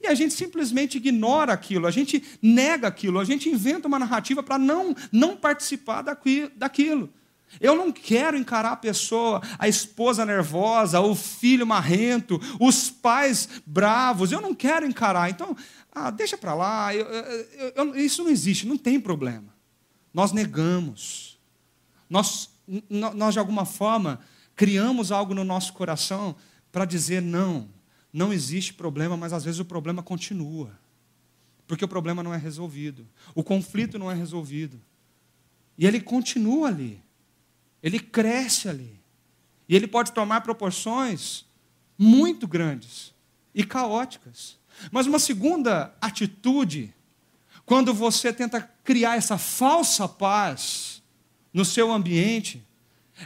E 0.00 0.06
a 0.06 0.14
gente 0.14 0.34
simplesmente 0.34 0.96
ignora 0.96 1.52
aquilo, 1.52 1.86
a 1.86 1.90
gente 1.90 2.22
nega 2.40 2.88
aquilo, 2.88 3.18
a 3.18 3.24
gente 3.24 3.48
inventa 3.48 3.88
uma 3.88 3.98
narrativa 3.98 4.42
para 4.42 4.58
não, 4.58 4.94
não 5.10 5.36
participar 5.36 6.02
daquilo. 6.02 7.10
Eu 7.60 7.76
não 7.76 7.92
quero 7.92 8.36
encarar 8.36 8.72
a 8.72 8.76
pessoa, 8.76 9.42
a 9.58 9.68
esposa 9.68 10.24
nervosa, 10.24 11.00
o 11.00 11.14
filho 11.14 11.66
marrento, 11.66 12.40
os 12.58 12.90
pais 12.90 13.48
bravos. 13.66 14.32
Eu 14.32 14.40
não 14.40 14.54
quero 14.54 14.86
encarar. 14.86 15.28
Então, 15.30 15.54
ah, 15.92 16.10
deixa 16.10 16.38
para 16.38 16.54
lá. 16.54 16.94
Eu, 16.94 17.06
eu, 17.06 17.72
eu, 17.76 17.96
isso 17.96 18.24
não 18.24 18.30
existe, 18.30 18.66
não 18.66 18.78
tem 18.78 18.98
problema. 18.98 19.54
Nós 20.14 20.32
negamos. 20.32 21.38
Nós, 22.08 22.50
nós, 22.88 23.34
de 23.34 23.38
alguma 23.38 23.66
forma, 23.66 24.20
criamos 24.56 25.12
algo 25.12 25.34
no 25.34 25.44
nosso 25.44 25.72
coração 25.74 26.34
para 26.70 26.84
dizer 26.84 27.20
não 27.20 27.68
não 28.12 28.32
existe 28.32 28.74
problema, 28.74 29.16
mas 29.16 29.32
às 29.32 29.44
vezes 29.44 29.58
o 29.58 29.64
problema 29.64 30.02
continua. 30.02 30.78
Porque 31.66 31.84
o 31.84 31.88
problema 31.88 32.22
não 32.22 32.34
é 32.34 32.36
resolvido. 32.36 33.08
O 33.34 33.42
conflito 33.42 33.98
não 33.98 34.10
é 34.10 34.14
resolvido. 34.14 34.78
E 35.78 35.86
ele 35.86 36.00
continua 36.00 36.68
ali. 36.68 37.02
Ele 37.82 37.98
cresce 37.98 38.68
ali. 38.68 39.00
E 39.68 39.74
ele 39.74 39.86
pode 39.86 40.12
tomar 40.12 40.42
proporções 40.42 41.46
muito 41.96 42.46
grandes 42.46 43.14
e 43.54 43.64
caóticas. 43.64 44.58
Mas 44.90 45.06
uma 45.06 45.18
segunda 45.18 45.94
atitude, 46.00 46.94
quando 47.64 47.94
você 47.94 48.32
tenta 48.32 48.60
criar 48.84 49.16
essa 49.16 49.38
falsa 49.38 50.06
paz 50.06 51.02
no 51.54 51.64
seu 51.64 51.90
ambiente, 51.90 52.62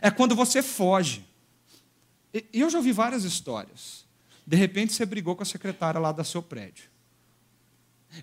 é 0.00 0.10
quando 0.10 0.36
você 0.36 0.62
foge. 0.62 1.26
E 2.32 2.46
eu 2.52 2.70
já 2.70 2.78
ouvi 2.78 2.92
várias 2.92 3.24
histórias. 3.24 4.05
De 4.46 4.56
repente 4.56 4.92
você 4.92 5.04
brigou 5.04 5.34
com 5.34 5.42
a 5.42 5.46
secretária 5.46 5.98
lá 5.98 6.12
do 6.12 6.22
seu 6.24 6.42
prédio. 6.42 6.88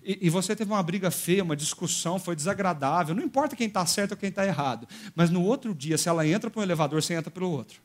E, 0.02 0.26
e 0.26 0.30
você 0.30 0.56
teve 0.56 0.72
uma 0.72 0.82
briga 0.82 1.10
feia, 1.10 1.44
uma 1.44 1.54
discussão, 1.54 2.18
foi 2.18 2.34
desagradável. 2.34 3.14
Não 3.14 3.22
importa 3.22 3.54
quem 3.54 3.66
está 3.66 3.84
certo 3.84 4.12
ou 4.12 4.16
quem 4.16 4.30
está 4.30 4.46
errado. 4.46 4.88
Mas 5.14 5.30
no 5.30 5.42
outro 5.42 5.74
dia, 5.74 5.98
se 5.98 6.08
ela 6.08 6.26
entra 6.26 6.50
para 6.50 6.60
um 6.60 6.62
elevador, 6.62 7.02
você 7.02 7.14
entra 7.14 7.30
pelo 7.30 7.50
outro. 7.50 7.80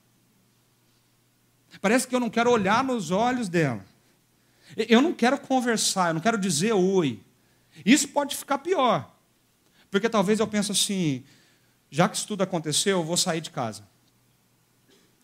Parece 1.81 2.07
que 2.07 2.15
eu 2.15 2.19
não 2.19 2.29
quero 2.29 2.49
olhar 2.49 2.83
nos 2.83 3.11
olhos 3.11 3.49
dela. 3.49 3.85
Eu 4.75 5.01
não 5.01 5.13
quero 5.13 5.37
conversar, 5.39 6.09
eu 6.09 6.13
não 6.15 6.21
quero 6.21 6.37
dizer 6.37 6.73
oi. 6.73 7.21
Isso 7.85 8.07
pode 8.07 8.35
ficar 8.35 8.59
pior. 8.59 9.13
Porque 9.91 10.09
talvez 10.09 10.39
eu 10.39 10.47
pense 10.47 10.71
assim, 10.71 11.23
já 11.89 12.07
que 12.07 12.15
isso 12.17 12.27
tudo 12.27 12.43
aconteceu, 12.43 12.97
eu 12.97 13.03
vou 13.03 13.17
sair 13.17 13.41
de 13.41 13.49
casa. 13.49 13.87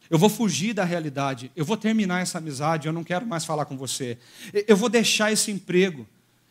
Eu 0.10 0.20
vou 0.20 0.30
fugir 0.30 0.74
da 0.74 0.84
realidade. 0.84 1.52
Eu 1.56 1.66
vou 1.66 1.78
terminar 1.78 2.22
essa 2.22 2.38
amizade. 2.38 2.88
Eu 2.88 2.94
não 2.94 3.04
quero 3.04 3.26
mais 3.26 3.46
falar 3.46 3.66
com 3.66 3.78
você. 3.78 4.18
Eu 4.68 4.78
vou 4.78 4.90
deixar 4.90 5.32
esse 5.32 5.52
emprego. 5.52 6.08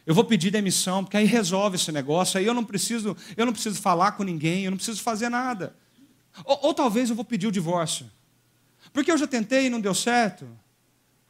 Eu 0.06 0.14
vou 0.14 0.24
pedir 0.24 0.50
demissão, 0.50 1.02
porque 1.02 1.16
aí 1.16 1.24
resolve 1.24 1.76
esse 1.76 1.90
negócio. 1.90 2.38
Aí 2.38 2.44
eu 2.44 2.52
não 2.52 2.64
preciso, 2.64 3.16
eu 3.36 3.46
não 3.46 3.52
preciso 3.52 3.80
falar 3.80 4.12
com 4.12 4.22
ninguém. 4.22 4.64
Eu 4.64 4.70
não 4.70 4.76
preciso 4.76 5.02
fazer 5.02 5.28
nada. 5.28 5.74
Ou, 6.44 6.58
ou 6.66 6.74
talvez 6.74 7.10
eu 7.10 7.16
vou 7.16 7.24
pedir 7.24 7.46
o 7.46 7.52
divórcio, 7.52 8.10
porque 8.92 9.12
eu 9.12 9.18
já 9.18 9.26
tentei 9.26 9.66
e 9.66 9.70
não 9.70 9.80
deu 9.80 9.94
certo. 9.94 10.48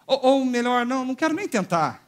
Ou, 0.06 0.24
ou 0.26 0.44
melhor, 0.44 0.86
não, 0.86 1.04
não 1.04 1.14
quero 1.14 1.34
nem 1.34 1.48
tentar. 1.48 2.02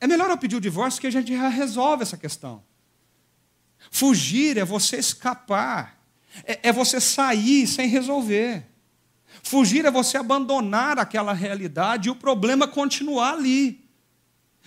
É 0.00 0.06
melhor 0.06 0.30
eu 0.30 0.38
pedir 0.38 0.56
o 0.56 0.60
divórcio 0.60 1.00
que 1.00 1.06
a 1.06 1.10
gente 1.10 1.36
já 1.36 1.48
resolve 1.48 2.02
essa 2.02 2.16
questão. 2.16 2.62
Fugir 3.90 4.56
é 4.56 4.64
você 4.64 4.96
escapar, 4.96 6.00
é, 6.44 6.68
é 6.68 6.72
você 6.72 7.00
sair 7.00 7.66
sem 7.66 7.88
resolver. 7.88 8.64
Fugir 9.42 9.84
é 9.84 9.90
você 9.90 10.16
abandonar 10.16 10.98
aquela 10.98 11.32
realidade 11.32 12.08
e 12.08 12.10
o 12.10 12.16
problema 12.16 12.66
continuar 12.66 13.34
ali. 13.34 13.82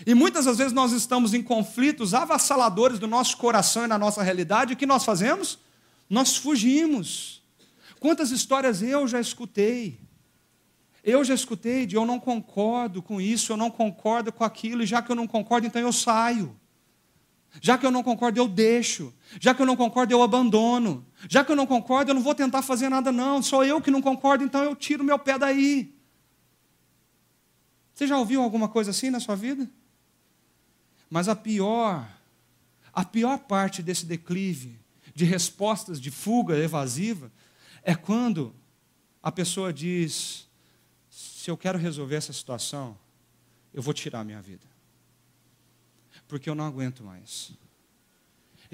E 0.05 0.13
muitas 0.13 0.45
das 0.45 0.57
vezes 0.57 0.73
nós 0.73 0.91
estamos 0.91 1.33
em 1.33 1.41
conflitos 1.41 2.13
avassaladores 2.13 2.99
do 2.99 3.07
nosso 3.07 3.37
coração 3.37 3.85
e 3.85 3.87
na 3.87 3.97
nossa 3.97 4.23
realidade, 4.23 4.71
e 4.71 4.75
o 4.75 4.77
que 4.77 4.85
nós 4.85 5.05
fazemos? 5.05 5.59
Nós 6.09 6.35
fugimos. 6.35 7.41
Quantas 7.99 8.31
histórias 8.31 8.81
eu 8.81 9.07
já 9.07 9.19
escutei? 9.19 9.99
Eu 11.03 11.23
já 11.23 11.33
escutei 11.33 11.85
de 11.85 11.95
eu 11.95 12.05
não 12.05 12.19
concordo 12.19 13.01
com 13.01 13.21
isso, 13.21 13.51
eu 13.53 13.57
não 13.57 13.69
concordo 13.69 14.31
com 14.31 14.43
aquilo, 14.43 14.83
e 14.83 14.85
já 14.85 15.01
que 15.01 15.11
eu 15.11 15.15
não 15.15 15.27
concordo, 15.27 15.67
então 15.67 15.81
eu 15.81 15.93
saio. 15.93 16.59
Já 17.61 17.77
que 17.77 17.85
eu 17.85 17.91
não 17.91 18.03
concordo, 18.03 18.39
eu 18.39 18.47
deixo. 18.47 19.13
Já 19.39 19.53
que 19.53 19.61
eu 19.61 19.65
não 19.65 19.75
concordo, 19.75 20.13
eu 20.13 20.21
abandono. 20.21 21.05
Já 21.29 21.43
que 21.43 21.51
eu 21.51 21.55
não 21.55 21.65
concordo, 21.65 22.11
eu 22.11 22.15
não 22.15 22.21
vou 22.21 22.35
tentar 22.35 22.61
fazer 22.61 22.89
nada, 22.89 23.11
não. 23.11 23.41
Sou 23.41 23.63
eu 23.63 23.81
que 23.81 23.91
não 23.91 24.01
concordo, 24.01 24.43
então 24.43 24.63
eu 24.63 24.75
tiro 24.75 25.03
meu 25.03 25.17
pé 25.17 25.37
daí. 25.37 25.93
Você 27.93 28.07
já 28.07 28.17
ouviu 28.17 28.41
alguma 28.41 28.67
coisa 28.67 28.91
assim 28.91 29.09
na 29.09 29.19
sua 29.19 29.35
vida? 29.35 29.69
Mas 31.09 31.29
a 31.29 31.35
pior, 31.35 32.05
a 32.91 33.05
pior 33.05 33.37
parte 33.39 33.81
desse 33.81 34.05
declive 34.05 34.77
de 35.13 35.23
respostas 35.23 36.01
de 36.01 36.11
fuga 36.11 36.57
evasiva 36.57 37.31
é 37.83 37.95
quando 37.95 38.53
a 39.23 39.31
pessoa 39.31 39.71
diz: 39.71 40.49
se 41.09 41.49
eu 41.49 41.55
quero 41.55 41.79
resolver 41.79 42.15
essa 42.15 42.33
situação, 42.33 42.97
eu 43.73 43.81
vou 43.81 43.93
tirar 43.93 44.19
a 44.19 44.23
minha 44.25 44.41
vida 44.41 44.74
porque 46.35 46.49
eu 46.49 46.55
não 46.55 46.65
aguento 46.65 47.01
mais. 47.01 47.53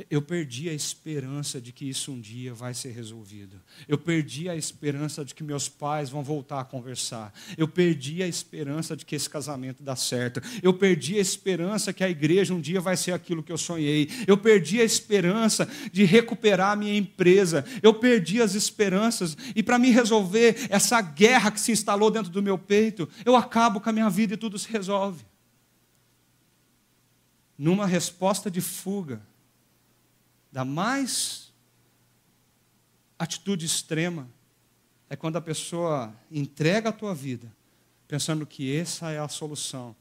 Eu 0.09 0.19
perdi 0.19 0.67
a 0.67 0.73
esperança 0.73 1.61
de 1.61 1.71
que 1.71 1.87
isso 1.87 2.11
um 2.11 2.19
dia 2.19 2.55
vai 2.55 2.73
ser 2.73 2.89
resolvido. 2.89 3.61
Eu 3.87 3.99
perdi 3.99 4.49
a 4.49 4.55
esperança 4.55 5.23
de 5.23 5.35
que 5.35 5.43
meus 5.43 5.69
pais 5.69 6.09
vão 6.09 6.23
voltar 6.23 6.59
a 6.59 6.65
conversar. 6.65 7.31
Eu 7.55 7.67
perdi 7.67 8.23
a 8.23 8.27
esperança 8.27 8.97
de 8.97 9.05
que 9.05 9.15
esse 9.15 9.29
casamento 9.29 9.83
dá 9.83 9.95
certo. 9.95 10.41
Eu 10.63 10.73
perdi 10.73 11.19
a 11.19 11.21
esperança 11.21 11.93
que 11.93 12.03
a 12.03 12.09
igreja 12.09 12.51
um 12.51 12.59
dia 12.59 12.81
vai 12.81 12.97
ser 12.97 13.11
aquilo 13.11 13.43
que 13.43 13.51
eu 13.51 13.59
sonhei. 13.59 14.09
Eu 14.25 14.39
perdi 14.39 14.81
a 14.81 14.83
esperança 14.83 15.69
de 15.91 16.03
recuperar 16.03 16.71
a 16.71 16.75
minha 16.75 16.97
empresa. 16.97 17.63
Eu 17.83 17.93
perdi 17.93 18.41
as 18.41 18.55
esperanças. 18.55 19.37
E 19.55 19.61
para 19.61 19.77
me 19.77 19.91
resolver 19.91 20.65
essa 20.67 20.99
guerra 20.99 21.51
que 21.51 21.61
se 21.61 21.71
instalou 21.71 22.09
dentro 22.09 22.31
do 22.31 22.41
meu 22.41 22.57
peito, 22.57 23.07
eu 23.23 23.35
acabo 23.35 23.79
com 23.79 23.89
a 23.91 23.93
minha 23.93 24.09
vida 24.09 24.33
e 24.33 24.37
tudo 24.37 24.57
se 24.57 24.67
resolve 24.67 25.30
numa 27.61 27.85
resposta 27.85 28.49
de 28.49 28.59
fuga, 28.59 29.21
da 30.51 30.65
mais 30.65 31.53
atitude 33.19 33.67
extrema, 33.67 34.27
é 35.07 35.15
quando 35.15 35.35
a 35.35 35.41
pessoa 35.41 36.11
entrega 36.31 36.89
a 36.89 36.91
tua 36.91 37.13
vida, 37.13 37.55
pensando 38.07 38.47
que 38.47 38.75
essa 38.75 39.11
é 39.11 39.19
a 39.19 39.27
solução, 39.27 39.95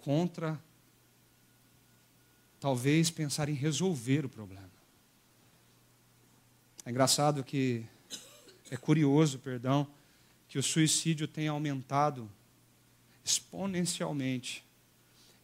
contra 0.00 0.58
talvez 2.58 3.10
pensar 3.10 3.50
em 3.50 3.54
resolver 3.54 4.24
o 4.24 4.28
problema. 4.30 4.72
É 6.86 6.90
engraçado 6.90 7.44
que, 7.44 7.84
é 8.70 8.76
curioso, 8.78 9.38
perdão, 9.38 9.86
que 10.48 10.58
o 10.58 10.62
suicídio 10.62 11.28
tem 11.28 11.46
aumentado 11.46 12.26
exponencialmente 13.22 14.64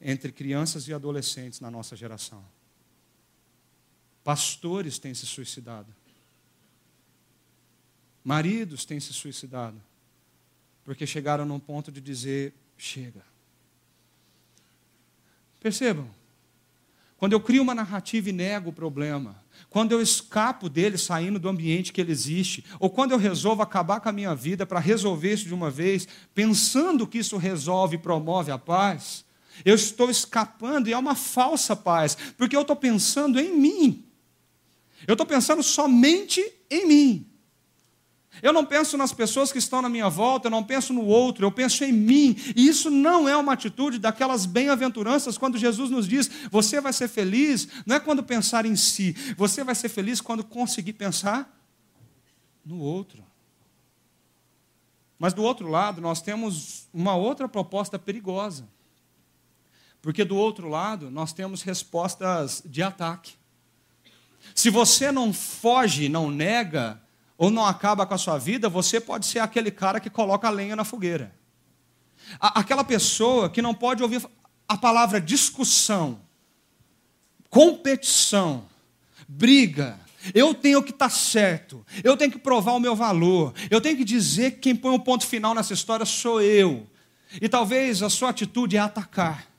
entre 0.01 0.33
crianças 0.33 0.89
e 0.89 0.95
adolescentes 0.95 1.61
na 1.61 1.71
nossa 1.71 1.95
geração. 1.95 2.45
Pastores 4.25 4.99
têm 4.99 5.15
se 5.15 5.27
suicidado. 5.27 5.95
Maridos 8.25 8.85
têm 8.85 9.01
se 9.01 9.13
suicidado. 9.13 9.81
Porque 10.85 11.07
chegaram 11.07 11.45
num 11.45 11.59
ponto 11.59 11.91
de 11.93 12.01
dizer: 12.01 12.55
chega. 12.77 13.23
Percebam, 15.59 16.09
quando 17.17 17.35
eu 17.35 17.41
crio 17.41 17.63
uma 17.63 17.75
narrativa 17.75 18.31
e 18.31 18.33
nego 18.33 18.71
o 18.71 18.73
problema, 18.73 19.37
quando 19.69 19.93
eu 19.93 20.01
escapo 20.01 20.71
dele 20.71 20.97
saindo 20.97 21.39
do 21.39 21.51
ambiente 21.51 21.93
que 21.93 22.01
ele 22.01 22.13
existe, 22.13 22.65
ou 22.79 22.89
quando 22.89 23.13
eu 23.13 23.19
resolvo 23.19 23.61
acabar 23.61 24.01
com 24.01 24.09
a 24.09 24.13
minha 24.13 24.35
vida 24.35 24.65
para 24.65 24.81
resolver 24.81 25.35
isso 25.35 25.45
de 25.45 25.53
uma 25.53 25.71
vez, 25.71 26.09
pensando 26.35 27.07
que 27.07 27.19
isso 27.19 27.37
resolve 27.37 27.97
e 27.97 28.01
promove 28.01 28.51
a 28.51 28.59
paz, 28.59 29.23
eu 29.65 29.75
estou 29.75 30.11
escapando 30.11 30.89
e 30.89 30.93
é 30.93 30.99
uma 30.99 31.15
falsa 31.15 31.75
paz, 31.77 32.17
porque 32.37 32.57
eu 32.57 32.63
estou 32.63 32.77
pensando 32.77 33.39
em 33.39 33.57
mim. 33.57 34.05
Eu 35.07 35.15
estou 35.15 35.27
pensando 35.27 35.63
somente 35.63 36.41
em 36.71 36.87
mim. 36.87 37.27
Eu 38.43 38.53
não 38.53 38.65
penso 38.65 38.97
nas 38.97 39.13
pessoas 39.13 39.51
que 39.51 39.59
estão 39.59 39.83
na 39.83 39.89
minha 39.89 40.09
volta, 40.09 40.47
eu 40.47 40.51
não 40.51 40.63
penso 40.63 40.93
no 40.93 41.05
outro, 41.05 41.45
eu 41.45 41.51
penso 41.51 41.85
em 41.85 41.93
mim. 41.93 42.37
E 42.57 42.67
isso 42.67 42.91
não 42.91 43.29
é 43.29 43.37
uma 43.37 43.53
atitude 43.53 43.99
daquelas 43.99 44.47
bem-aventuranças 44.47 45.37
quando 45.37 45.59
Jesus 45.59 45.91
nos 45.91 46.07
diz: 46.09 46.31
você 46.51 46.81
vai 46.81 46.93
ser 46.93 47.09
feliz, 47.09 47.69
não 47.85 47.97
é 47.97 48.01
quando 48.01 48.23
pensar 48.23 48.65
em 48.65 48.77
si, 48.77 49.15
você 49.37 49.65
vai 49.65 49.75
ser 49.75 49.89
feliz 49.89 50.21
quando 50.21 50.45
conseguir 50.45 50.93
pensar 50.95 51.59
no 52.65 52.79
outro. 52.79 53.25
Mas 55.19 55.35
do 55.35 55.43
outro 55.43 55.69
lado, 55.69 56.01
nós 56.01 56.23
temos 56.23 56.89
uma 56.95 57.15
outra 57.15 57.47
proposta 57.47 57.99
perigosa. 57.99 58.67
Porque 60.03 60.25
do 60.25 60.37
outro 60.37 60.69
lado, 60.69 61.11
nós 61.11 61.33
temos 61.33 61.63
respostas 61.63 62.63
de 62.65 62.83
ataque. 62.83 63.35
Se 64.55 64.71
você 64.71 65.13
não 65.13 65.33
foge, 65.33 66.09
não 66.09 66.31
nega, 66.31 67.01
ou 67.41 67.51
não 67.51 67.65
acaba 67.65 68.05
com 68.05 68.13
a 68.13 68.19
sua 68.19 68.37
vida, 68.37 68.69
você 68.69 69.01
pode 69.01 69.25
ser 69.25 69.39
aquele 69.39 69.71
cara 69.71 69.99
que 69.99 70.11
coloca 70.11 70.47
a 70.47 70.51
lenha 70.51 70.77
na 70.77 70.85
fogueira. 70.85 71.35
Aquela 72.39 72.85
pessoa 72.85 73.49
que 73.49 73.63
não 73.63 73.75
pode 73.75 74.03
ouvir 74.03 74.23
a 74.69 74.77
palavra 74.77 75.21
discussão, 75.21 76.21
competição, 77.49 78.67
briga. 79.27 79.99
Eu 80.35 80.55
tenho 80.55 80.83
que 80.83 80.91
estar 80.91 81.09
tá 81.09 81.15
certo, 81.15 81.85
eu 82.05 82.15
tenho 82.15 82.31
que 82.31 82.39
provar 82.39 82.73
o 82.73 82.79
meu 82.79 82.95
valor, 82.95 83.55
eu 83.71 83.81
tenho 83.81 83.97
que 83.97 84.05
dizer 84.05 84.53
que 84.53 84.59
quem 84.59 84.77
põe 84.77 84.93
o 84.93 84.97
um 84.97 85.01
ponto 85.01 85.27
final 85.27 85.55
nessa 85.55 85.73
história 85.73 86.05
sou 86.05 86.43
eu. 86.43 86.87
E 87.41 87.49
talvez 87.49 88.03
a 88.03 88.11
sua 88.11 88.29
atitude 88.29 88.77
é 88.77 88.81
atacar. 88.81 89.50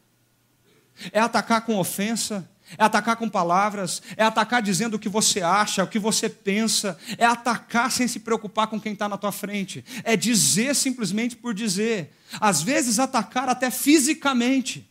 É 1.12 1.20
atacar 1.20 1.62
com 1.62 1.78
ofensa, 1.78 2.50
é 2.78 2.84
atacar 2.84 3.16
com 3.16 3.30
palavras, 3.30 4.02
é 4.16 4.24
atacar 4.24 4.62
dizendo 4.62 4.96
o 4.96 5.00
que 5.00 5.10
você 5.10 5.42
acha, 5.42 5.84
o 5.84 5.88
que 5.88 6.00
você 6.00 6.30
pensa, 6.30 6.98
é 7.18 7.26
atacar 7.26 7.92
sem 7.92 8.08
se 8.08 8.20
preocupar 8.20 8.68
com 8.68 8.80
quem 8.80 8.94
está 8.94 9.10
na 9.10 9.18
tua 9.18 9.32
frente, 9.32 9.84
é 10.04 10.16
dizer 10.16 10.76
simplesmente 10.76 11.36
por 11.36 11.54
dizer, 11.54 12.14
às 12.40 12.62
vezes 12.62 13.00
atacar 13.00 13.50
até 13.50 13.70
fisicamente. 13.70 14.90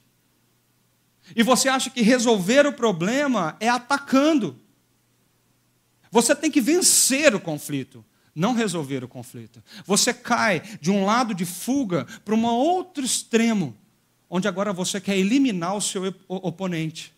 E 1.35 1.43
você 1.43 1.69
acha 1.69 1.91
que 1.91 2.03
resolver 2.03 2.67
o 2.67 2.73
problema 2.73 3.57
é 3.61 3.69
atacando. 3.69 4.61
Você 6.11 6.35
tem 6.35 6.51
que 6.51 6.61
vencer 6.61 7.35
o 7.35 7.41
conflito, 7.41 8.05
não 8.35 8.53
resolver 8.53 9.05
o 9.05 9.09
conflito. 9.09 9.63
Você 9.87 10.13
cai 10.13 10.61
de 10.81 10.91
um 10.91 11.05
lado 11.05 11.33
de 11.33 11.47
fuga 11.47 12.07
para 12.25 12.35
um 12.35 12.45
outro 12.45 13.05
extremo 13.05 13.80
onde 14.31 14.47
agora 14.47 14.73
você 14.73 15.01
quer 15.01 15.19
eliminar 15.19 15.77
o 15.77 15.81
seu 15.81 16.15
oponente. 16.29 17.13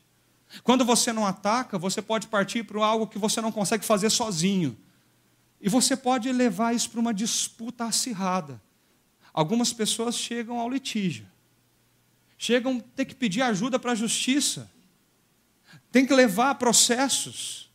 Quando 0.65 0.83
você 0.83 1.13
não 1.13 1.27
ataca, 1.27 1.79
você 1.79 2.01
pode 2.01 2.27
partir 2.27 2.65
para 2.65 2.85
algo 2.85 3.07
que 3.07 3.19
você 3.19 3.41
não 3.43 3.53
consegue 3.53 3.85
fazer 3.85 4.09
sozinho. 4.09 4.77
E 5.61 5.69
você 5.69 5.95
pode 5.95 6.33
levar 6.33 6.75
isso 6.75 6.91
para 6.91 7.01
uma 7.01 7.13
disputa 7.13 7.85
acirrada. 7.85 8.61
Algumas 9.33 9.73
pessoas 9.73 10.17
chegam 10.17 10.59
ao 10.59 10.69
litígio. 10.69 11.27
Chegam 12.39 12.79
a 12.79 12.97
ter 12.97 13.05
que 13.05 13.15
pedir 13.15 13.43
ajuda 13.43 13.79
para 13.79 13.93
a 13.93 13.95
justiça. 13.95 14.71
Tem 15.91 16.07
que 16.07 16.15
levar 16.15 16.55
processos. 16.57 17.71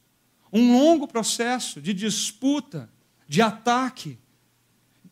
Um 0.51 0.73
longo 0.73 1.07
processo 1.07 1.79
de 1.79 1.93
disputa, 1.93 2.89
de 3.27 3.41
ataque, 3.41 4.17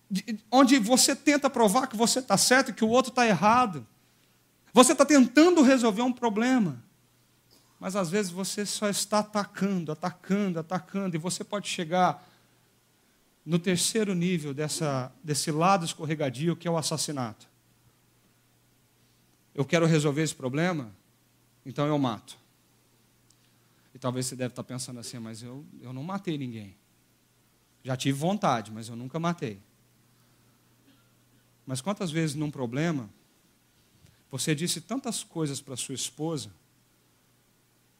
de, 0.09 0.39
onde 0.51 0.77
você 0.79 1.15
tenta 1.15 1.49
provar 1.49 1.87
que 1.87 1.95
você 1.95 2.19
está 2.19 2.37
certo 2.37 2.71
e 2.71 2.73
que 2.73 2.83
o 2.83 2.89
outro 2.89 3.11
está 3.11 3.25
errado. 3.27 3.85
Você 4.75 4.91
está 4.91 5.05
tentando 5.05 5.61
resolver 5.61 6.01
um 6.01 6.11
problema, 6.11 6.83
mas 7.79 7.95
às 7.95 8.09
vezes 8.09 8.29
você 8.29 8.65
só 8.65 8.89
está 8.89 9.19
atacando, 9.19 9.89
atacando, 9.89 10.59
atacando, 10.59 11.15
e 11.15 11.17
você 11.17 11.45
pode 11.45 11.69
chegar 11.69 12.29
no 13.45 13.57
terceiro 13.57 14.13
nível 14.13 14.53
dessa, 14.53 15.13
desse 15.23 15.49
lado 15.49 15.85
escorregadio 15.85 16.57
que 16.57 16.67
é 16.67 16.71
o 16.71 16.75
assassinato. 16.75 17.47
Eu 19.53 19.63
quero 19.63 19.85
resolver 19.85 20.23
esse 20.23 20.35
problema, 20.35 20.91
então 21.65 21.87
eu 21.87 21.97
mato. 21.97 22.37
E 23.93 23.97
talvez 23.97 24.25
você 24.25 24.35
deve 24.35 24.51
estar 24.51 24.63
pensando 24.65 24.99
assim, 24.99 25.19
mas 25.19 25.41
eu, 25.41 25.65
eu 25.79 25.93
não 25.93 26.03
matei 26.03 26.37
ninguém. 26.37 26.75
Já 27.81 27.95
tive 27.95 28.19
vontade, 28.19 28.73
mas 28.73 28.89
eu 28.89 28.97
nunca 28.97 29.21
matei. 29.21 29.57
Mas 31.65 31.79
quantas 31.79 32.11
vezes 32.11 32.35
num 32.35 32.51
problema 32.51 33.09
você 34.37 34.53
disse 34.53 34.81
tantas 34.81 35.23
coisas 35.23 35.61
para 35.61 35.77
sua 35.77 35.95
esposa, 35.95 36.51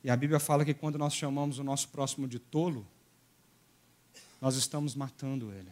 e 0.04 0.10
a 0.10 0.18
Bíblia 0.18 0.38
fala 0.38 0.66
que 0.66 0.74
quando 0.74 0.98
nós 0.98 1.14
chamamos 1.14 1.60
o 1.60 1.64
nosso 1.64 1.88
próximo 1.88 2.28
de 2.28 2.40
tolo, 2.40 2.86
nós 4.42 4.58
estamos 4.58 4.96
matando 4.96 5.50
ele. 5.54 5.72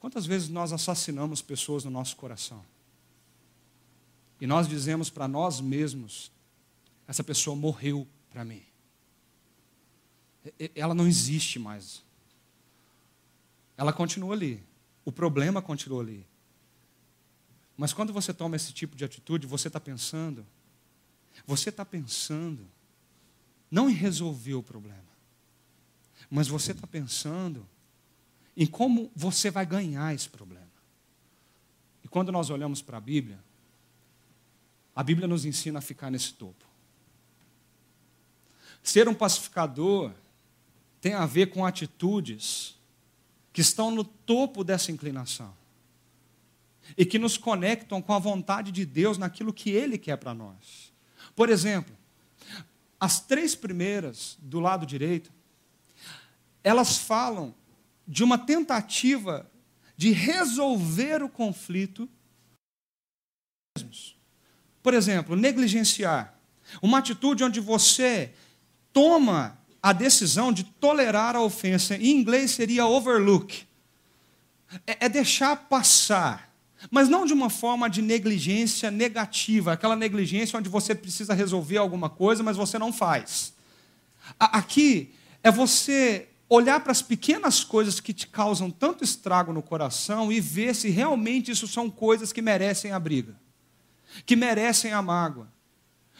Quantas 0.00 0.24
vezes 0.24 0.48
nós 0.48 0.72
assassinamos 0.72 1.42
pessoas 1.42 1.84
no 1.84 1.90
nosso 1.90 2.16
coração? 2.16 2.64
E 4.40 4.46
nós 4.46 4.66
dizemos 4.66 5.10
para 5.10 5.28
nós 5.28 5.60
mesmos: 5.60 6.32
essa 7.06 7.22
pessoa 7.22 7.54
morreu 7.54 8.08
para 8.30 8.46
mim. 8.46 8.62
Ela 10.74 10.94
não 10.94 11.06
existe 11.06 11.58
mais. 11.58 12.02
ela 13.76 13.92
continua 13.92 14.34
ali. 14.34 14.64
O 15.04 15.12
problema 15.12 15.60
continua 15.60 16.02
ali. 16.02 16.26
Mas 17.76 17.92
quando 17.92 18.12
você 18.12 18.32
toma 18.32 18.56
esse 18.56 18.72
tipo 18.72 18.96
de 18.96 19.04
atitude, 19.04 19.46
você 19.46 19.68
está 19.68 19.78
pensando, 19.78 20.46
você 21.46 21.68
está 21.68 21.84
pensando 21.84 22.66
não 23.70 23.90
em 23.90 23.92
resolver 23.92 24.54
o 24.54 24.62
problema, 24.62 25.04
mas 26.30 26.48
você 26.48 26.72
está 26.72 26.86
pensando 26.86 27.66
em 28.56 28.66
como 28.66 29.10
você 29.14 29.50
vai 29.50 29.66
ganhar 29.66 30.14
esse 30.14 30.28
problema. 30.28 30.64
E 32.02 32.08
quando 32.08 32.32
nós 32.32 32.48
olhamos 32.48 32.80
para 32.80 32.96
a 32.96 33.00
Bíblia, 33.00 33.38
a 34.94 35.02
Bíblia 35.02 35.28
nos 35.28 35.44
ensina 35.44 35.80
a 35.80 35.82
ficar 35.82 36.10
nesse 36.10 36.32
topo. 36.32 36.64
Ser 38.82 39.08
um 39.08 39.14
pacificador 39.14 40.12
tem 41.00 41.12
a 41.12 41.26
ver 41.26 41.50
com 41.50 41.66
atitudes 41.66 42.78
que 43.52 43.60
estão 43.60 43.90
no 43.90 44.04
topo 44.04 44.64
dessa 44.64 44.90
inclinação 44.90 45.54
e 46.96 47.04
que 47.04 47.18
nos 47.18 47.38
conectam 47.38 48.02
com 48.02 48.12
a 48.12 48.18
vontade 48.18 48.70
de 48.70 48.84
Deus 48.84 49.16
naquilo 49.16 49.52
que 49.52 49.70
Ele 49.70 49.96
quer 49.96 50.16
para 50.16 50.34
nós. 50.34 50.92
Por 51.34 51.48
exemplo, 51.48 51.96
as 52.98 53.20
três 53.20 53.54
primeiras 53.54 54.36
do 54.40 54.60
lado 54.60 54.86
direito, 54.86 55.32
elas 56.62 56.98
falam 56.98 57.54
de 58.06 58.22
uma 58.22 58.38
tentativa 58.38 59.50
de 59.96 60.12
resolver 60.12 61.22
o 61.22 61.28
conflito. 61.28 62.08
Por 64.82 64.94
exemplo, 64.94 65.34
negligenciar. 65.36 66.34
Uma 66.82 66.98
atitude 66.98 67.44
onde 67.44 67.60
você 67.60 68.32
toma 68.92 69.58
a 69.82 69.92
decisão 69.92 70.52
de 70.52 70.64
tolerar 70.64 71.36
a 71.36 71.42
ofensa. 71.42 71.96
Em 71.96 72.10
inglês 72.10 72.52
seria 72.52 72.86
overlook. 72.86 73.66
É, 74.86 75.06
é 75.06 75.08
deixar 75.08 75.56
passar. 75.68 76.52
Mas 76.90 77.08
não 77.08 77.24
de 77.24 77.32
uma 77.32 77.50
forma 77.50 77.88
de 77.88 78.02
negligência 78.02 78.90
negativa, 78.90 79.72
aquela 79.72 79.96
negligência 79.96 80.58
onde 80.58 80.68
você 80.68 80.94
precisa 80.94 81.34
resolver 81.34 81.78
alguma 81.78 82.08
coisa, 82.08 82.42
mas 82.42 82.56
você 82.56 82.78
não 82.78 82.92
faz. 82.92 83.52
Aqui 84.38 85.14
é 85.42 85.50
você 85.50 86.28
olhar 86.48 86.80
para 86.80 86.92
as 86.92 87.02
pequenas 87.02 87.64
coisas 87.64 87.98
que 88.00 88.12
te 88.12 88.26
causam 88.28 88.70
tanto 88.70 89.02
estrago 89.02 89.52
no 89.52 89.62
coração 89.62 90.30
e 90.30 90.40
ver 90.40 90.74
se 90.74 90.88
realmente 90.90 91.50
isso 91.50 91.66
são 91.66 91.90
coisas 91.90 92.32
que 92.32 92.40
merecem 92.40 92.92
a 92.92 92.98
briga, 93.00 93.34
que 94.24 94.36
merecem 94.36 94.92
a 94.92 95.02
mágoa. 95.02 95.48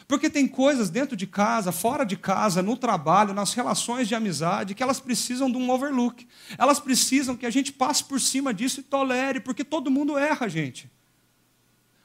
Porque 0.07 0.29
tem 0.29 0.47
coisas 0.47 0.89
dentro 0.89 1.17
de 1.17 1.27
casa, 1.27 1.71
fora 1.71 2.05
de 2.05 2.15
casa, 2.15 2.61
no 2.61 2.77
trabalho, 2.77 3.33
nas 3.33 3.53
relações 3.53 4.07
de 4.07 4.15
amizade, 4.15 4.73
que 4.73 4.81
elas 4.81 5.01
precisam 5.01 5.51
de 5.51 5.57
um 5.57 5.69
overlook. 5.69 6.25
Elas 6.57 6.79
precisam 6.79 7.35
que 7.35 7.45
a 7.45 7.49
gente 7.49 7.73
passe 7.73 8.05
por 8.05 8.21
cima 8.21 8.53
disso 8.53 8.79
e 8.79 8.83
tolere, 8.83 9.41
porque 9.41 9.65
todo 9.65 9.91
mundo 9.91 10.17
erra, 10.17 10.47
gente. 10.47 10.89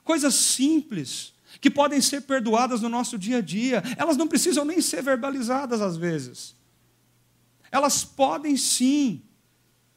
Coisas 0.03 0.35
simples, 0.35 1.33
que 1.61 1.71
podem 1.71 2.01
ser 2.01 2.23
perdoadas 2.23 2.81
no 2.81 2.89
nosso 2.89 3.17
dia 3.17 3.39
a 3.39 3.41
dia, 3.41 3.83
elas 3.97 4.17
não 4.17 4.27
precisam 4.27 4.65
nem 4.65 4.81
ser 4.81 5.01
verbalizadas 5.01 5.81
às 5.81 5.97
vezes. 5.97 6.57
Elas 7.71 8.03
podem 8.03 8.57
sim, 8.57 9.23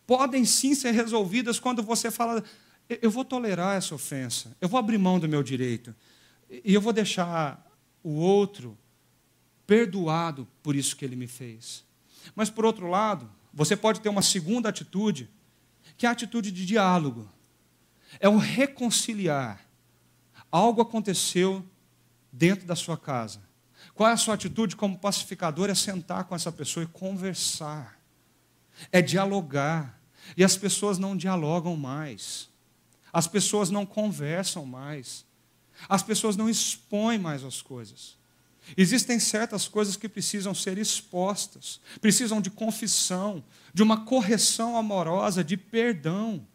podem 0.05 0.45
sim 0.45 0.75
ser 0.75 0.91
resolvidas 0.91 1.59
quando 1.59 1.81
você 1.81 2.11
fala: 2.11 2.43
eu 2.87 3.09
vou 3.09 3.25
tolerar 3.25 3.75
essa 3.75 3.95
ofensa, 3.95 4.55
eu 4.61 4.69
vou 4.69 4.79
abrir 4.79 4.99
mão 4.99 5.19
do 5.19 5.27
meu 5.27 5.41
direito, 5.41 5.95
e 6.63 6.71
eu 6.71 6.79
vou 6.79 6.93
deixar 6.93 7.64
o 8.05 8.13
outro 8.17 8.77
perdoado 9.65 10.47
por 10.61 10.75
isso 10.75 10.95
que 10.95 11.03
ele 11.03 11.15
me 11.15 11.25
fez. 11.25 11.83
Mas, 12.35 12.51
por 12.51 12.63
outro 12.63 12.87
lado, 12.87 13.27
você 13.51 13.75
pode 13.75 13.99
ter 13.99 14.09
uma 14.09 14.21
segunda 14.21 14.69
atitude, 14.69 15.27
que 15.97 16.05
é 16.05 16.09
a 16.09 16.11
atitude 16.11 16.51
de 16.51 16.67
diálogo. 16.67 17.27
É 18.19 18.29
o 18.29 18.37
reconciliar. 18.37 19.59
Algo 20.51 20.83
aconteceu 20.83 21.67
dentro 22.31 22.67
da 22.67 22.75
sua 22.75 22.95
casa. 22.95 23.41
Qual 23.95 24.07
é 24.07 24.13
a 24.13 24.17
sua 24.17 24.35
atitude 24.35 24.75
como 24.75 24.99
pacificador? 24.99 25.71
É 25.71 25.75
sentar 25.75 26.25
com 26.25 26.35
essa 26.35 26.51
pessoa 26.51 26.83
e 26.83 26.87
conversar. 26.87 27.99
É 28.91 29.01
dialogar. 29.01 29.99
E 30.37 30.43
as 30.43 30.55
pessoas 30.55 30.99
não 30.99 31.17
dialogam 31.17 31.75
mais. 31.75 32.51
As 33.11 33.27
pessoas 33.27 33.71
não 33.71 33.83
conversam 33.83 34.63
mais. 34.63 35.25
As 35.87 36.03
pessoas 36.03 36.35
não 36.35 36.49
expõem 36.49 37.19
mais 37.19 37.43
as 37.43 37.61
coisas. 37.61 38.17
Existem 38.75 39.19
certas 39.19 39.67
coisas 39.67 39.95
que 39.95 40.09
precisam 40.09 40.55
ser 40.55 40.77
expostas, 40.77 41.79
precisam 42.01 42.41
de 42.41 42.49
confissão, 42.49 43.43
de 43.73 43.83
uma 43.83 44.05
correção 44.05 44.75
amorosa, 44.75 45.43
de 45.43 45.55
perdão. 45.55 46.45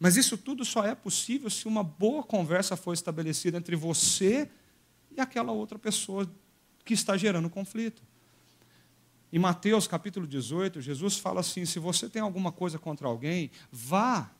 Mas 0.00 0.16
isso 0.16 0.38
tudo 0.38 0.64
só 0.64 0.84
é 0.84 0.94
possível 0.94 1.50
se 1.50 1.66
uma 1.66 1.82
boa 1.82 2.22
conversa 2.22 2.76
for 2.76 2.94
estabelecida 2.94 3.58
entre 3.58 3.76
você 3.76 4.48
e 5.14 5.20
aquela 5.20 5.52
outra 5.52 5.78
pessoa 5.78 6.30
que 6.84 6.94
está 6.94 7.16
gerando 7.16 7.50
conflito. 7.50 8.02
Em 9.30 9.38
Mateus 9.38 9.86
capítulo 9.86 10.26
18, 10.26 10.80
Jesus 10.80 11.18
fala 11.18 11.40
assim: 11.40 11.66
se 11.66 11.78
você 11.78 12.08
tem 12.08 12.22
alguma 12.22 12.50
coisa 12.50 12.78
contra 12.78 13.06
alguém, 13.06 13.50
vá 13.70 14.30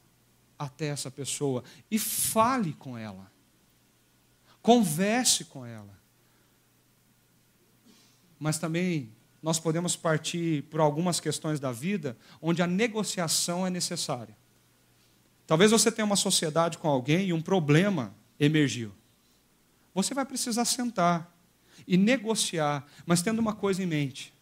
até 0.59 0.87
essa 0.87 1.11
pessoa 1.11 1.63
e 1.91 1.99
fale 1.99 2.73
com 2.73 2.97
ela. 2.97 3.31
Converse 4.63 5.45
com 5.45 5.65
ela. 5.65 5.99
Mas 8.39 8.59
também 8.59 9.11
nós 9.43 9.59
podemos 9.59 9.97
partir 9.97 10.65
por 10.65 10.81
algumas 10.81 11.21
questões 11.21 11.61
da 11.61 11.73
vida 11.73 12.17
onde 12.41 12.63
a 12.63 12.67
negociação 12.67 13.67
é 13.67 13.71
necessária. 13.71 14.37
Talvez 15.47 15.71
você 15.71 15.91
tenha 15.91 16.05
uma 16.05 16.17
sociedade 16.17 16.77
com 16.79 16.89
alguém 16.89 17.29
e 17.29 17.33
um 17.33 17.41
problema 17.41 18.15
emergiu. 18.39 18.93
Você 19.95 20.15
vai 20.15 20.25
precisar 20.25 20.65
sentar 20.65 21.35
e 21.87 21.97
negociar, 21.97 22.87
mas 23.07 23.23
tendo 23.23 23.39
uma 23.39 23.55
coisa 23.55 23.83
em 23.83 23.87
mente. 23.87 24.33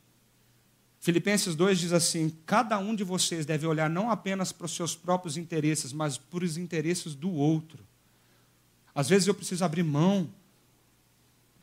Filipenses 0.99 1.55
2 1.55 1.79
diz 1.79 1.93
assim: 1.93 2.37
cada 2.45 2.79
um 2.79 2.95
de 2.95 3.05
vocês 3.05 3.47
deve 3.47 3.67
olhar 3.67 3.89
não 3.89 4.11
apenas 4.11 4.51
para 4.51 4.65
os 4.65 4.75
seus 4.75 4.97
próprios 4.97 5.37
interesses, 5.37 5.93
mas 5.93 6.19
para 6.19 6.45
os 6.45 6.57
interesses 6.57 7.15
do 7.15 7.31
outro. 7.31 7.87
Às 8.97 9.11
vezes 9.11 9.29
eu 9.29 9.35
preciso 9.35 9.63
abrir 9.63 9.83
mão, 9.83 10.33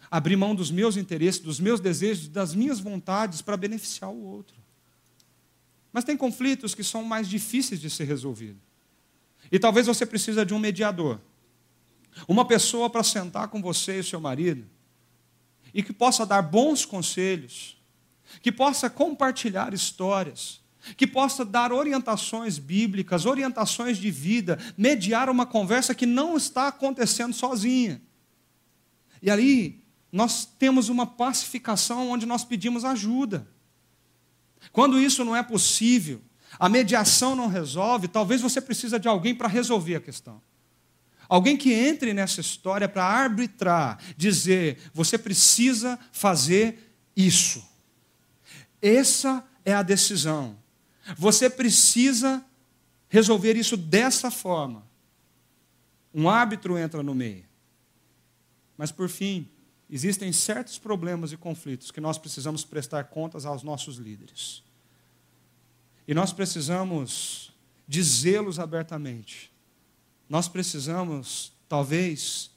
abrir 0.10 0.36
mão 0.36 0.54
dos 0.54 0.70
meus 0.70 0.96
interesses, 0.96 1.42
dos 1.42 1.60
meus 1.60 1.80
desejos, 1.80 2.28
das 2.28 2.54
minhas 2.54 2.80
vontades 2.80 3.42
para 3.42 3.58
beneficiar 3.58 4.12
o 4.12 4.24
outro. 4.24 4.56
Mas 5.92 6.04
tem 6.04 6.16
conflitos 6.16 6.76
que 6.76 6.84
são 6.84 7.04
mais 7.04 7.28
difíceis 7.28 7.82
de 7.82 7.90
ser 7.90 8.04
resolvidos. 8.04 8.62
E 9.52 9.58
talvez 9.58 9.88
você 9.88 10.06
precisa 10.06 10.46
de 10.46 10.54
um 10.54 10.60
mediador. 10.60 11.20
Uma 12.28 12.46
pessoa 12.46 12.88
para 12.88 13.02
sentar 13.02 13.48
com 13.48 13.60
você 13.60 14.00
e 14.00 14.04
seu 14.04 14.22
marido 14.22 14.70
e 15.74 15.82
que 15.82 15.92
possa 15.92 16.28
dar 16.28 16.44
bons 16.44 16.86
conselhos, 16.86 17.82
que 18.44 18.52
possa 18.52 18.92
compartilhar 18.92 19.74
histórias, 19.74 20.62
que 20.98 21.08
possa 21.08 21.46
dar 21.46 21.72
orientações 21.72 22.58
bíblicas, 22.58 23.26
orientações 23.26 23.98
de 23.98 24.12
vida, 24.12 24.60
mediar 24.78 25.30
uma 25.30 25.46
conversa 25.46 25.96
que 25.96 26.06
não 26.06 26.36
está 26.36 26.68
acontecendo 26.68 27.34
sozinha. 27.34 28.02
E 29.22 29.30
ali 29.30 29.82
nós 30.12 30.46
temos 30.46 30.90
uma 30.90 31.08
pacificação 31.08 32.10
onde 32.10 32.26
nós 32.26 32.44
pedimos 32.44 32.86
ajuda. 32.86 33.48
Quando 34.72 35.00
isso 35.00 35.24
não 35.26 35.36
é 35.36 35.42
possível, 35.42 36.22
a 36.60 36.70
mediação 36.70 37.36
não 37.36 37.48
resolve, 37.48 38.08
talvez 38.08 38.42
você 38.42 38.62
precisa 38.62 39.00
de 39.00 39.08
alguém 39.08 39.34
para 39.34 39.48
resolver 39.48 39.96
a 39.96 40.02
questão. 40.02 40.42
Alguém 41.28 41.58
que 41.58 41.74
entre 41.74 42.14
nessa 42.14 42.42
história 42.42 42.88
para 42.88 43.04
arbitrar, 43.04 43.98
dizer, 44.16 44.78
você 44.94 45.18
precisa 45.18 45.98
fazer 46.12 46.94
isso. 47.16 47.64
Essa 48.82 49.44
é 49.66 49.74
a 49.74 49.82
decisão. 49.82 50.63
Você 51.18 51.50
precisa 51.50 52.44
resolver 53.10 53.56
isso 53.56 53.76
dessa 53.76 54.32
forma. 54.32 54.86
Um 56.14 56.30
árbitro 56.30 56.78
entra 56.78 57.04
no 57.04 57.14
meio. 57.14 57.46
Mas, 58.78 58.92
por 58.92 59.10
fim, 59.10 59.50
existem 59.90 60.32
certos 60.32 60.80
problemas 60.80 61.32
e 61.32 61.38
conflitos 61.38 61.92
que 61.92 62.02
nós 62.02 62.18
precisamos 62.18 62.64
prestar 62.64 63.06
contas 63.06 63.46
aos 63.46 63.64
nossos 63.64 63.98
líderes. 63.98 64.64
E 66.08 66.14
nós 66.14 66.34
precisamos 66.34 67.54
dizê-los 67.88 68.60
abertamente. 68.60 69.52
Nós 70.28 70.48
precisamos, 70.48 71.54
talvez, 71.68 72.52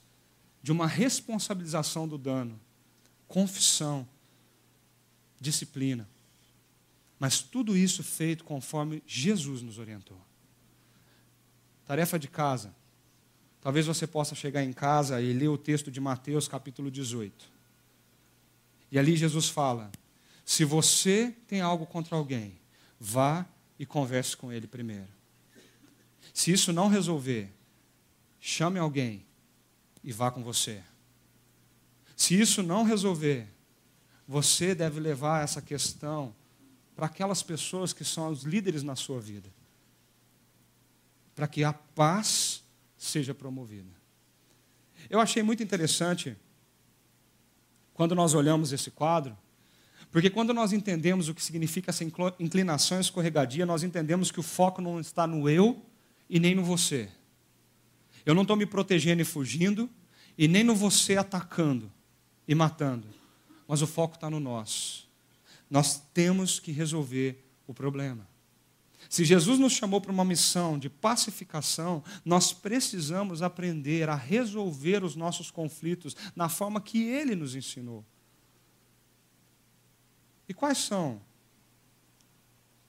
de 0.63 0.73
uma 0.73 0.87
responsabilização 0.87 2.09
do 2.09 2.17
dano, 2.17 2.59
confissão, 3.29 4.09
disciplina. 5.41 6.09
Mas 7.19 7.41
tudo 7.41 7.77
isso 7.77 8.03
feito 8.03 8.45
conforme 8.45 9.03
Jesus 9.07 9.63
nos 9.63 9.79
orientou. 9.79 10.21
Tarefa 11.87 12.19
de 12.19 12.29
casa. 12.29 12.75
Talvez 13.61 13.87
você 13.87 14.07
possa 14.07 14.35
chegar 14.35 14.63
em 14.63 14.73
casa 14.73 15.21
e 15.21 15.33
ler 15.33 15.49
o 15.49 15.59
texto 15.59 15.91
de 15.91 16.01
Mateus, 16.01 16.47
capítulo 16.47 16.91
18. 16.91 17.51
E 18.91 18.99
ali 18.99 19.17
Jesus 19.17 19.49
fala: 19.49 19.91
se 20.45 20.65
você 20.65 21.35
tem 21.49 21.61
algo 21.61 21.87
contra 21.87 22.17
alguém, 22.17 22.59
vá 23.01 23.47
e 23.79 23.85
converse 23.85 24.37
com 24.37 24.53
ele 24.53 24.67
primeiro. 24.67 25.09
Se 26.33 26.53
isso 26.53 26.73
não 26.73 26.89
resolver, 26.89 27.53
chame 28.41 28.79
alguém 28.79 29.25
e 30.05 30.13
vá 30.13 30.31
com 30.31 30.43
você. 30.43 30.83
Se 32.17 32.39
isso 32.39 32.63
não 32.63 32.85
resolver, 32.85 33.49
você 34.27 34.75
deve 34.75 35.01
levar 35.01 35.43
essa 35.43 35.61
questão 35.61 36.35
para 36.97 37.07
aquelas 37.07 37.43
pessoas 37.43 37.93
que 37.93 38.05
são 38.05 38.31
os 38.31 38.43
líderes 38.43 38.83
na 38.83 38.97
sua 38.97 39.21
vida, 39.21 39.53
para 41.35 41.47
que 41.47 41.63
a 41.63 41.75
paz 41.75 42.65
seja 42.97 43.35
promovida. 43.35 43.91
Eu 45.11 45.21
achei 45.21 45.43
muito 45.43 45.63
interessante 45.63 46.35
quando 47.93 48.15
nós 48.15 48.33
olhamos 48.33 48.73
esse 48.73 48.91
quadro, 48.91 49.37
porque 50.11 50.31
quando 50.31 50.55
nós 50.55 50.73
entendemos 50.73 51.29
o 51.29 51.35
que 51.35 51.45
significa 51.45 51.91
essa 51.91 52.03
inclinação 52.41 52.99
escorregadia, 52.99 53.67
nós 53.67 53.83
entendemos 53.83 54.31
que 54.31 54.41
o 54.41 54.43
foco 54.43 54.81
não 54.81 54.99
está 54.99 55.27
no 55.27 55.49
eu 55.49 55.85
e 56.31 56.41
nem 56.41 56.55
no 56.55 56.65
você. 56.65 57.11
Eu 58.25 58.35
não 58.35 58.43
estou 58.43 58.57
me 58.57 58.65
protegendo 58.65 59.21
e 59.21 59.25
fugindo, 59.25 59.91
e 60.39 60.49
nem 60.49 60.65
no 60.65 60.75
você 60.75 61.17
atacando 61.17 61.93
e 62.49 62.55
matando, 62.55 63.07
mas 63.69 63.83
o 63.83 63.87
foco 63.87 64.15
está 64.15 64.31
no 64.31 64.41
nós. 64.41 65.06
Nós 65.69 65.99
temos 66.13 66.59
que 66.59 66.73
resolver 66.73 67.45
o 67.67 67.75
problema. 67.75 68.27
Se 69.09 69.25
Jesus 69.25 69.59
nos 69.59 69.73
chamou 69.73 70.01
para 70.01 70.11
uma 70.11 70.25
missão 70.25 70.79
de 70.79 70.89
pacificação, 70.89 72.03
nós 72.25 72.53
precisamos 72.53 73.43
aprender 73.43 74.09
a 74.09 74.15
resolver 74.15 75.05
os 75.05 75.15
nossos 75.15 75.51
conflitos 75.51 76.17
na 76.35 76.49
forma 76.49 76.81
que 76.81 77.05
Ele 77.05 77.35
nos 77.37 77.55
ensinou. 77.55 78.05
E 80.49 80.55
quais 80.55 80.79
são 80.79 81.21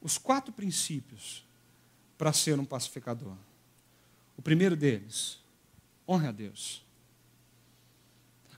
os 0.02 0.18
quatro 0.18 0.54
princípios 0.54 1.46
para 2.18 2.34
ser 2.34 2.60
um 2.60 2.66
pacificador? 2.66 3.36
O 4.36 4.42
primeiro 4.42 4.76
deles, 4.76 5.40
honre 6.08 6.28
a 6.28 6.32
Deus. 6.32 6.87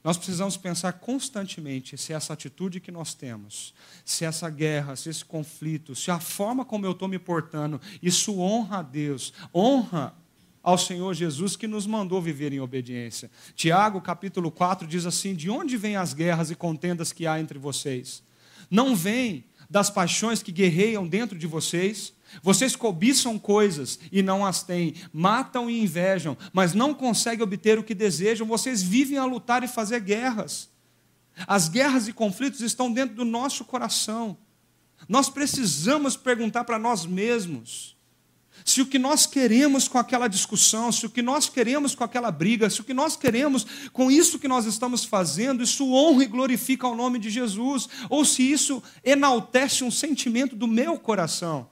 Nós 0.04 0.18
precisamos 0.18 0.56
pensar 0.56 0.94
constantemente 0.94 1.98
se 1.98 2.14
essa 2.14 2.34
atitude 2.34 2.80
que 2.80 2.92
nós 2.92 3.14
temos, 3.14 3.74
se 4.06 4.24
essa 4.24 4.50
guerra, 4.50 4.96
se 4.96 5.10
esse 5.10 5.26
conflito, 5.26 5.96
se 5.96 6.10
a 6.10 6.20
forma 6.20 6.64
como 6.64 6.86
eu 6.86 6.92
estou 6.92 7.08
me 7.08 7.20
portando, 7.20 7.82
isso 8.02 8.40
honra 8.40 8.80
a 8.80 8.82
Deus, 8.82 9.34
honra 9.54 10.16
ao 10.64 10.78
Senhor 10.78 11.14
Jesus 11.14 11.56
que 11.56 11.68
nos 11.68 11.86
mandou 11.86 12.22
viver 12.22 12.54
em 12.54 12.60
obediência. 12.60 13.30
Tiago, 13.56 14.00
capítulo 14.02 14.52
4, 14.52 14.88
diz 14.88 15.06
assim: 15.06 15.36
De 15.36 15.50
onde 15.50 15.76
vêm 15.78 15.96
as 15.96 16.14
guerras 16.14 16.52
e 16.52 16.56
contendas 16.56 17.12
que 17.12 17.28
há 17.28 17.40
entre 17.40 17.60
vocês? 17.60 18.24
Não 18.70 18.96
vêm 18.96 19.44
das 19.70 19.90
paixões 19.90 20.42
que 20.42 20.52
guerreiam 20.52 21.08
dentro 21.08 21.38
de 21.38 21.48
vocês? 21.48 22.14
Vocês 22.42 22.76
cobiçam 22.76 23.38
coisas 23.40 24.00
e 24.12 24.22
não 24.22 24.46
as 24.46 24.64
têm, 24.64 24.96
matam 25.12 25.70
e 25.70 25.82
invejam, 25.82 26.38
mas 26.54 26.74
não 26.74 26.94
conseguem 26.94 27.44
obter 27.44 27.78
o 27.80 27.84
que 27.84 27.96
desejam. 27.96 28.48
Vocês 28.48 28.82
vivem 28.82 29.18
a 29.18 29.26
lutar 29.26 29.64
e 29.64 29.68
fazer 29.68 30.00
guerras. 30.02 30.70
As 31.48 31.70
guerras 31.70 32.08
e 32.08 32.14
conflitos 32.14 32.62
estão 32.62 32.92
dentro 32.92 33.16
do 33.16 33.26
nosso 33.26 33.66
coração. 33.66 34.38
Nós 35.08 35.30
precisamos 35.30 36.18
perguntar 36.18 36.66
para 36.66 36.78
nós 36.78 37.06
mesmos 37.06 37.98
se 38.66 38.82
o 38.82 38.86
que 38.86 39.00
nós 39.00 39.26
queremos 39.26 39.88
com 39.88 39.98
aquela 39.98 40.28
discussão, 40.28 40.92
se 40.92 41.06
o 41.06 41.10
que 41.10 41.22
nós 41.22 41.48
queremos 41.48 41.96
com 41.96 42.04
aquela 42.04 42.30
briga, 42.30 42.70
se 42.70 42.82
o 42.82 42.84
que 42.84 42.94
nós 42.94 43.16
queremos 43.16 43.66
com 43.94 44.12
isso 44.12 44.38
que 44.38 44.48
nós 44.48 44.66
estamos 44.66 45.06
fazendo, 45.06 45.64
isso 45.64 45.90
honra 45.92 46.24
e 46.24 46.28
glorifica 46.28 46.88
o 46.88 46.96
nome 46.96 47.20
de 47.20 47.30
Jesus, 47.30 47.88
ou 48.10 48.26
se 48.26 48.44
isso 48.44 48.84
enaltece 49.04 49.84
um 49.84 49.92
sentimento 49.92 50.56
do 50.56 50.68
meu 50.68 51.00
coração. 51.00 51.70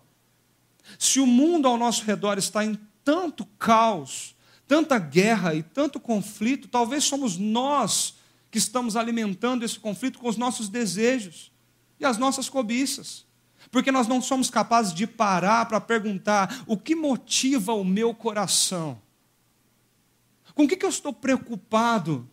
Se 0.97 1.19
o 1.19 1.25
mundo 1.25 1.67
ao 1.67 1.77
nosso 1.77 2.03
redor 2.03 2.37
está 2.37 2.63
em 2.63 2.79
tanto 3.03 3.45
caos, 3.57 4.35
tanta 4.67 4.99
guerra 4.99 5.55
e 5.55 5.63
tanto 5.63 5.99
conflito, 5.99 6.67
talvez 6.67 7.03
somos 7.03 7.37
nós 7.37 8.15
que 8.51 8.57
estamos 8.57 8.95
alimentando 8.95 9.63
esse 9.63 9.79
conflito 9.79 10.19
com 10.19 10.27
os 10.27 10.37
nossos 10.37 10.69
desejos 10.69 11.51
e 11.99 12.05
as 12.05 12.17
nossas 12.17 12.49
cobiças. 12.49 13.25
Porque 13.71 13.91
nós 13.91 14.07
não 14.07 14.21
somos 14.21 14.49
capazes 14.49 14.93
de 14.93 15.05
parar 15.05 15.65
para 15.65 15.81
perguntar 15.81 16.63
o 16.65 16.77
que 16.77 16.95
motiva 16.95 17.73
o 17.73 17.83
meu 17.83 18.13
coração. 18.13 19.01
Com 20.53 20.63
o 20.63 20.67
que, 20.67 20.77
que 20.77 20.85
eu 20.85 20.89
estou 20.89 21.13
preocupado 21.13 22.27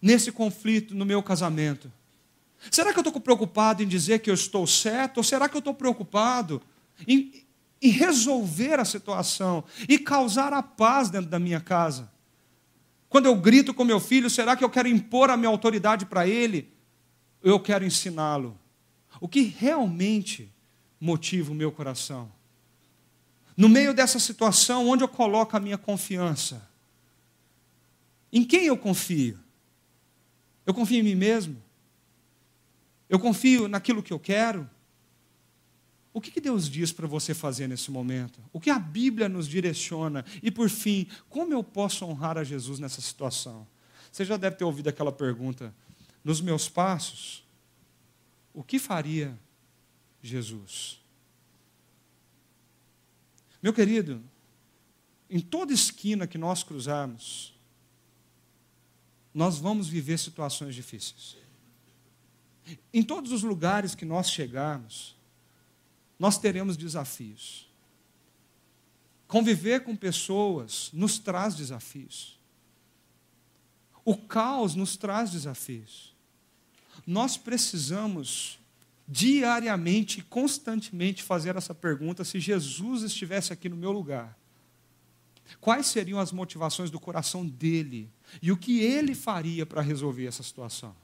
nesse 0.00 0.32
conflito 0.32 0.94
no 0.94 1.06
meu 1.06 1.22
casamento? 1.22 1.90
Será 2.70 2.92
que 2.92 2.98
eu 2.98 3.02
estou 3.02 3.20
preocupado 3.20 3.82
em 3.82 3.88
dizer 3.88 4.20
que 4.20 4.30
eu 4.30 4.34
estou 4.34 4.66
certo? 4.66 5.18
Ou 5.18 5.24
será 5.24 5.48
que 5.48 5.56
eu 5.56 5.60
estou 5.60 5.74
preocupado 5.74 6.62
em, 7.06 7.41
em 7.82 7.88
resolver 7.88 8.78
a 8.78 8.84
situação 8.84 9.64
e 9.88 9.98
causar 9.98 10.52
a 10.52 10.62
paz 10.62 11.10
dentro 11.10 11.28
da 11.28 11.38
minha 11.38 11.60
casa. 11.60 12.10
Quando 13.08 13.26
eu 13.26 13.34
grito 13.36 13.74
com 13.74 13.84
meu 13.84 13.98
filho, 13.98 14.30
será 14.30 14.56
que 14.56 14.62
eu 14.62 14.70
quero 14.70 14.88
impor 14.88 15.28
a 15.28 15.36
minha 15.36 15.48
autoridade 15.48 16.06
para 16.06 16.26
ele? 16.26 16.72
Eu 17.42 17.58
quero 17.58 17.84
ensiná-lo? 17.84 18.58
O 19.20 19.28
que 19.28 19.42
realmente 19.42 20.50
motiva 21.00 21.50
o 21.50 21.54
meu 21.54 21.72
coração? 21.72 22.30
No 23.56 23.68
meio 23.68 23.92
dessa 23.92 24.18
situação, 24.18 24.88
onde 24.88 25.02
eu 25.02 25.08
coloco 25.08 25.56
a 25.56 25.60
minha 25.60 25.76
confiança? 25.76 26.66
Em 28.32 28.44
quem 28.44 28.64
eu 28.64 28.78
confio? 28.78 29.38
Eu 30.64 30.72
confio 30.72 31.00
em 31.00 31.02
mim 31.02 31.14
mesmo? 31.14 31.60
Eu 33.08 33.18
confio 33.18 33.68
naquilo 33.68 34.02
que 34.02 34.12
eu 34.12 34.18
quero? 34.18 34.70
O 36.14 36.20
que 36.20 36.40
Deus 36.40 36.68
diz 36.68 36.92
para 36.92 37.06
você 37.06 37.32
fazer 37.32 37.66
nesse 37.66 37.90
momento? 37.90 38.38
O 38.52 38.60
que 38.60 38.68
a 38.68 38.78
Bíblia 38.78 39.28
nos 39.28 39.48
direciona? 39.48 40.24
E 40.42 40.50
por 40.50 40.68
fim, 40.68 41.06
como 41.28 41.54
eu 41.54 41.64
posso 41.64 42.04
honrar 42.04 42.36
a 42.36 42.44
Jesus 42.44 42.78
nessa 42.78 43.00
situação? 43.00 43.66
Você 44.10 44.24
já 44.24 44.36
deve 44.36 44.56
ter 44.56 44.64
ouvido 44.64 44.88
aquela 44.88 45.10
pergunta: 45.10 45.74
nos 46.22 46.40
meus 46.40 46.68
passos, 46.68 47.42
o 48.52 48.62
que 48.62 48.78
faria 48.78 49.38
Jesus? 50.22 51.00
Meu 53.62 53.72
querido, 53.72 54.22
em 55.30 55.40
toda 55.40 55.72
esquina 55.72 56.26
que 56.26 56.36
nós 56.36 56.62
cruzarmos, 56.62 57.54
nós 59.32 59.58
vamos 59.58 59.88
viver 59.88 60.18
situações 60.18 60.74
difíceis. 60.74 61.38
Em 62.92 63.02
todos 63.02 63.32
os 63.32 63.42
lugares 63.42 63.94
que 63.94 64.04
nós 64.04 64.30
chegarmos, 64.30 65.16
nós 66.22 66.38
teremos 66.38 66.76
desafios. 66.76 67.68
Conviver 69.26 69.82
com 69.82 69.96
pessoas 69.96 70.88
nos 70.92 71.18
traz 71.18 71.56
desafios. 71.56 72.38
O 74.04 74.16
caos 74.16 74.76
nos 74.76 74.96
traz 74.96 75.32
desafios. 75.32 76.14
Nós 77.04 77.36
precisamos 77.36 78.60
diariamente, 79.08 80.22
constantemente 80.22 81.24
fazer 81.24 81.56
essa 81.56 81.74
pergunta: 81.74 82.22
se 82.22 82.38
Jesus 82.38 83.02
estivesse 83.02 83.52
aqui 83.52 83.68
no 83.68 83.74
meu 83.74 83.90
lugar, 83.90 84.38
quais 85.60 85.88
seriam 85.88 86.20
as 86.20 86.30
motivações 86.30 86.88
do 86.88 87.00
coração 87.00 87.44
dele 87.44 88.08
e 88.40 88.52
o 88.52 88.56
que 88.56 88.78
ele 88.78 89.16
faria 89.16 89.66
para 89.66 89.82
resolver 89.82 90.26
essa 90.26 90.44
situação? 90.44 90.94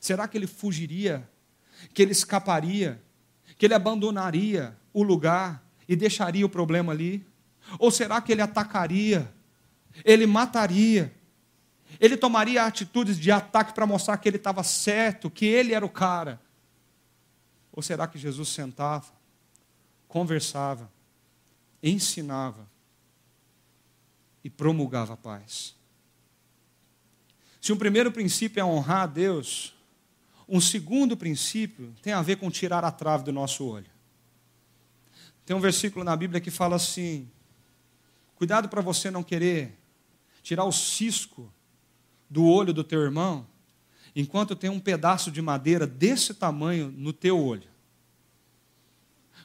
Será 0.00 0.28
que 0.28 0.38
ele 0.38 0.46
fugiria? 0.46 1.28
Que 1.92 2.02
ele 2.02 2.12
escaparia? 2.12 3.02
Que 3.62 3.66
ele 3.66 3.74
abandonaria 3.74 4.76
o 4.92 5.04
lugar 5.04 5.64
e 5.88 5.94
deixaria 5.94 6.44
o 6.44 6.48
problema 6.48 6.92
ali? 6.92 7.24
Ou 7.78 7.92
será 7.92 8.20
que 8.20 8.32
ele 8.32 8.42
atacaria? 8.42 9.32
Ele 10.04 10.26
mataria? 10.26 11.14
Ele 12.00 12.16
tomaria 12.16 12.64
atitudes 12.64 13.16
de 13.16 13.30
ataque 13.30 13.72
para 13.72 13.86
mostrar 13.86 14.16
que 14.16 14.28
ele 14.28 14.36
estava 14.36 14.64
certo, 14.64 15.30
que 15.30 15.46
ele 15.46 15.74
era 15.74 15.86
o 15.86 15.88
cara? 15.88 16.40
Ou 17.70 17.80
será 17.80 18.08
que 18.08 18.18
Jesus 18.18 18.48
sentava, 18.48 19.12
conversava, 20.08 20.90
ensinava 21.80 22.68
e 24.42 24.50
promulgava 24.50 25.14
a 25.14 25.16
paz? 25.16 25.76
Se 27.60 27.72
um 27.72 27.76
primeiro 27.76 28.10
princípio 28.10 28.60
é 28.60 28.64
honrar 28.64 29.02
a 29.02 29.06
Deus, 29.06 29.72
um 30.48 30.60
segundo 30.60 31.16
princípio 31.16 31.94
tem 32.02 32.12
a 32.12 32.22
ver 32.22 32.36
com 32.36 32.50
tirar 32.50 32.84
a 32.84 32.90
trave 32.90 33.24
do 33.24 33.32
nosso 33.32 33.64
olho. 33.64 33.90
Tem 35.44 35.56
um 35.56 35.60
versículo 35.60 36.04
na 36.04 36.16
Bíblia 36.16 36.40
que 36.40 36.50
fala 36.50 36.76
assim: 36.76 37.30
cuidado 38.34 38.68
para 38.68 38.80
você 38.80 39.10
não 39.10 39.22
querer 39.22 39.78
tirar 40.42 40.64
o 40.64 40.72
cisco 40.72 41.52
do 42.28 42.44
olho 42.44 42.72
do 42.72 42.82
teu 42.82 43.00
irmão, 43.00 43.46
enquanto 44.14 44.56
tem 44.56 44.70
um 44.70 44.80
pedaço 44.80 45.30
de 45.30 45.40
madeira 45.40 45.86
desse 45.86 46.34
tamanho 46.34 46.90
no 46.90 47.12
teu 47.12 47.38
olho. 47.38 47.68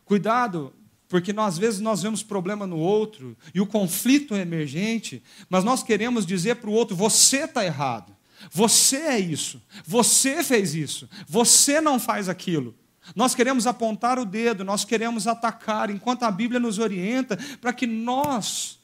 Cuidado, 0.04 0.74
porque 1.08 1.32
nós, 1.34 1.56
às 1.56 1.58
vezes 1.58 1.80
nós 1.80 2.02
vemos 2.02 2.24
problema 2.24 2.66
no 2.66 2.78
outro 2.78 3.38
e 3.54 3.62
o 3.62 3.68
conflito 3.68 4.36
é 4.36 4.42
emergente, 4.42 5.24
mas 5.50 5.64
nós 5.64 5.84
queremos 5.84 6.26
dizer 6.26 6.56
para 6.56 6.70
o 6.70 6.74
outro: 6.74 6.96
você 6.96 7.44
está 7.44 7.64
errado. 7.66 8.17
Você 8.52 8.98
é 8.98 9.20
isso. 9.20 9.62
Você 9.86 10.44
fez 10.44 10.76
isso. 10.76 11.10
Você 11.28 11.82
não 11.82 12.00
faz 12.00 12.30
aquilo. 12.30 12.76
Nós 13.16 13.34
queremos 13.34 13.66
apontar 13.66 14.20
o 14.20 14.26
dedo, 14.26 14.66
nós 14.66 14.84
queremos 14.84 15.28
atacar, 15.28 15.90
enquanto 15.90 16.24
a 16.24 16.32
Bíblia 16.32 16.60
nos 16.60 16.78
orienta 16.78 17.38
para 17.62 17.72
que 17.72 17.88
nós 17.88 18.80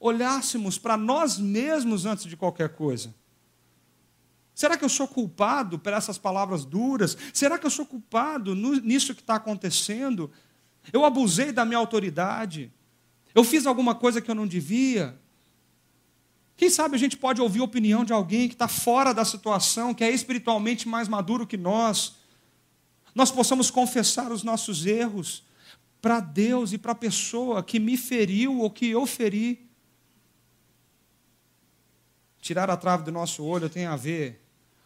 olhássemos 0.00 0.78
para 0.78 0.96
nós 0.96 1.38
mesmos 1.38 2.04
antes 2.04 2.24
de 2.24 2.36
qualquer 2.36 2.70
coisa. 2.70 3.14
Será 4.54 4.76
que 4.76 4.84
eu 4.84 4.88
sou 4.88 5.06
culpado 5.06 5.78
por 5.78 5.92
essas 5.92 6.18
palavras 6.18 6.64
duras? 6.64 7.16
Será 7.32 7.56
que 7.56 7.64
eu 7.64 7.70
sou 7.70 7.86
culpado 7.86 8.54
nisso 8.54 9.14
que 9.14 9.20
está 9.20 9.36
acontecendo? 9.36 10.30
Eu 10.92 11.04
abusei 11.04 11.52
da 11.52 11.64
minha 11.64 11.78
autoridade? 11.78 12.72
Eu 13.34 13.44
fiz 13.44 13.64
alguma 13.64 13.94
coisa 13.94 14.20
que 14.20 14.30
eu 14.30 14.34
não 14.34 14.46
devia? 14.46 15.18
Quem 16.62 16.70
sabe 16.70 16.94
a 16.94 16.98
gente 16.98 17.16
pode 17.16 17.40
ouvir 17.40 17.58
a 17.58 17.64
opinião 17.64 18.04
de 18.04 18.12
alguém 18.12 18.46
que 18.46 18.54
está 18.54 18.68
fora 18.68 19.12
da 19.12 19.24
situação, 19.24 19.92
que 19.92 20.04
é 20.04 20.10
espiritualmente 20.12 20.86
mais 20.86 21.08
maduro 21.08 21.44
que 21.44 21.56
nós. 21.56 22.14
Nós 23.12 23.32
possamos 23.32 23.68
confessar 23.68 24.30
os 24.30 24.44
nossos 24.44 24.86
erros 24.86 25.42
para 26.00 26.20
Deus 26.20 26.72
e 26.72 26.78
para 26.78 26.92
a 26.92 26.94
pessoa 26.94 27.64
que 27.64 27.80
me 27.80 27.96
feriu 27.96 28.60
ou 28.60 28.70
que 28.70 28.86
eu 28.86 29.04
feri. 29.06 29.68
Tirar 32.40 32.70
a 32.70 32.76
trave 32.76 33.02
do 33.02 33.10
nosso 33.10 33.42
olho 33.42 33.68
tem 33.68 33.86
a 33.86 33.96
ver 33.96 34.40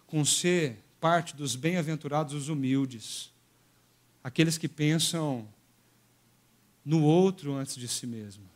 com 0.06 0.24
ser 0.24 0.82
parte 0.98 1.36
dos 1.36 1.54
bem-aventurados 1.54 2.32
os 2.32 2.48
humildes, 2.48 3.30
aqueles 4.24 4.56
que 4.56 4.66
pensam 4.66 5.46
no 6.82 7.02
outro 7.02 7.52
antes 7.52 7.76
de 7.76 7.86
si 7.86 8.06
mesmo. 8.06 8.55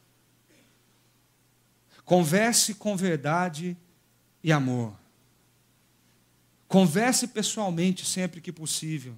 Converse 2.10 2.74
com 2.74 2.96
verdade 2.96 3.76
e 4.42 4.50
amor. 4.50 4.98
Converse 6.66 7.28
pessoalmente 7.28 8.04
sempre 8.04 8.40
que 8.40 8.50
possível. 8.50 9.16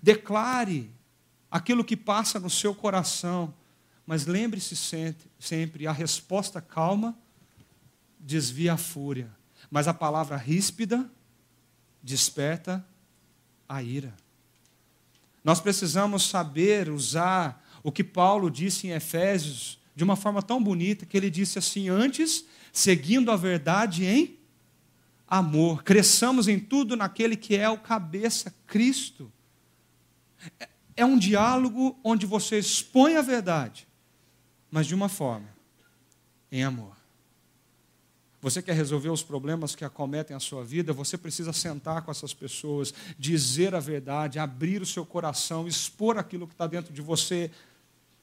Declare 0.00 0.92
aquilo 1.50 1.84
que 1.84 1.96
passa 1.96 2.38
no 2.38 2.48
seu 2.48 2.72
coração, 2.72 3.52
mas 4.06 4.26
lembre-se 4.26 4.76
sempre: 5.40 5.88
a 5.88 5.92
resposta 5.92 6.60
calma 6.60 7.18
desvia 8.20 8.74
a 8.74 8.76
fúria, 8.76 9.28
mas 9.68 9.88
a 9.88 9.92
palavra 9.92 10.36
ríspida 10.36 11.10
desperta 12.00 12.86
a 13.68 13.82
ira. 13.82 14.14
Nós 15.42 15.60
precisamos 15.60 16.28
saber 16.28 16.90
usar 16.90 17.68
o 17.82 17.90
que 17.90 18.04
Paulo 18.04 18.48
disse 18.48 18.86
em 18.86 18.90
Efésios 18.90 19.77
de 19.98 20.04
uma 20.04 20.14
forma 20.14 20.40
tão 20.40 20.62
bonita 20.62 21.04
que 21.04 21.16
ele 21.16 21.28
disse 21.28 21.58
assim: 21.58 21.88
antes, 21.88 22.44
seguindo 22.72 23.32
a 23.32 23.36
verdade 23.36 24.04
em 24.04 24.38
amor, 25.26 25.82
cresçamos 25.82 26.46
em 26.46 26.56
tudo 26.56 26.96
naquele 26.96 27.36
que 27.36 27.56
é 27.56 27.68
o 27.68 27.76
cabeça, 27.76 28.54
Cristo. 28.64 29.30
É 30.96 31.04
um 31.04 31.18
diálogo 31.18 31.98
onde 32.04 32.26
você 32.26 32.60
expõe 32.60 33.16
a 33.16 33.22
verdade, 33.22 33.88
mas 34.70 34.86
de 34.86 34.94
uma 34.94 35.08
forma 35.08 35.48
em 36.52 36.62
amor. 36.62 36.96
Você 38.40 38.62
quer 38.62 38.76
resolver 38.76 39.08
os 39.08 39.24
problemas 39.24 39.74
que 39.74 39.84
acometem 39.84 40.36
a 40.36 40.38
sua 40.38 40.62
vida? 40.64 40.92
Você 40.92 41.18
precisa 41.18 41.52
sentar 41.52 42.02
com 42.02 42.12
essas 42.12 42.32
pessoas, 42.32 42.94
dizer 43.18 43.74
a 43.74 43.80
verdade, 43.80 44.38
abrir 44.38 44.80
o 44.80 44.86
seu 44.86 45.04
coração, 45.04 45.66
expor 45.66 46.16
aquilo 46.16 46.46
que 46.46 46.54
está 46.54 46.68
dentro 46.68 46.94
de 46.94 47.02
você, 47.02 47.50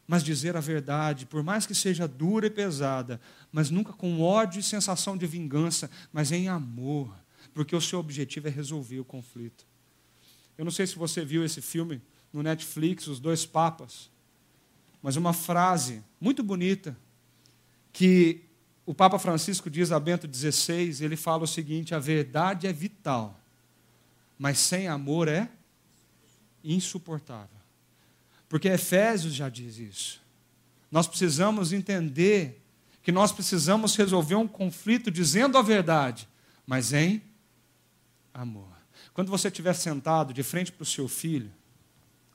mas 0.08 0.24
dizer 0.24 0.56
a 0.56 0.60
verdade, 0.60 1.26
por 1.26 1.42
mais 1.44 1.66
que 1.66 1.74
seja 1.74 2.08
dura 2.08 2.48
e 2.48 2.50
pesada, 2.50 3.20
mas 3.52 3.70
nunca 3.70 3.92
com 3.92 4.22
ódio 4.22 4.60
e 4.60 4.64
sensação 4.64 5.18
de 5.18 5.26
vingança, 5.26 5.90
mas 6.14 6.32
em 6.32 6.48
amor, 6.48 7.16
porque 7.54 7.76
o 7.76 7.82
seu 7.82 8.00
objetivo 8.00 8.48
é 8.48 8.52
resolver 8.52 9.00
o 9.00 9.06
conflito. 9.06 9.66
Eu 10.58 10.64
não 10.64 10.72
sei 10.72 10.86
se 10.86 10.96
você 10.96 11.26
viu 11.26 11.44
esse 11.44 11.62
filme 11.62 12.02
no 12.32 12.44
Netflix, 12.44 13.08
Os 13.08 13.20
Dois 13.20 13.46
Papas, 13.46 14.10
mas 15.02 15.16
uma 15.16 15.34
frase 15.34 16.04
muito 16.20 16.44
bonita 16.44 16.96
que 17.92 18.42
o 18.86 18.94
Papa 18.94 19.18
Francisco 19.18 19.70
diz 19.70 19.92
a 19.92 20.00
Bento 20.00 20.30
XVI, 20.32 21.04
ele 21.04 21.16
fala 21.16 21.44
o 21.44 21.48
seguinte: 21.48 21.96
a 21.96 22.00
verdade 22.00 22.68
é 22.68 22.74
vital, 22.74 23.40
mas 24.38 24.60
sem 24.60 24.88
amor 24.88 25.28
é 25.28 25.50
insuportável. 26.64 27.55
Porque 28.48 28.68
Efésios 28.68 29.34
já 29.34 29.50
diz 29.50 29.78
isso. 29.78 30.22
Nós 30.92 31.08
precisamos 31.08 31.74
entender 31.74 32.62
que 33.02 33.12
nós 33.12 33.32
precisamos 33.32 33.96
resolver 33.96 34.36
um 34.36 34.48
conflito 34.48 35.12
dizendo 35.12 35.58
a 35.58 35.62
verdade, 35.62 36.28
mas 36.66 36.94
em 36.94 37.22
amor. 38.34 38.76
Quando 39.14 39.30
você 39.30 39.48
estiver 39.48 39.74
sentado 39.74 40.34
de 40.34 40.44
frente 40.44 40.72
para 40.72 40.84
o 40.84 40.86
seu 40.86 41.08
filho, 41.08 41.52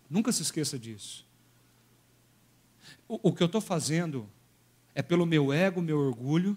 nunca 0.09 0.33
se 0.33 0.43
esqueça 0.43 0.79
disso. 0.79 1.27
O, 3.07 3.33
que 3.33 3.43
eu 3.43 3.47
estou 3.47 3.61
fazendo 3.61 4.29
é 4.95 5.03
pelo 5.03 5.27
meu 5.27 5.53
ego, 5.53 5.83
meu 5.83 5.99
orgulho, 5.99 6.57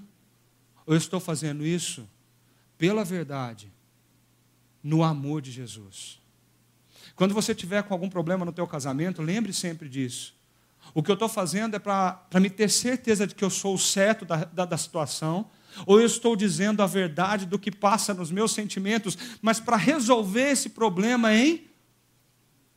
ou 0.86 0.94
eu 0.94 0.98
estou 0.98 1.20
fazendo 1.20 1.66
isso 1.66 2.08
pela 2.78 3.04
verdade, 3.04 3.72
no 4.84 5.04
amor 5.04 5.42
de 5.42 5.52
Jesus? 5.52 6.22
Quando 7.16 7.34
você 7.34 7.54
tiver 7.54 7.84
com 7.84 7.94
algum 7.94 8.10
problema 8.10 8.44
no 8.44 8.52
teu 8.52 8.68
casamento, 8.68 9.22
lembre 9.22 9.54
sempre 9.54 9.88
disso. 9.88 10.34
O 10.94 11.02
que 11.02 11.10
eu 11.10 11.14
estou 11.14 11.30
fazendo 11.30 11.76
é 11.76 11.80
para 11.80 12.40
me 12.40 12.50
ter 12.50 12.70
certeza 12.70 13.26
de 13.26 13.36
que 13.36 13.44
eu 13.44 13.50
sou 13.50 13.76
o 13.76 13.80
certo 13.80 14.26
da, 14.26 14.46
da, 14.46 14.66
da 14.66 14.78
situação, 14.78 15.50
ou 15.86 16.00
eu 16.00 16.06
estou 16.06 16.36
dizendo 16.36 16.84
a 16.84 16.88
verdade 16.88 17.46
do 17.46 17.58
que 17.58 17.72
passa 17.72 18.14
nos 18.14 18.32
meus 18.32 18.52
sentimentos, 18.52 19.18
mas 19.42 19.60
para 19.60 19.78
resolver 19.78 20.52
esse 20.52 20.70
problema 20.70 21.34
em 21.34 21.68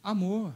amor. 0.03 0.55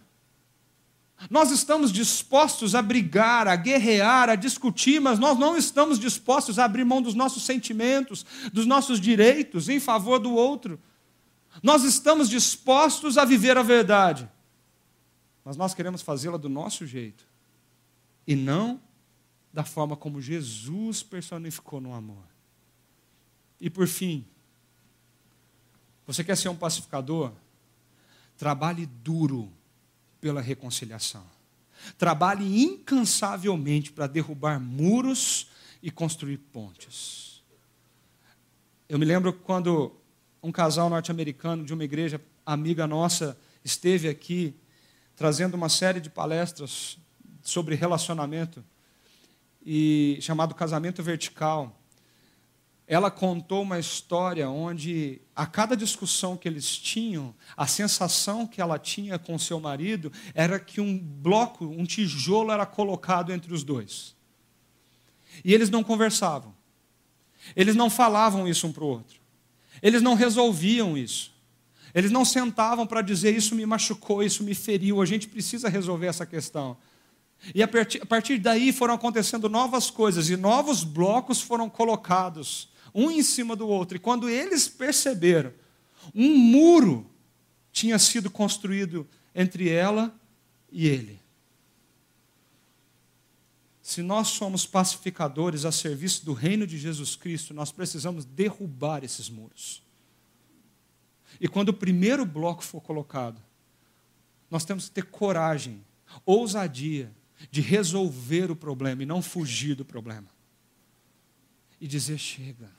Nós 1.29 1.51
estamos 1.51 1.93
dispostos 1.93 2.75
a 2.75 2.81
brigar, 2.81 3.47
a 3.47 3.57
guerrear, 3.57 4.31
a 4.31 4.37
discutir, 4.37 5.01
mas 5.01 5.19
nós 5.19 5.39
não 5.39 5.55
estamos 5.55 5.99
dispostos 5.99 6.59
a 6.59 6.65
abrir 6.65 6.85
mão 6.85 7.03
dos 7.03 7.15
nossos 7.15 7.43
sentimentos, 7.43 8.25
dos 8.53 8.65
nossos 8.65 8.99
direitos 8.99 9.69
em 9.69 9.79
favor 9.79 10.19
do 10.19 10.33
outro. 10.33 10.81
Nós 11.63 11.85
estamos 11.85 12.29
dispostos 12.29 13.19
a 13.19 13.25
viver 13.25 13.57
a 13.57 13.63
verdade, 13.63 14.29
mas 15.45 15.57
nós 15.57 15.75
queremos 15.75 16.03
fazê-la 16.03 16.37
do 16.37 16.49
nosso 16.49 16.87
jeito 16.87 17.27
e 18.27 18.37
não 18.37 18.81
da 19.53 19.65
forma 19.65 19.97
como 19.97 20.21
Jesus 20.21 21.03
personificou 21.03 21.81
no 21.81 21.93
amor. 21.93 22.25
E 23.61 23.69
por 23.69 23.87
fim, 23.87 24.25
você 26.07 26.25
quer 26.25 26.37
ser 26.37 26.49
um 26.49 26.57
pacificador? 26.57 27.33
Trabalhe 28.39 28.87
duro 28.87 29.53
pela 30.21 30.41
reconciliação. 30.41 31.25
Trabalhe 31.99 32.63
incansavelmente 32.63 33.93
para 33.93 34.07
derrubar 34.07 34.61
muros 34.61 35.49
e 35.83 35.91
construir 35.91 36.39
pontes. 36.39 37.43
Eu 38.89 38.99
me 38.99 39.05
lembro 39.05 39.33
quando 39.33 40.00
um 40.43 40.51
casal 40.51 40.89
norte-americano 40.89 41.65
de 41.65 41.75
uma 41.75 41.85
igreja 41.85 42.21
amiga 42.45 42.87
nossa 42.87 43.39
esteve 43.65 44.09
aqui 44.09 44.55
trazendo 45.15 45.55
uma 45.55 45.69
série 45.69 46.01
de 46.01 46.09
palestras 46.09 46.99
sobre 47.43 47.75
relacionamento 47.75 48.65
e 49.65 50.19
chamado 50.21 50.55
casamento 50.55 51.03
vertical 51.03 51.77
ela 52.91 53.09
contou 53.09 53.63
uma 53.63 53.79
história 53.79 54.51
onde, 54.51 55.21
a 55.37 55.47
cada 55.47 55.77
discussão 55.77 56.37
que 56.37 56.49
eles 56.49 56.77
tinham, 56.77 57.33
a 57.57 57.65
sensação 57.65 58.49
que 58.49 58.61
ela 58.61 58.81
tinha 58.81 59.17
com 59.17 59.39
seu 59.39 59.61
marido 59.61 60.13
era 60.35 60.59
que 60.59 60.81
um 60.81 60.99
bloco, 60.99 61.67
um 61.67 61.85
tijolo 61.85 62.51
era 62.51 62.67
colocado 62.67 63.33
entre 63.33 63.55
os 63.55 63.63
dois. 63.63 64.17
E 65.45 65.55
eles 65.55 65.71
não 65.71 65.85
conversavam. 65.85 66.53
Eles 67.55 67.77
não 67.77 67.89
falavam 67.89 68.49
isso 68.49 68.67
um 68.67 68.73
para 68.73 68.83
o 68.83 68.89
outro. 68.89 69.20
Eles 69.83 70.03
não 70.03 70.15
resolviam 70.15 70.97
isso. 70.97 71.33
Eles 71.95 72.11
não 72.11 72.25
sentavam 72.25 72.87
para 72.87 73.03
dizer: 73.03 73.35
Isso 73.35 73.55
me 73.55 73.67
machucou, 73.67 74.23
isso 74.23 74.45
me 74.45 74.55
feriu, 74.55 75.01
a 75.01 75.07
gente 75.07 75.29
precisa 75.29 75.69
resolver 75.69 76.07
essa 76.07 76.27
questão. 76.27 76.77
E 77.55 77.63
a 77.63 77.69
partir, 77.69 78.39
daí 78.39 78.73
foram 78.73 78.95
acontecendo 78.95 79.49
novas 79.49 79.91
coisas 79.91 80.29
e 80.29 80.37
novos 80.37 80.85
blocos 80.85 81.41
foram 81.41 81.71
colocados 81.71 82.69
um 82.95 83.11
em 83.11 83.23
cima 83.23 83.57
do 83.57 83.67
outro. 83.67 83.97
E 83.97 84.01
quando 84.01 84.29
eles 84.29 84.69
perceberam, 84.69 85.53
um 86.15 86.37
muro 86.37 87.11
tinha 87.73 87.99
sido 87.99 88.31
construído 88.31 89.09
entre 89.35 89.69
ela 89.69 90.15
e 90.71 90.87
ele. 90.87 91.21
Se 93.91 94.03
nós 94.03 94.29
somos 94.29 94.65
pacificadores 94.65 95.65
a 95.65 95.73
serviço 95.73 96.25
do 96.25 96.33
reino 96.33 96.65
de 96.65 96.79
Jesus 96.79 97.17
Cristo, 97.17 97.53
nós 97.53 97.73
precisamos 97.73 98.25
derrubar 98.25 99.03
esses 99.03 99.29
muros. 99.29 99.83
E 101.41 101.49
quando 101.49 101.71
o 101.71 101.75
primeiro 101.75 102.25
bloco 102.25 102.63
for 102.63 102.81
colocado, 102.81 103.43
nós 104.49 104.65
temos 104.65 104.85
que 104.85 104.93
ter 104.93 105.07
coragem, 105.07 105.85
ousadia 106.25 107.11
de 107.51 107.61
resolver 107.61 108.49
o 108.49 108.55
problema 108.55 109.03
e 109.03 109.07
não 109.07 109.21
fugir 109.21 109.75
do 109.75 109.85
problema. 109.85 110.29
E 111.81 111.89
dizer: 111.89 112.17
chega 112.17 112.71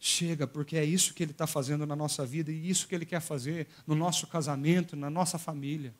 chega, 0.00 0.48
porque 0.48 0.76
é 0.76 0.84
isso 0.84 1.14
que 1.14 1.22
Ele 1.22 1.30
está 1.30 1.46
fazendo 1.46 1.86
na 1.86 1.94
nossa 1.94 2.26
vida 2.26 2.50
e 2.50 2.68
isso 2.68 2.88
que 2.88 2.94
Ele 2.96 3.06
quer 3.06 3.20
fazer 3.20 3.68
no 3.86 3.94
nosso 3.94 4.26
casamento, 4.26 4.96
na 4.96 5.10
nossa 5.10 5.38
família. 5.38 5.94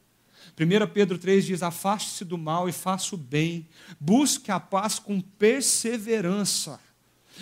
1 0.58 0.92
Pedro 0.92 1.18
3 1.18 1.44
diz: 1.44 1.62
Afaste-se 1.62 2.24
do 2.24 2.38
mal 2.38 2.68
e 2.68 2.72
faça 2.72 3.14
o 3.14 3.18
bem, 3.18 3.68
busque 3.98 4.50
a 4.50 4.60
paz 4.60 4.98
com 4.98 5.20
perseverança. 5.20 6.80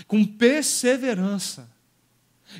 Com 0.06 0.24
perseverança. 0.24 1.70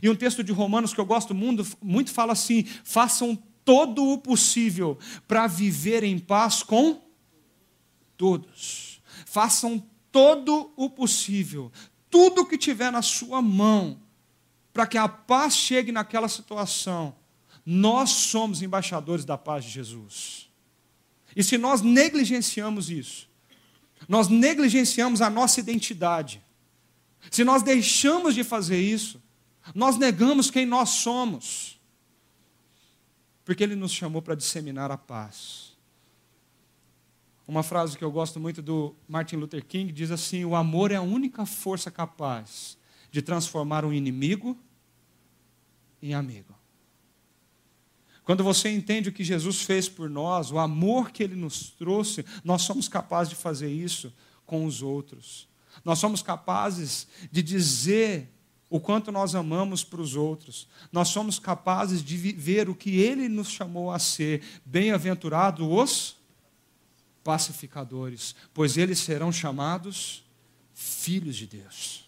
E 0.03 0.09
um 0.09 0.15
texto 0.15 0.45
de 0.45 0.53
Romanos 0.53 0.93
que 0.93 1.01
eu 1.01 1.07
gosto 1.07 1.35
muito, 1.35 1.67
muito 1.83 2.11
fala 2.11 2.33
assim: 2.33 2.65
façam 2.85 3.37
todo 3.65 4.05
o 4.05 4.19
possível 4.19 4.99
para 5.27 5.47
viver 5.47 6.03
em 6.03 6.19
paz 6.19 6.63
com 6.63 7.03
todos. 8.17 9.01
Façam 9.27 9.83
todo 10.11 10.73
o 10.77 10.89
possível, 10.89 11.71
tudo 12.11 12.47
que 12.47 12.59
tiver 12.59 12.91
na 12.91 13.03
sua 13.03 13.43
mão, 13.43 14.01
para 14.73 14.87
que 14.87 14.97
a 14.99 15.09
paz 15.09 15.55
chegue 15.55 15.93
naquela 15.93 16.29
situação. 16.29 17.15
Nós 17.71 18.09
somos 18.09 18.63
embaixadores 18.63 19.27
da 19.27 19.37
paz 19.37 19.63
de 19.63 19.71
Jesus. 19.71 20.49
E 21.37 21.45
se 21.45 21.59
nós 21.59 21.83
negligenciamos 21.83 22.89
isso, 22.89 23.29
nós 24.09 24.27
negligenciamos 24.27 25.21
a 25.21 25.29
nossa 25.29 25.61
identidade. 25.61 26.43
Se 27.31 27.45
nós 27.45 27.63
deixamos 27.63 28.35
de 28.35 28.43
fazer 28.43 28.81
isso, 28.81 29.23
nós 29.75 29.99
negamos 29.99 30.51
quem 30.51 30.65
nós 30.65 30.89
somos. 30.89 31.79
Porque 33.45 33.65
Ele 33.65 33.77
nos 33.77 33.93
chamou 33.93 34.23
para 34.23 34.35
disseminar 34.35 34.91
a 34.91 34.97
paz. 34.97 35.77
Uma 37.47 37.63
frase 37.63 37.99
que 37.99 38.05
eu 38.05 38.11
gosto 38.11 38.41
muito 38.41 38.63
do 38.63 38.97
Martin 39.07 39.37
Luther 39.37 39.63
King 39.63 39.93
diz 39.93 40.11
assim: 40.11 40.43
O 40.43 40.57
amor 40.57 40.91
é 40.91 40.97
a 40.97 41.03
única 41.03 41.45
força 41.45 41.91
capaz 41.91 42.79
de 43.11 43.21
transformar 43.21 43.85
um 43.85 43.93
inimigo 43.93 44.57
em 46.01 46.15
amigo. 46.15 46.58
Quando 48.29 48.45
você 48.45 48.69
entende 48.69 49.09
o 49.09 49.13
que 49.13 49.25
Jesus 49.25 49.63
fez 49.63 49.89
por 49.89 50.11
nós, 50.11 50.53
o 50.53 50.59
amor 50.59 51.13
que 51.13 51.23
ele 51.23 51.35
nos 51.35 51.71
trouxe, 51.71 52.27
nós 52.45 52.61
somos 52.61 52.87
capazes 52.87 53.31
de 53.31 53.37
fazer 53.37 53.71
isso 53.71 54.13
com 54.45 54.67
os 54.67 54.83
outros. 54.83 55.49
Nós 55.83 55.99
somos 55.99 56.21
capazes 56.21 57.09
de 57.33 57.43
dizer 57.43 58.29
o 58.69 58.79
quanto 58.79 59.11
nós 59.11 59.35
amamos 59.35 59.83
para 59.83 60.03
os 60.03 60.15
outros. 60.15 60.69
Nós 60.93 61.09
somos 61.09 61.39
capazes 61.39 62.05
de 62.05 62.19
viver 62.19 62.69
o 62.69 62.75
que 62.75 63.01
ele 63.01 63.31
nos 63.31 63.49
chamou 63.49 63.91
a 63.91 63.99
ser. 63.99 64.43
Bem-aventurados 64.63 65.67
os 65.67 66.17
pacificadores, 67.25 68.35
pois 68.53 68.77
eles 68.77 68.99
serão 68.99 69.33
chamados 69.33 70.23
filhos 70.75 71.35
de 71.35 71.47
Deus. 71.47 72.07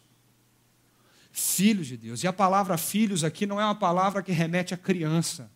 Filhos 1.33 1.87
de 1.87 1.97
Deus. 1.97 2.23
E 2.23 2.27
a 2.27 2.33
palavra 2.33 2.77
filhos 2.77 3.25
aqui 3.25 3.47
não 3.47 3.59
é 3.59 3.65
uma 3.65 3.75
palavra 3.75 4.23
que 4.23 4.33
remete 4.33 4.75
a 4.75 4.77
criança. 4.77 5.51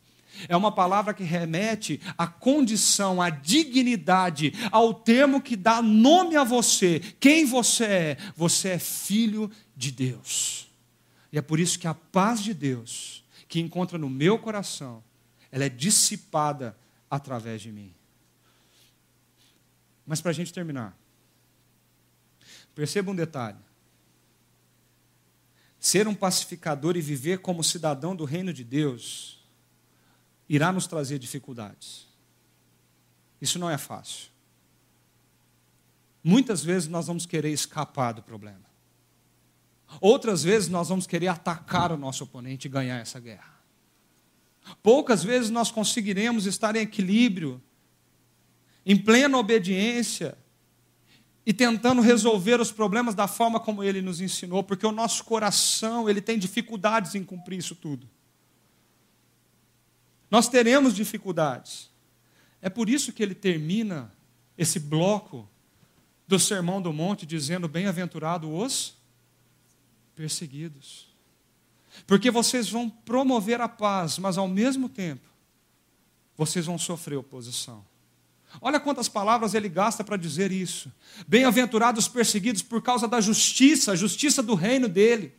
É 0.48 0.56
uma 0.56 0.72
palavra 0.72 1.14
que 1.14 1.22
remete 1.22 2.00
à 2.16 2.26
condição, 2.26 3.20
à 3.20 3.30
dignidade, 3.30 4.52
ao 4.70 4.94
termo 4.94 5.40
que 5.40 5.56
dá 5.56 5.80
nome 5.80 6.36
a 6.36 6.44
você. 6.44 7.00
Quem 7.20 7.44
você 7.44 7.84
é? 7.84 8.16
Você 8.36 8.70
é 8.70 8.78
filho 8.78 9.50
de 9.76 9.90
Deus. 9.90 10.70
E 11.32 11.38
é 11.38 11.42
por 11.42 11.58
isso 11.58 11.78
que 11.78 11.86
a 11.86 11.94
paz 11.94 12.42
de 12.42 12.54
Deus, 12.54 13.24
que 13.48 13.60
encontra 13.60 13.98
no 13.98 14.08
meu 14.08 14.38
coração, 14.38 15.02
ela 15.50 15.64
é 15.64 15.68
dissipada 15.68 16.76
através 17.10 17.62
de 17.62 17.70
mim. 17.70 17.94
Mas 20.06 20.20
para 20.20 20.30
a 20.30 20.34
gente 20.34 20.52
terminar, 20.52 20.96
perceba 22.74 23.10
um 23.10 23.14
detalhe. 23.14 23.58
Ser 25.78 26.08
um 26.08 26.14
pacificador 26.14 26.96
e 26.96 27.00
viver 27.00 27.38
como 27.38 27.62
cidadão 27.62 28.16
do 28.16 28.24
reino 28.24 28.52
de 28.52 28.64
Deus 28.64 29.43
irá 30.48 30.72
nos 30.72 30.86
trazer 30.86 31.18
dificuldades. 31.18 32.06
Isso 33.40 33.58
não 33.58 33.68
é 33.68 33.78
fácil. 33.78 34.30
Muitas 36.22 36.64
vezes 36.64 36.88
nós 36.88 37.06
vamos 37.06 37.26
querer 37.26 37.50
escapar 37.50 38.12
do 38.12 38.22
problema. 38.22 38.64
Outras 40.00 40.42
vezes 40.42 40.68
nós 40.68 40.88
vamos 40.88 41.06
querer 41.06 41.28
atacar 41.28 41.92
o 41.92 41.96
nosso 41.96 42.24
oponente 42.24 42.66
e 42.66 42.70
ganhar 42.70 42.98
essa 42.98 43.20
guerra. 43.20 43.54
Poucas 44.82 45.22
vezes 45.22 45.50
nós 45.50 45.70
conseguiremos 45.70 46.46
estar 46.46 46.74
em 46.74 46.80
equilíbrio 46.80 47.62
em 48.86 48.96
plena 48.96 49.38
obediência 49.38 50.36
e 51.46 51.52
tentando 51.52 52.00
resolver 52.00 52.60
os 52.60 52.72
problemas 52.72 53.14
da 53.14 53.26
forma 53.26 53.60
como 53.60 53.82
ele 53.82 54.00
nos 54.00 54.20
ensinou, 54.20 54.62
porque 54.62 54.86
o 54.86 54.92
nosso 54.92 55.24
coração, 55.24 56.08
ele 56.08 56.20
tem 56.20 56.38
dificuldades 56.38 57.14
em 57.14 57.22
cumprir 57.22 57.58
isso 57.58 57.74
tudo. 57.74 58.08
Nós 60.30 60.48
teremos 60.48 60.94
dificuldades. 60.94 61.90
É 62.60 62.68
por 62.70 62.88
isso 62.88 63.12
que 63.12 63.22
ele 63.22 63.34
termina 63.34 64.12
esse 64.56 64.78
bloco 64.78 65.48
do 66.26 66.38
Sermão 66.38 66.80
do 66.80 66.92
Monte 66.92 67.26
dizendo: 67.26 67.68
Bem-aventurado 67.68 68.52
os 68.52 68.94
perseguidos. 70.14 71.12
Porque 72.06 72.30
vocês 72.30 72.68
vão 72.68 72.88
promover 72.88 73.60
a 73.60 73.68
paz, 73.68 74.18
mas 74.18 74.36
ao 74.36 74.48
mesmo 74.48 74.88
tempo, 74.88 75.28
vocês 76.36 76.66
vão 76.66 76.78
sofrer 76.78 77.16
oposição. 77.16 77.84
Olha 78.60 78.80
quantas 78.80 79.08
palavras 79.08 79.54
ele 79.54 79.68
gasta 79.68 80.04
para 80.04 80.16
dizer 80.16 80.52
isso. 80.52 80.92
Bem-aventurados 81.26 82.08
perseguidos 82.08 82.62
por 82.62 82.82
causa 82.82 83.08
da 83.08 83.20
justiça, 83.20 83.92
a 83.92 83.96
justiça 83.96 84.42
do 84.42 84.54
reino 84.54 84.88
dele, 84.88 85.34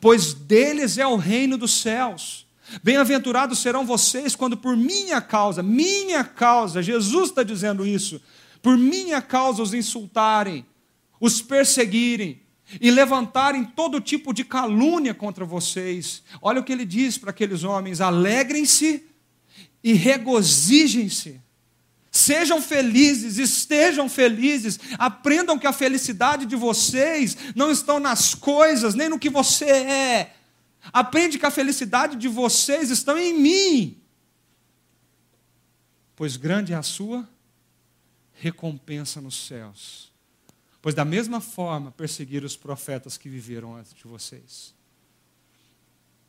pois 0.00 0.32
deles 0.32 0.98
é 0.98 1.06
o 1.06 1.16
reino 1.16 1.58
dos 1.58 1.72
céus. 1.80 2.43
Bem-aventurados 2.82 3.58
serão 3.58 3.84
vocês 3.84 4.34
quando 4.34 4.56
por 4.56 4.76
minha 4.76 5.20
causa, 5.20 5.62
minha 5.62 6.24
causa, 6.24 6.82
Jesus 6.82 7.28
está 7.28 7.42
dizendo 7.42 7.86
isso, 7.86 8.20
por 8.62 8.76
minha 8.76 9.20
causa 9.20 9.62
os 9.62 9.74
insultarem, 9.74 10.66
os 11.20 11.42
perseguirem 11.42 12.40
e 12.80 12.90
levantarem 12.90 13.64
todo 13.64 14.00
tipo 14.00 14.32
de 14.32 14.44
calúnia 14.44 15.12
contra 15.12 15.44
vocês. 15.44 16.22
Olha 16.40 16.60
o 16.60 16.64
que 16.64 16.72
ele 16.72 16.86
diz 16.86 17.18
para 17.18 17.30
aqueles 17.30 17.64
homens: 17.64 18.00
alegrem-se 18.00 19.04
e 19.82 19.92
regozijem-se 19.92 21.44
Sejam 22.14 22.62
felizes, 22.62 23.38
estejam 23.38 24.08
felizes, 24.08 24.78
aprendam 25.00 25.58
que 25.58 25.66
a 25.66 25.72
felicidade 25.72 26.46
de 26.46 26.54
vocês 26.54 27.36
não 27.56 27.72
estão 27.72 27.98
nas 27.98 28.36
coisas, 28.36 28.94
nem 28.94 29.08
no 29.08 29.18
que 29.18 29.28
você 29.28 29.64
é. 29.64 30.32
Aprende 30.92 31.38
que 31.38 31.46
a 31.46 31.50
felicidade 31.50 32.16
de 32.16 32.28
vocês 32.28 32.90
está 32.90 33.20
em 33.20 33.32
mim. 33.32 34.02
Pois 36.14 36.36
grande 36.36 36.72
é 36.72 36.76
a 36.76 36.82
sua 36.82 37.28
recompensa 38.34 39.20
nos 39.20 39.46
céus. 39.46 40.12
Pois 40.80 40.94
da 40.94 41.04
mesma 41.04 41.40
forma 41.40 41.90
perseguiram 41.90 42.46
os 42.46 42.56
profetas 42.56 43.16
que 43.16 43.28
viveram 43.28 43.74
antes 43.74 43.94
de 43.94 44.04
vocês. 44.04 44.74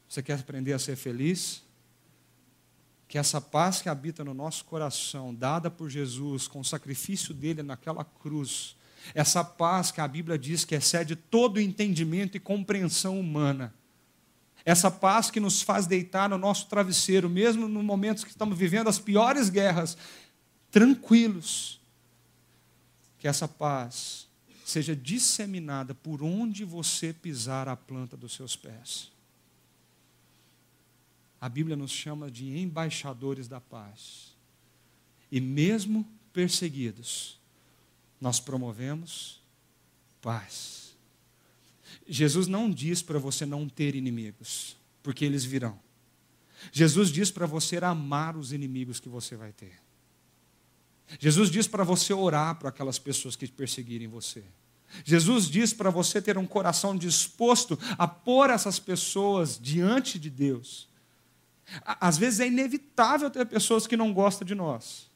Você 0.08 0.24
quer 0.24 0.40
aprender 0.40 0.74
a 0.74 0.80
ser 0.80 0.96
feliz? 0.96 1.66
que 3.08 3.18
essa 3.18 3.40
paz 3.40 3.82
que 3.82 3.90
habita 3.90 4.24
no 4.24 4.34
nosso 4.34 4.66
coração, 4.66 5.34
dada 5.34 5.70
por 5.70 5.90
Jesus, 5.90 6.48
com 6.48 6.60
o 6.60 6.66
sacrifício 6.66 7.34
dele 7.34 7.62
naquela 7.62 8.04
cruz, 8.04 8.76
essa 9.14 9.44
paz 9.44 9.92
que 9.92 10.02
a 10.02 10.08
Bíblia 10.08 10.38
diz 10.38 10.66
que 10.66 10.76
excede 10.76 11.16
todo 11.16 11.60
entendimento 11.60 12.36
e 12.36 12.40
compreensão 12.40 13.20
humana, 13.20 13.74
essa 14.66 14.90
paz 14.90 15.32
que 15.32 15.40
nos 15.40 15.62
faz 15.62 15.86
deitar 15.86 16.28
no 16.28 16.38
nosso 16.38 16.66
travesseiro, 16.66 17.30
mesmo 17.30 17.68
no 17.68 17.82
momentos 17.84 18.24
que 18.24 18.32
estamos 18.32 18.58
vivendo 18.58 18.90
as 18.90 19.00
piores 19.00 19.50
guerras, 19.50 19.98
tranquilos, 20.72 21.80
que 23.20 23.28
essa 23.28 23.48
paz 23.48 24.28
seja 24.66 24.96
disseminada 24.96 25.94
por 25.94 26.24
onde 26.24 26.66
você 26.66 27.14
pisar 27.14 27.70
a 27.70 27.76
planta 27.76 28.18
dos 28.18 28.34
seus 28.34 28.56
pés 28.56 29.16
a 31.46 31.50
Bíblia 31.50 31.76
nos 31.76 31.92
chama 31.92 32.32
de 32.32 32.58
embaixadores 32.58 33.48
da 33.48 33.62
paz. 33.62 34.36
E 35.32 35.40
mesmo 35.40 36.04
perseguidos, 36.34 37.40
nós 38.20 38.40
promovemos 38.40 39.40
paz. 40.24 40.85
Jesus 42.08 42.48
não 42.48 42.70
diz 42.70 43.02
para 43.02 43.18
você 43.18 43.46
não 43.46 43.68
ter 43.68 43.96
inimigos, 43.96 44.78
porque 45.02 45.26
eles 45.26 45.44
virão. 45.44 45.80
Jesus 46.72 47.10
diz 47.10 47.32
para 47.32 47.46
você 47.46 47.78
amar 47.78 48.36
os 48.38 48.52
inimigos 48.52 49.00
que 49.00 49.10
você 49.10 49.36
vai 49.36 49.52
ter. 49.52 49.74
Jesus 51.20 51.50
diz 51.50 51.68
para 51.68 51.84
você 51.84 52.14
orar 52.14 52.56
para 52.56 52.70
aquelas 52.70 52.98
pessoas 52.98 53.36
que 53.36 53.48
perseguirem 53.48 54.08
você. 54.08 54.44
Jesus 55.04 55.50
diz 55.50 55.74
para 55.74 55.90
você 55.90 56.22
ter 56.22 56.38
um 56.38 56.46
coração 56.46 56.96
disposto 56.96 57.78
a 57.98 58.08
pôr 58.08 58.50
essas 58.50 58.80
pessoas 58.80 59.60
diante 59.62 60.18
de 60.18 60.30
Deus 60.30 60.88
às 61.84 62.18
vezes 62.18 62.40
é 62.40 62.48
inevitável 62.48 63.30
ter 63.30 63.46
pessoas 63.46 63.88
que 63.88 63.98
não 63.98 64.14
gostam 64.14 64.46
de 64.46 64.54
nós. 64.54 65.10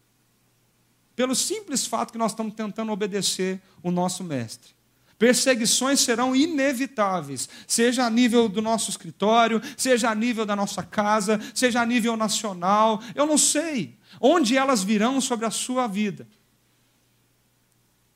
Pelo 1.16 1.36
simples 1.36 1.86
fato 1.86 2.12
que 2.12 2.18
nós 2.18 2.32
estamos 2.32 2.54
tentando 2.54 2.92
obedecer 2.92 3.62
o 3.84 3.92
nosso 3.92 4.24
mestre. 4.24 4.74
Perseguições 5.20 6.00
serão 6.00 6.34
inevitáveis, 6.34 7.50
seja 7.68 8.06
a 8.06 8.10
nível 8.10 8.48
do 8.48 8.62
nosso 8.62 8.90
escritório, 8.90 9.62
seja 9.76 10.10
a 10.10 10.16
nível 10.16 10.46
da 10.46 10.56
nossa 10.56 10.82
casa, 10.82 11.38
seja 11.54 11.82
a 11.82 11.86
nível 11.86 12.16
nacional, 12.16 13.04
eu 13.14 13.28
não 13.28 13.38
sei 13.38 14.00
onde 14.22 14.56
elas 14.56 14.82
virão 14.82 15.20
sobre 15.20 15.46
a 15.46 15.52
sua 15.52 15.88
vida. 15.88 16.26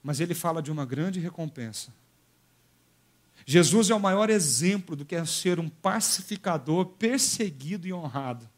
Mas 0.02 0.22
ele 0.22 0.34
fala 0.34 0.62
de 0.62 0.72
uma 0.72 0.86
grande 0.86 1.20
recompensa. 1.20 1.94
Jesus 3.46 3.90
é 3.90 3.94
o 3.94 4.00
maior 4.00 4.30
exemplo 4.30 4.96
do 4.96 5.04
que 5.04 5.16
é 5.16 5.26
ser 5.26 5.60
um 5.60 5.68
pacificador 5.68 6.86
perseguido 6.86 7.86
e 7.86 7.92
honrado. 7.92 8.50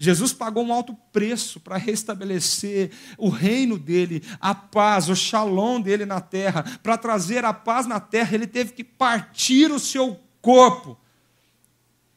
Jesus 0.00 0.32
pagou 0.32 0.64
um 0.64 0.72
alto 0.72 0.94
preço 1.12 1.60
para 1.60 1.76
restabelecer 1.76 2.90
o 3.16 3.28
reino 3.28 3.78
dele, 3.78 4.22
a 4.40 4.54
paz, 4.54 5.08
o 5.08 5.14
shalom 5.14 5.80
dele 5.80 6.04
na 6.04 6.20
terra. 6.20 6.64
Para 6.82 6.98
trazer 6.98 7.44
a 7.44 7.52
paz 7.52 7.86
na 7.86 8.00
terra, 8.00 8.34
ele 8.34 8.46
teve 8.46 8.72
que 8.72 8.82
partir 8.82 9.70
o 9.70 9.78
seu 9.78 10.20
corpo 10.42 10.98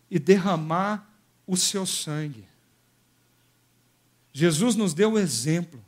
e 0.10 0.18
derramar 0.18 1.08
o 1.46 1.56
seu 1.56 1.86
sangue. 1.86 2.48
Jesus 4.34 4.76
nos 4.76 4.94
deu 4.94 5.14
o 5.14 5.20
exemplo. 5.20 5.84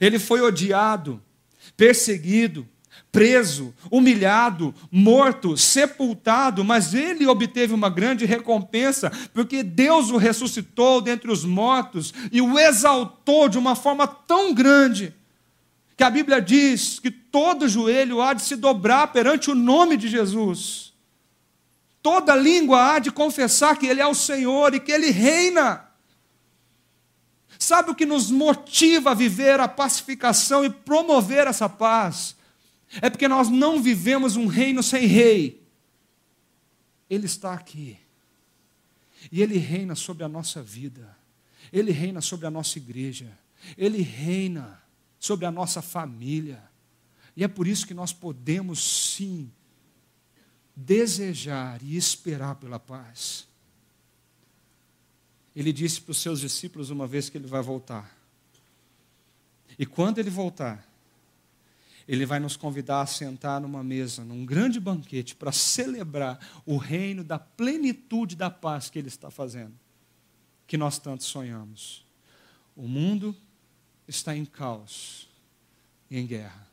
Ele 0.00 0.18
foi 0.18 0.40
odiado, 0.40 1.22
perseguido, 1.76 2.68
preso, 3.10 3.74
humilhado, 3.90 4.74
morto, 4.90 5.56
sepultado, 5.56 6.62
mas 6.62 6.94
ele 6.94 7.26
obteve 7.26 7.72
uma 7.72 7.88
grande 7.88 8.24
recompensa, 8.24 9.10
porque 9.32 9.62
Deus 9.62 10.10
o 10.10 10.16
ressuscitou 10.16 11.00
dentre 11.00 11.30
os 11.30 11.44
mortos 11.44 12.12
e 12.30 12.40
o 12.40 12.58
exaltou 12.58 13.48
de 13.48 13.58
uma 13.58 13.74
forma 13.74 14.06
tão 14.06 14.52
grande, 14.52 15.14
que 15.96 16.04
a 16.04 16.10
Bíblia 16.10 16.40
diz 16.40 16.98
que 17.00 17.10
todo 17.10 17.68
joelho 17.68 18.20
há 18.20 18.32
de 18.32 18.42
se 18.42 18.54
dobrar 18.54 19.08
perante 19.08 19.50
o 19.50 19.54
nome 19.54 19.96
de 19.96 20.06
Jesus. 20.06 20.92
Toda 22.00 22.36
língua 22.36 22.94
há 22.94 22.98
de 23.00 23.10
confessar 23.10 23.76
que 23.76 23.86
Ele 23.86 24.00
é 24.00 24.06
o 24.06 24.14
Senhor 24.14 24.74
e 24.74 24.80
que 24.80 24.92
Ele 24.92 25.10
reina. 25.10 25.88
Sabe 27.58 27.90
o 27.90 27.94
que 27.94 28.06
nos 28.06 28.30
motiva 28.30 29.10
a 29.10 29.14
viver 29.14 29.58
a 29.58 29.66
pacificação 29.66 30.64
e 30.64 30.70
promover 30.70 31.48
essa 31.48 31.68
paz? 31.68 32.37
É 33.02 33.10
porque 33.10 33.28
nós 33.28 33.48
não 33.48 33.82
vivemos 33.82 34.36
um 34.36 34.46
reino 34.46 34.82
sem 34.82 35.06
rei. 35.06 35.62
Ele 37.08 37.26
está 37.26 37.54
aqui. 37.54 37.98
E 39.30 39.42
ele 39.42 39.58
reina 39.58 39.94
sobre 39.94 40.24
a 40.24 40.28
nossa 40.28 40.62
vida. 40.62 41.16
Ele 41.72 41.92
reina 41.92 42.20
sobre 42.20 42.46
a 42.46 42.50
nossa 42.50 42.78
igreja. 42.78 43.38
Ele 43.76 44.00
reina 44.00 44.82
sobre 45.18 45.44
a 45.44 45.50
nossa 45.50 45.82
família. 45.82 46.62
E 47.36 47.44
é 47.44 47.48
por 47.48 47.66
isso 47.66 47.86
que 47.86 47.94
nós 47.94 48.12
podemos 48.12 48.82
sim 49.14 49.50
desejar 50.74 51.82
e 51.82 51.96
esperar 51.96 52.54
pela 52.54 52.78
paz. 52.78 53.46
Ele 55.54 55.72
disse 55.72 56.00
para 56.00 56.12
os 56.12 56.18
seus 56.18 56.40
discípulos 56.40 56.90
uma 56.90 57.06
vez 57.06 57.28
que 57.28 57.36
ele 57.36 57.48
vai 57.48 57.60
voltar. 57.60 58.16
E 59.76 59.84
quando 59.84 60.18
ele 60.18 60.30
voltar, 60.30 60.87
ele 62.08 62.24
vai 62.24 62.40
nos 62.40 62.56
convidar 62.56 63.02
a 63.02 63.06
sentar 63.06 63.60
numa 63.60 63.84
mesa, 63.84 64.24
num 64.24 64.46
grande 64.46 64.80
banquete, 64.80 65.36
para 65.36 65.52
celebrar 65.52 66.40
o 66.64 66.78
reino 66.78 67.22
da 67.22 67.38
plenitude 67.38 68.34
da 68.34 68.48
paz 68.48 68.88
que 68.88 68.98
Ele 68.98 69.08
está 69.08 69.30
fazendo, 69.30 69.78
que 70.66 70.78
nós 70.78 70.98
tanto 70.98 71.22
sonhamos. 71.22 72.02
O 72.74 72.88
mundo 72.88 73.36
está 74.08 74.34
em 74.34 74.46
caos 74.46 75.28
e 76.10 76.16
em 76.16 76.26
guerra. 76.26 76.66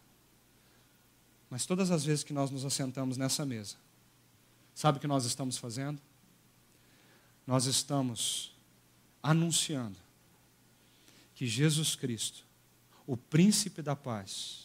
Mas 1.50 1.66
todas 1.66 1.92
as 1.92 2.06
vezes 2.06 2.24
que 2.24 2.32
nós 2.32 2.50
nos 2.50 2.64
assentamos 2.64 3.18
nessa 3.18 3.46
mesa, 3.46 3.76
sabe 4.74 5.00
o 5.00 5.02
que 5.02 5.08
nós 5.08 5.26
estamos 5.26 5.58
fazendo? 5.58 6.02
Nós 7.46 7.66
estamos 7.66 8.54
anunciando 9.22 9.98
que 11.36 11.46
Jesus 11.46 11.94
Cristo, 11.94 12.46
o 13.06 13.18
príncipe 13.18 13.82
da 13.82 13.98
paz, 13.98 14.65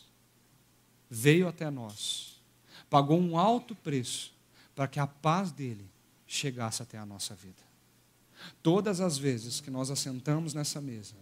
veio 1.10 1.48
até 1.48 1.68
nós, 1.68 2.40
pagou 2.88 3.18
um 3.20 3.36
alto 3.36 3.74
preço 3.74 4.32
para 4.76 4.86
que 4.86 5.00
a 5.00 5.06
paz 5.06 5.50
dele 5.50 5.90
chegasse 6.26 6.82
até 6.82 6.96
a 6.96 7.04
nossa 7.04 7.34
vida. 7.34 7.68
Todas 8.62 9.00
as 9.00 9.18
vezes 9.18 9.60
que 9.60 9.70
nós 9.70 9.90
assentamos 9.90 10.54
nessa 10.54 10.80
mesa, 10.80 11.14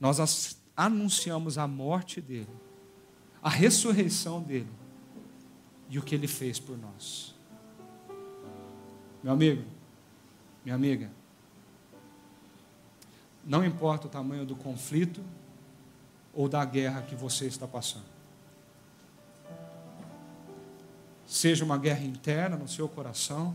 nós 0.00 0.58
anunciamos 0.74 1.58
a 1.58 1.68
morte 1.68 2.20
dele, 2.20 2.48
a 3.42 3.50
ressurreição 3.50 4.42
dele 4.42 4.72
e 5.88 5.98
o 5.98 6.02
que 6.02 6.14
ele 6.14 6.26
fez 6.26 6.58
por 6.58 6.76
nós. 6.76 7.34
Meu 9.22 9.32
amigo, 9.32 9.64
minha 10.64 10.74
amiga, 10.74 11.10
não 13.44 13.64
importa 13.64 14.06
o 14.06 14.10
tamanho 14.10 14.44
do 14.44 14.56
conflito 14.56 15.22
ou 16.34 16.48
da 16.48 16.64
guerra 16.64 17.02
que 17.02 17.14
você 17.14 17.46
está 17.46 17.68
passando. 17.68 18.15
Seja 21.26 21.64
uma 21.64 21.76
guerra 21.76 22.04
interna 22.04 22.56
no 22.56 22.68
seu 22.68 22.88
coração, 22.88 23.54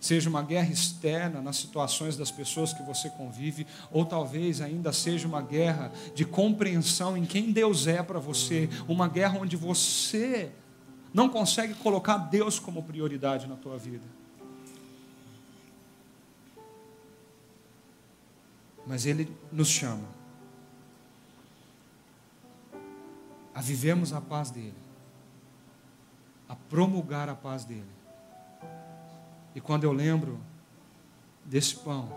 seja 0.00 0.28
uma 0.28 0.42
guerra 0.42 0.70
externa 0.70 1.40
nas 1.40 1.56
situações 1.56 2.16
das 2.16 2.30
pessoas 2.30 2.74
que 2.74 2.82
você 2.82 3.08
convive, 3.08 3.66
ou 3.90 4.04
talvez 4.04 4.60
ainda 4.60 4.92
seja 4.92 5.26
uma 5.26 5.40
guerra 5.40 5.90
de 6.14 6.24
compreensão 6.26 7.16
em 7.16 7.24
quem 7.24 7.52
Deus 7.52 7.86
é 7.86 8.02
para 8.02 8.18
você, 8.18 8.68
uma 8.86 9.08
guerra 9.08 9.38
onde 9.38 9.56
você 9.56 10.50
não 11.14 11.28
consegue 11.28 11.72
colocar 11.74 12.18
Deus 12.18 12.58
como 12.58 12.82
prioridade 12.82 13.46
na 13.46 13.56
tua 13.56 13.78
vida. 13.78 14.04
Mas 18.86 19.06
Ele 19.06 19.34
nos 19.50 19.68
chama 19.68 20.06
a 23.54 23.62
vivemos 23.62 24.12
a 24.12 24.20
paz 24.20 24.50
dele 24.50 24.83
a 26.54 26.56
promulgar 26.70 27.28
a 27.28 27.34
paz 27.34 27.64
dele. 27.64 27.90
E 29.56 29.60
quando 29.60 29.82
eu 29.82 29.92
lembro 29.92 30.40
desse 31.44 31.74
pão, 31.76 32.08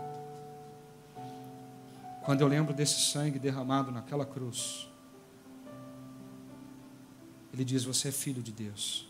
quando 2.24 2.40
eu 2.40 2.46
lembro 2.46 2.72
desse 2.72 3.00
sangue 3.00 3.36
derramado 3.36 3.90
naquela 3.90 4.24
cruz, 4.24 4.88
ele 7.52 7.64
diz: 7.64 7.82
Você 7.82 8.08
é 8.08 8.12
filho 8.12 8.40
de 8.40 8.52
Deus. 8.52 9.08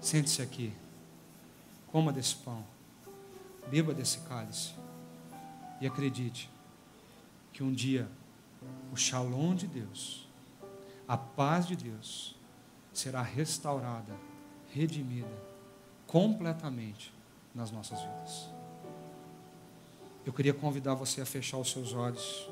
Sente-se 0.00 0.42
aqui, 0.42 0.72
coma 1.86 2.12
desse 2.12 2.34
pão, 2.34 2.64
beba 3.70 3.94
desse 3.94 4.18
cálice 4.22 4.74
e 5.80 5.86
acredite 5.86 6.50
que 7.52 7.62
um 7.62 7.72
dia 7.72 8.08
o 8.92 8.96
shalom 8.96 9.54
de 9.54 9.68
Deus, 9.68 10.26
a 11.06 11.16
paz 11.16 11.64
de 11.68 11.76
Deus, 11.76 12.34
será 12.92 13.22
restaurada, 13.22 14.14
redimida 14.70 15.52
completamente 16.06 17.12
nas 17.54 17.70
nossas 17.70 18.00
vidas. 18.00 18.50
Eu 20.24 20.32
queria 20.32 20.54
convidar 20.54 20.94
você 20.94 21.20
a 21.20 21.26
fechar 21.26 21.58
os 21.58 21.70
seus 21.70 21.92
olhos. 21.92 22.48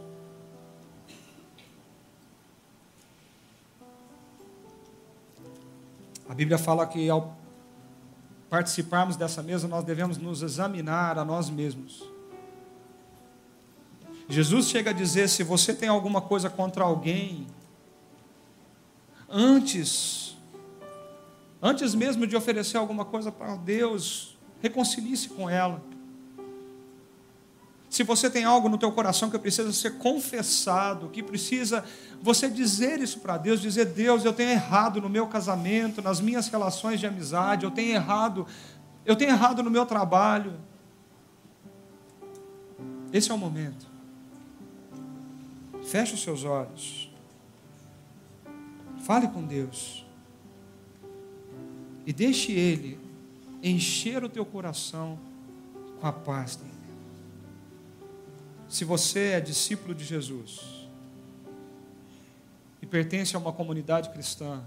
A 6.29 6.35
Bíblia 6.35 6.59
fala 6.59 6.87
que 6.87 7.09
ao 7.09 7.37
participarmos 8.49 9.17
dessa 9.17 9.43
mesa, 9.43 9.69
nós 9.69 9.85
devemos 9.85 10.19
nos 10.19 10.43
examinar 10.43 11.17
a 11.17 11.25
nós 11.25 11.49
mesmos. 11.49 12.03
Jesus 14.29 14.69
chega 14.69 14.91
a 14.91 14.93
dizer: 14.93 15.29
se 15.29 15.43
você 15.43 15.73
tem 15.73 15.89
alguma 15.89 16.21
coisa 16.21 16.51
contra 16.51 16.85
alguém, 16.85 17.47
antes 19.29 20.30
Antes 21.63 21.95
mesmo 21.95 22.27
de 22.27 22.37
oferecer 22.37 22.79
alguma 22.79 23.05
coisa 23.05 23.31
para 23.31 23.57
Deus, 23.57 24.39
reconcilie-se 24.63 25.29
com 25.29 25.49
ela. 25.49 25.83
Se 27.91 28.05
você 28.05 28.31
tem 28.31 28.45
algo 28.45 28.69
no 28.69 28.79
teu 28.79 28.93
coração 28.93 29.29
que 29.29 29.39
precisa 29.39 29.73
ser 29.73 29.99
confessado, 29.99 31.09
que 31.09 31.25
precisa 31.25 31.85
você 32.23 32.49
dizer 32.49 33.01
isso 33.01 33.19
para 33.19 33.37
Deus, 33.37 33.61
dizer: 33.61 33.87
Deus, 33.87 34.25
eu 34.25 34.33
tenho 34.33 34.51
errado 34.51 35.01
no 35.01 35.09
meu 35.09 35.27
casamento, 35.27 36.01
nas 36.01 36.21
minhas 36.21 36.47
relações 36.47 37.01
de 37.01 37.07
amizade, 37.07 37.65
eu 37.65 37.71
tenho 37.71 37.93
errado, 37.93 38.47
eu 39.05 39.17
tenho 39.17 39.33
errado 39.33 39.61
no 39.63 39.71
meu 39.71 39.85
trabalho. 39.85 40.55
Esse 43.13 43.33
é 43.33 43.35
o 43.35 43.39
momento. 43.39 43.89
Feche 45.83 46.15
os 46.15 46.23
seus 46.23 46.45
olhos. 46.45 47.11
Fale 49.03 49.27
com 49.27 49.43
Deus. 49.43 50.07
E 52.11 52.13
deixe 52.13 52.51
Ele 52.51 52.99
encher 53.63 54.25
o 54.25 54.29
teu 54.29 54.45
coração 54.45 55.17
com 56.01 56.07
a 56.09 56.13
paz 56.13 56.57
dele. 56.57 56.73
Se 58.69 58.85
você 58.85 59.29
é 59.29 59.41
discípulo 59.41 59.95
de 59.95 60.05
Jesus 60.05 60.89
e 62.83 62.87
pertence 62.87 63.37
a 63.37 63.39
uma 63.39 63.53
comunidade 63.53 64.11
cristã, 64.11 64.61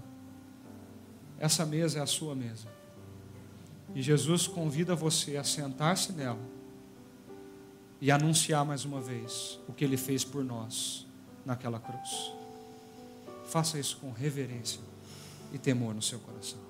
essa 1.38 1.66
mesa 1.66 1.98
é 1.98 2.02
a 2.02 2.06
sua 2.06 2.34
mesa. 2.34 2.66
E 3.94 4.00
Jesus 4.00 4.46
convida 4.46 4.94
você 4.94 5.36
a 5.36 5.44
sentar-se 5.44 6.14
nela 6.14 6.40
e 8.00 8.10
anunciar 8.10 8.64
mais 8.64 8.86
uma 8.86 9.02
vez 9.02 9.60
o 9.68 9.72
que 9.74 9.84
ele 9.84 9.98
fez 9.98 10.24
por 10.24 10.42
nós 10.42 11.06
naquela 11.44 11.78
cruz. 11.78 12.32
Faça 13.44 13.78
isso 13.78 13.98
com 13.98 14.12
reverência 14.12 14.80
e 15.52 15.58
temor 15.58 15.94
no 15.94 16.00
seu 16.00 16.18
coração. 16.20 16.63